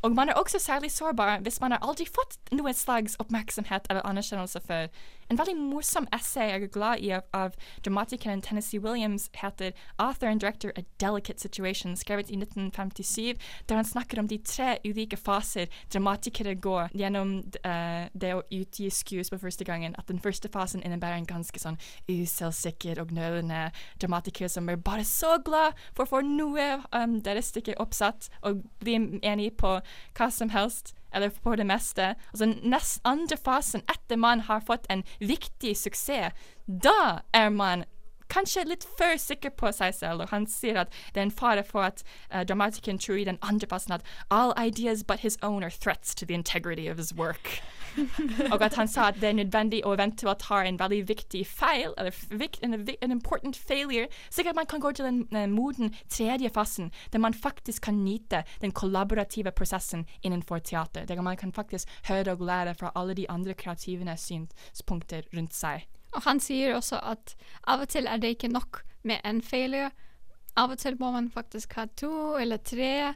Og 0.03 0.11
man 0.11 0.29
er 0.29 0.33
også 0.33 0.59
særlig 0.59 0.91
sårbar 0.91 1.39
hvis 1.39 1.61
man 1.61 1.71
har 1.71 1.79
aldri 1.81 2.05
fått 2.05 2.35
noen 2.51 2.75
slags 2.75 3.15
oppmerksomhet 3.19 3.87
eller 3.89 4.03
anerkjennelse 4.05 4.59
før. 4.67 4.87
En 5.31 5.39
veldig 5.39 5.55
morsom 5.57 6.07
essay 6.13 6.49
jeg 6.49 6.63
er 6.63 6.71
glad 6.71 6.99
i 6.99 7.13
av, 7.15 7.23
av 7.33 7.53
dramatikeren 7.85 8.41
Tennessee 8.41 8.81
Williams 8.83 9.29
heter 9.33 9.71
'Author 9.97 10.27
and 10.27 10.39
Director 10.39 10.71
A 10.75 10.81
Delicate 10.99 11.39
Situation', 11.39 11.95
skrevet 11.95 12.29
i 12.29 12.35
1957, 12.35 13.37
der 13.69 13.75
han 13.75 13.85
snakker 13.85 14.19
om 14.19 14.27
de 14.27 14.37
tre 14.37 14.77
ulike 14.85 15.17
faser 15.17 15.65
dramatikere 15.93 16.55
går 16.55 16.89
gjennom 16.93 17.37
uh, 17.65 18.05
det 18.21 18.33
å 18.35 18.43
utgi 18.51 18.89
skues 18.89 19.29
på 19.29 19.37
første 19.37 19.63
gangen. 19.63 19.95
At 19.97 20.07
den 20.07 20.19
første 20.19 20.49
fasen 20.53 20.83
innebærer 20.83 21.15
en 21.15 21.25
ganske 21.25 21.59
sånn 21.59 21.79
uselvsikker 22.09 22.99
og 23.01 23.11
nølende 23.11 23.71
dramatiker 24.01 24.47
som 24.47 24.69
er 24.69 24.75
bare 24.75 25.05
så 25.05 25.37
glad 25.45 25.73
for 25.95 26.03
å 26.03 26.09
få 26.09 26.21
noe 26.21 26.83
um, 26.91 27.21
deres 27.21 27.45
stykke 27.45 27.79
oppsatt 27.79 28.29
og 28.41 28.61
bli 28.79 28.99
enig 29.23 29.57
på 29.57 29.79
hva 30.17 30.29
som 30.31 30.49
helst, 30.49 30.93
eller 31.13 31.29
på 31.43 31.55
det 31.55 31.65
meste. 31.69 32.13
Altså 32.33 32.45
så 32.45 32.69
nest 32.69 33.01
andre 33.05 33.37
fasen, 33.37 33.83
etter 33.89 34.17
man 34.17 34.45
har 34.49 34.63
fått 34.65 34.85
en 34.89 35.03
viktig 35.19 35.75
suksess, 35.77 36.33
da 36.65 37.21
er 37.33 37.49
man 37.49 37.85
kanskje 38.33 38.65
litt 38.65 38.85
for 38.97 39.17
sikker 39.19 39.53
på 39.59 39.71
seg 39.75 39.93
selv, 39.95 40.23
og 40.23 40.33
han 40.33 40.47
sier 40.49 40.83
at 40.83 40.93
det 41.13 41.21
er 41.21 41.27
en 41.27 41.35
fare 41.35 41.63
for 41.67 41.85
at 41.85 42.03
uh, 42.33 42.41
dramatikeren 42.41 42.99
tror 43.01 43.21
i 43.21 43.27
den 43.29 43.37
andre 43.41 43.69
fasen 43.69 43.93
at 43.93 44.05
all 44.31 44.53
ideas 44.57 45.03
but 45.03 45.19
his 45.19 45.37
own 45.41 45.63
are 45.63 45.69
threats 45.69 46.15
to 46.15 46.25
the 46.25 46.33
integrity 46.33 46.87
of 46.87 46.97
his 46.97 47.13
work. 47.13 47.61
Og 48.51 48.63
at 48.65 48.77
han 48.79 48.87
sa 48.87 49.07
at 49.11 49.19
det 49.21 49.29
er 49.29 49.37
nødvendig 49.37 49.81
å 49.85 49.93
eventuelt 49.95 50.45
ha 50.49 50.61
en 50.63 50.79
veldig 50.79 51.01
viktig 51.09 51.43
feil, 51.47 51.93
eller 51.97 52.13
en, 52.65 52.77
en 53.01 53.15
important 53.15 53.57
failure, 53.57 54.07
slik 54.29 54.49
at 54.51 54.57
man 54.57 54.69
kan 54.69 54.83
gå 54.83 54.91
til 54.91 55.07
den 55.07 55.21
eh, 55.35 55.49
moden 55.49 55.93
tredje 56.09 56.49
fasen, 56.53 56.91
der 57.13 57.23
man 57.23 57.33
faktisk 57.33 57.89
kan 57.89 58.03
nyte 58.03 58.43
den 58.61 58.71
kollaborative 58.71 59.51
prosessen 59.51 60.07
innenfor 60.21 60.59
teater, 60.59 61.05
der 61.05 61.21
man 61.21 61.37
kan 61.37 61.53
faktisk 61.53 61.89
høre 62.07 62.31
og 62.31 62.45
lære 62.45 62.75
fra 62.75 62.91
alle 62.95 63.13
de 63.13 63.29
andre 63.29 63.53
kreative 63.53 64.17
synspunkter 64.17 65.21
rundt 65.35 65.53
seg. 65.53 65.87
Og 66.13 66.23
han 66.27 66.39
sier 66.39 66.75
også 66.77 66.99
at 67.01 67.35
av 67.67 67.83
og 67.83 67.89
til 67.89 68.07
er 68.07 68.21
det 68.21 68.35
ikke 68.35 68.51
nok 68.53 68.83
med 69.03 69.21
en 69.25 69.41
failure. 69.41 69.91
Av 70.57 70.69
og 70.69 70.77
til 70.77 70.97
må 70.99 71.09
man 71.11 71.31
faktisk 71.33 71.73
ha 71.79 71.87
to 71.97 72.35
eller 72.37 72.61
tre. 72.61 73.13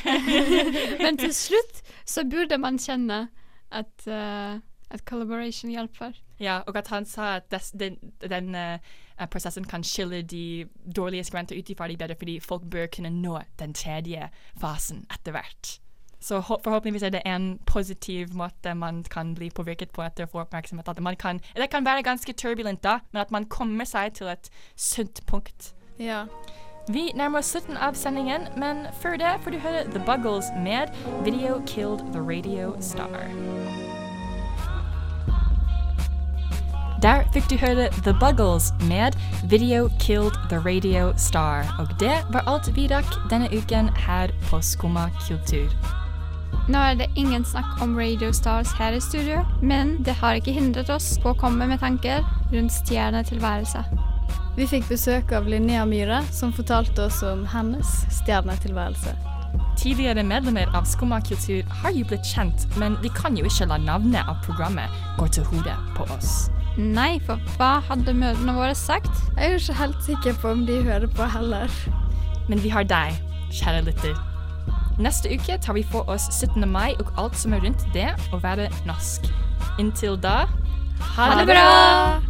Men 1.04 1.20
til 1.20 1.34
slutt 1.34 1.82
så 2.04 2.26
burde 2.26 2.58
man 2.58 2.80
kjenne 2.82 3.28
at, 3.72 4.06
uh, 4.06 4.58
at 4.90 5.04
collaboration 5.04 5.70
hjelper. 5.70 6.12
Ja, 6.40 6.60
og 6.66 6.76
at 6.76 6.88
han 6.88 7.04
sa 7.04 7.36
at 7.36 7.50
des, 7.52 7.70
den, 7.70 7.98
den 8.20 8.54
uh, 8.54 9.26
prosessen 9.30 9.64
kan 9.68 9.84
skille 9.84 10.22
de 10.22 10.66
dårlige 10.96 11.24
skribenter 11.24 11.58
ut 11.58 11.70
ifra 11.70 11.88
de 11.88 11.96
bedre, 11.96 12.16
fordi 12.18 12.40
folk 12.40 12.62
bør 12.70 12.86
kunne 12.96 13.10
nå 13.10 13.38
den 13.58 13.74
tredje 13.74 14.30
fasen 14.60 15.06
etter 15.12 15.36
hvert. 15.36 15.80
Så 16.20 16.40
hå- 16.40 16.60
forhåpentligvis 16.64 17.02
er 17.02 17.14
det 17.14 17.22
en 17.26 17.58
positiv 17.66 18.34
måte 18.36 18.74
man 18.74 19.04
kan 19.04 19.34
bli 19.34 19.50
påvirket 19.50 19.92
på 19.96 20.02
etter 20.04 20.26
å 20.26 20.30
få 20.30 20.42
oppmerksomhet. 20.42 20.88
At 20.88 21.00
man 21.00 21.16
kan, 21.16 21.40
det 21.56 21.70
kan 21.72 21.84
være 21.84 22.02
ganske 22.04 22.32
turbulent 22.32 22.82
da, 22.84 22.98
men 23.12 23.22
at 23.22 23.30
man 23.30 23.48
kommer 23.48 23.88
seg 23.88 24.14
til 24.14 24.28
et 24.28 24.50
sunt 24.76 25.22
punkt. 25.26 25.72
Ja. 25.98 26.26
Vi 26.88 27.12
nærmer 27.14 27.38
oss 27.38 27.52
slutten 27.52 27.76
av 27.76 27.94
sendingen, 27.94 28.46
men 28.56 28.86
før 29.02 29.16
det 29.20 29.36
får 29.44 29.50
du 29.50 29.58
høre 29.58 29.84
The 29.92 30.00
Buggles 30.06 30.48
med 30.64 30.88
Video 31.24 31.60
Killed 31.66 32.00
the 32.12 32.20
Radio 32.20 32.72
Star. 32.80 33.28
Der 37.02 37.24
fikk 37.32 37.50
du 37.50 37.56
høre 37.56 37.88
The 38.04 38.12
Buggles 38.20 38.72
med 38.88 39.16
Video 39.44 39.88
Killed 40.00 40.36
the 40.48 40.58
Radio 40.58 41.12
Star. 41.16 41.64
Og 41.78 41.88
det 42.00 42.16
var 42.32 42.48
alt 42.48 42.76
vi 42.76 42.88
rakk 42.92 43.14
denne 43.30 43.48
uken 43.52 43.88
her 44.06 44.32
på 44.50 44.60
Skumma 44.60 45.08
kultur. 45.28 45.72
Nå 46.68 46.78
er 46.78 46.94
det 46.94 47.10
ingen 47.16 47.44
snakk 47.44 47.80
om 47.82 47.96
Radio 47.98 48.32
Stars 48.32 48.72
her 48.78 48.92
i 48.92 49.00
studio, 49.00 49.44
men 49.62 49.98
det 50.04 50.14
har 50.20 50.34
ikke 50.34 50.52
hindret 50.52 50.90
oss 50.90 51.18
på 51.22 51.32
å 51.32 51.40
komme 51.40 51.66
med 51.66 51.80
tanker 51.80 52.24
rundt 52.52 52.72
stjernetilværelse. 52.72 54.09
Vi 54.60 54.66
fikk 54.68 54.90
besøk 54.90 55.30
av 55.32 55.46
Linnea 55.48 55.86
Myhre, 55.88 56.18
som 56.36 56.50
fortalte 56.52 57.06
oss 57.06 57.22
om 57.24 57.46
hennes 57.48 57.88
stjernetilværelse. 58.12 59.14
Tidligere 59.80 60.20
medlemmer 60.20 60.68
av 60.76 60.84
Skumma 60.84 61.22
kultur 61.24 61.64
har 61.80 61.94
jo 61.96 62.04
blitt 62.10 62.28
kjent, 62.28 62.66
men 62.76 62.98
vi 63.00 63.08
kan 63.16 63.38
jo 63.40 63.46
ikke 63.48 63.70
la 63.70 63.78
navnet 63.80 64.28
av 64.28 64.42
programmet 64.44 64.92
gå 65.16 65.30
til 65.32 65.48
hodet 65.48 65.78
på 65.96 66.04
oss. 66.12 66.50
Nei, 66.76 67.14
for 67.24 67.40
hva 67.54 67.70
hadde 67.88 68.12
mødrene 68.12 68.52
våre 68.58 68.76
sagt? 68.76 69.08
Jeg 69.38 69.46
er 69.46 69.54
jo 69.54 69.62
ikke 69.62 69.78
helt 69.78 70.04
sikker 70.10 70.36
på 70.42 70.52
om 70.52 70.66
de 70.68 70.76
hører 70.84 71.08
på 71.08 71.32
heller. 71.38 71.80
Men 72.52 72.60
vi 72.60 72.68
har 72.74 72.84
deg, 72.84 73.16
kjære 73.48 73.86
lytter. 73.88 74.20
Neste 75.00 75.32
uke 75.32 75.56
tar 75.56 75.78
vi 75.78 75.86
for 75.88 76.04
oss 76.12 76.28
17. 76.36 76.68
mai 76.68 76.90
og 76.98 77.14
alt 77.16 77.40
som 77.40 77.56
er 77.56 77.64
rundt 77.64 77.88
det 77.96 78.10
å 78.28 78.44
være 78.44 78.68
norsk. 78.84 79.32
Inntil 79.80 80.20
da 80.20 80.42
Ha 81.16 81.32
det 81.40 81.48
bra! 81.48 82.20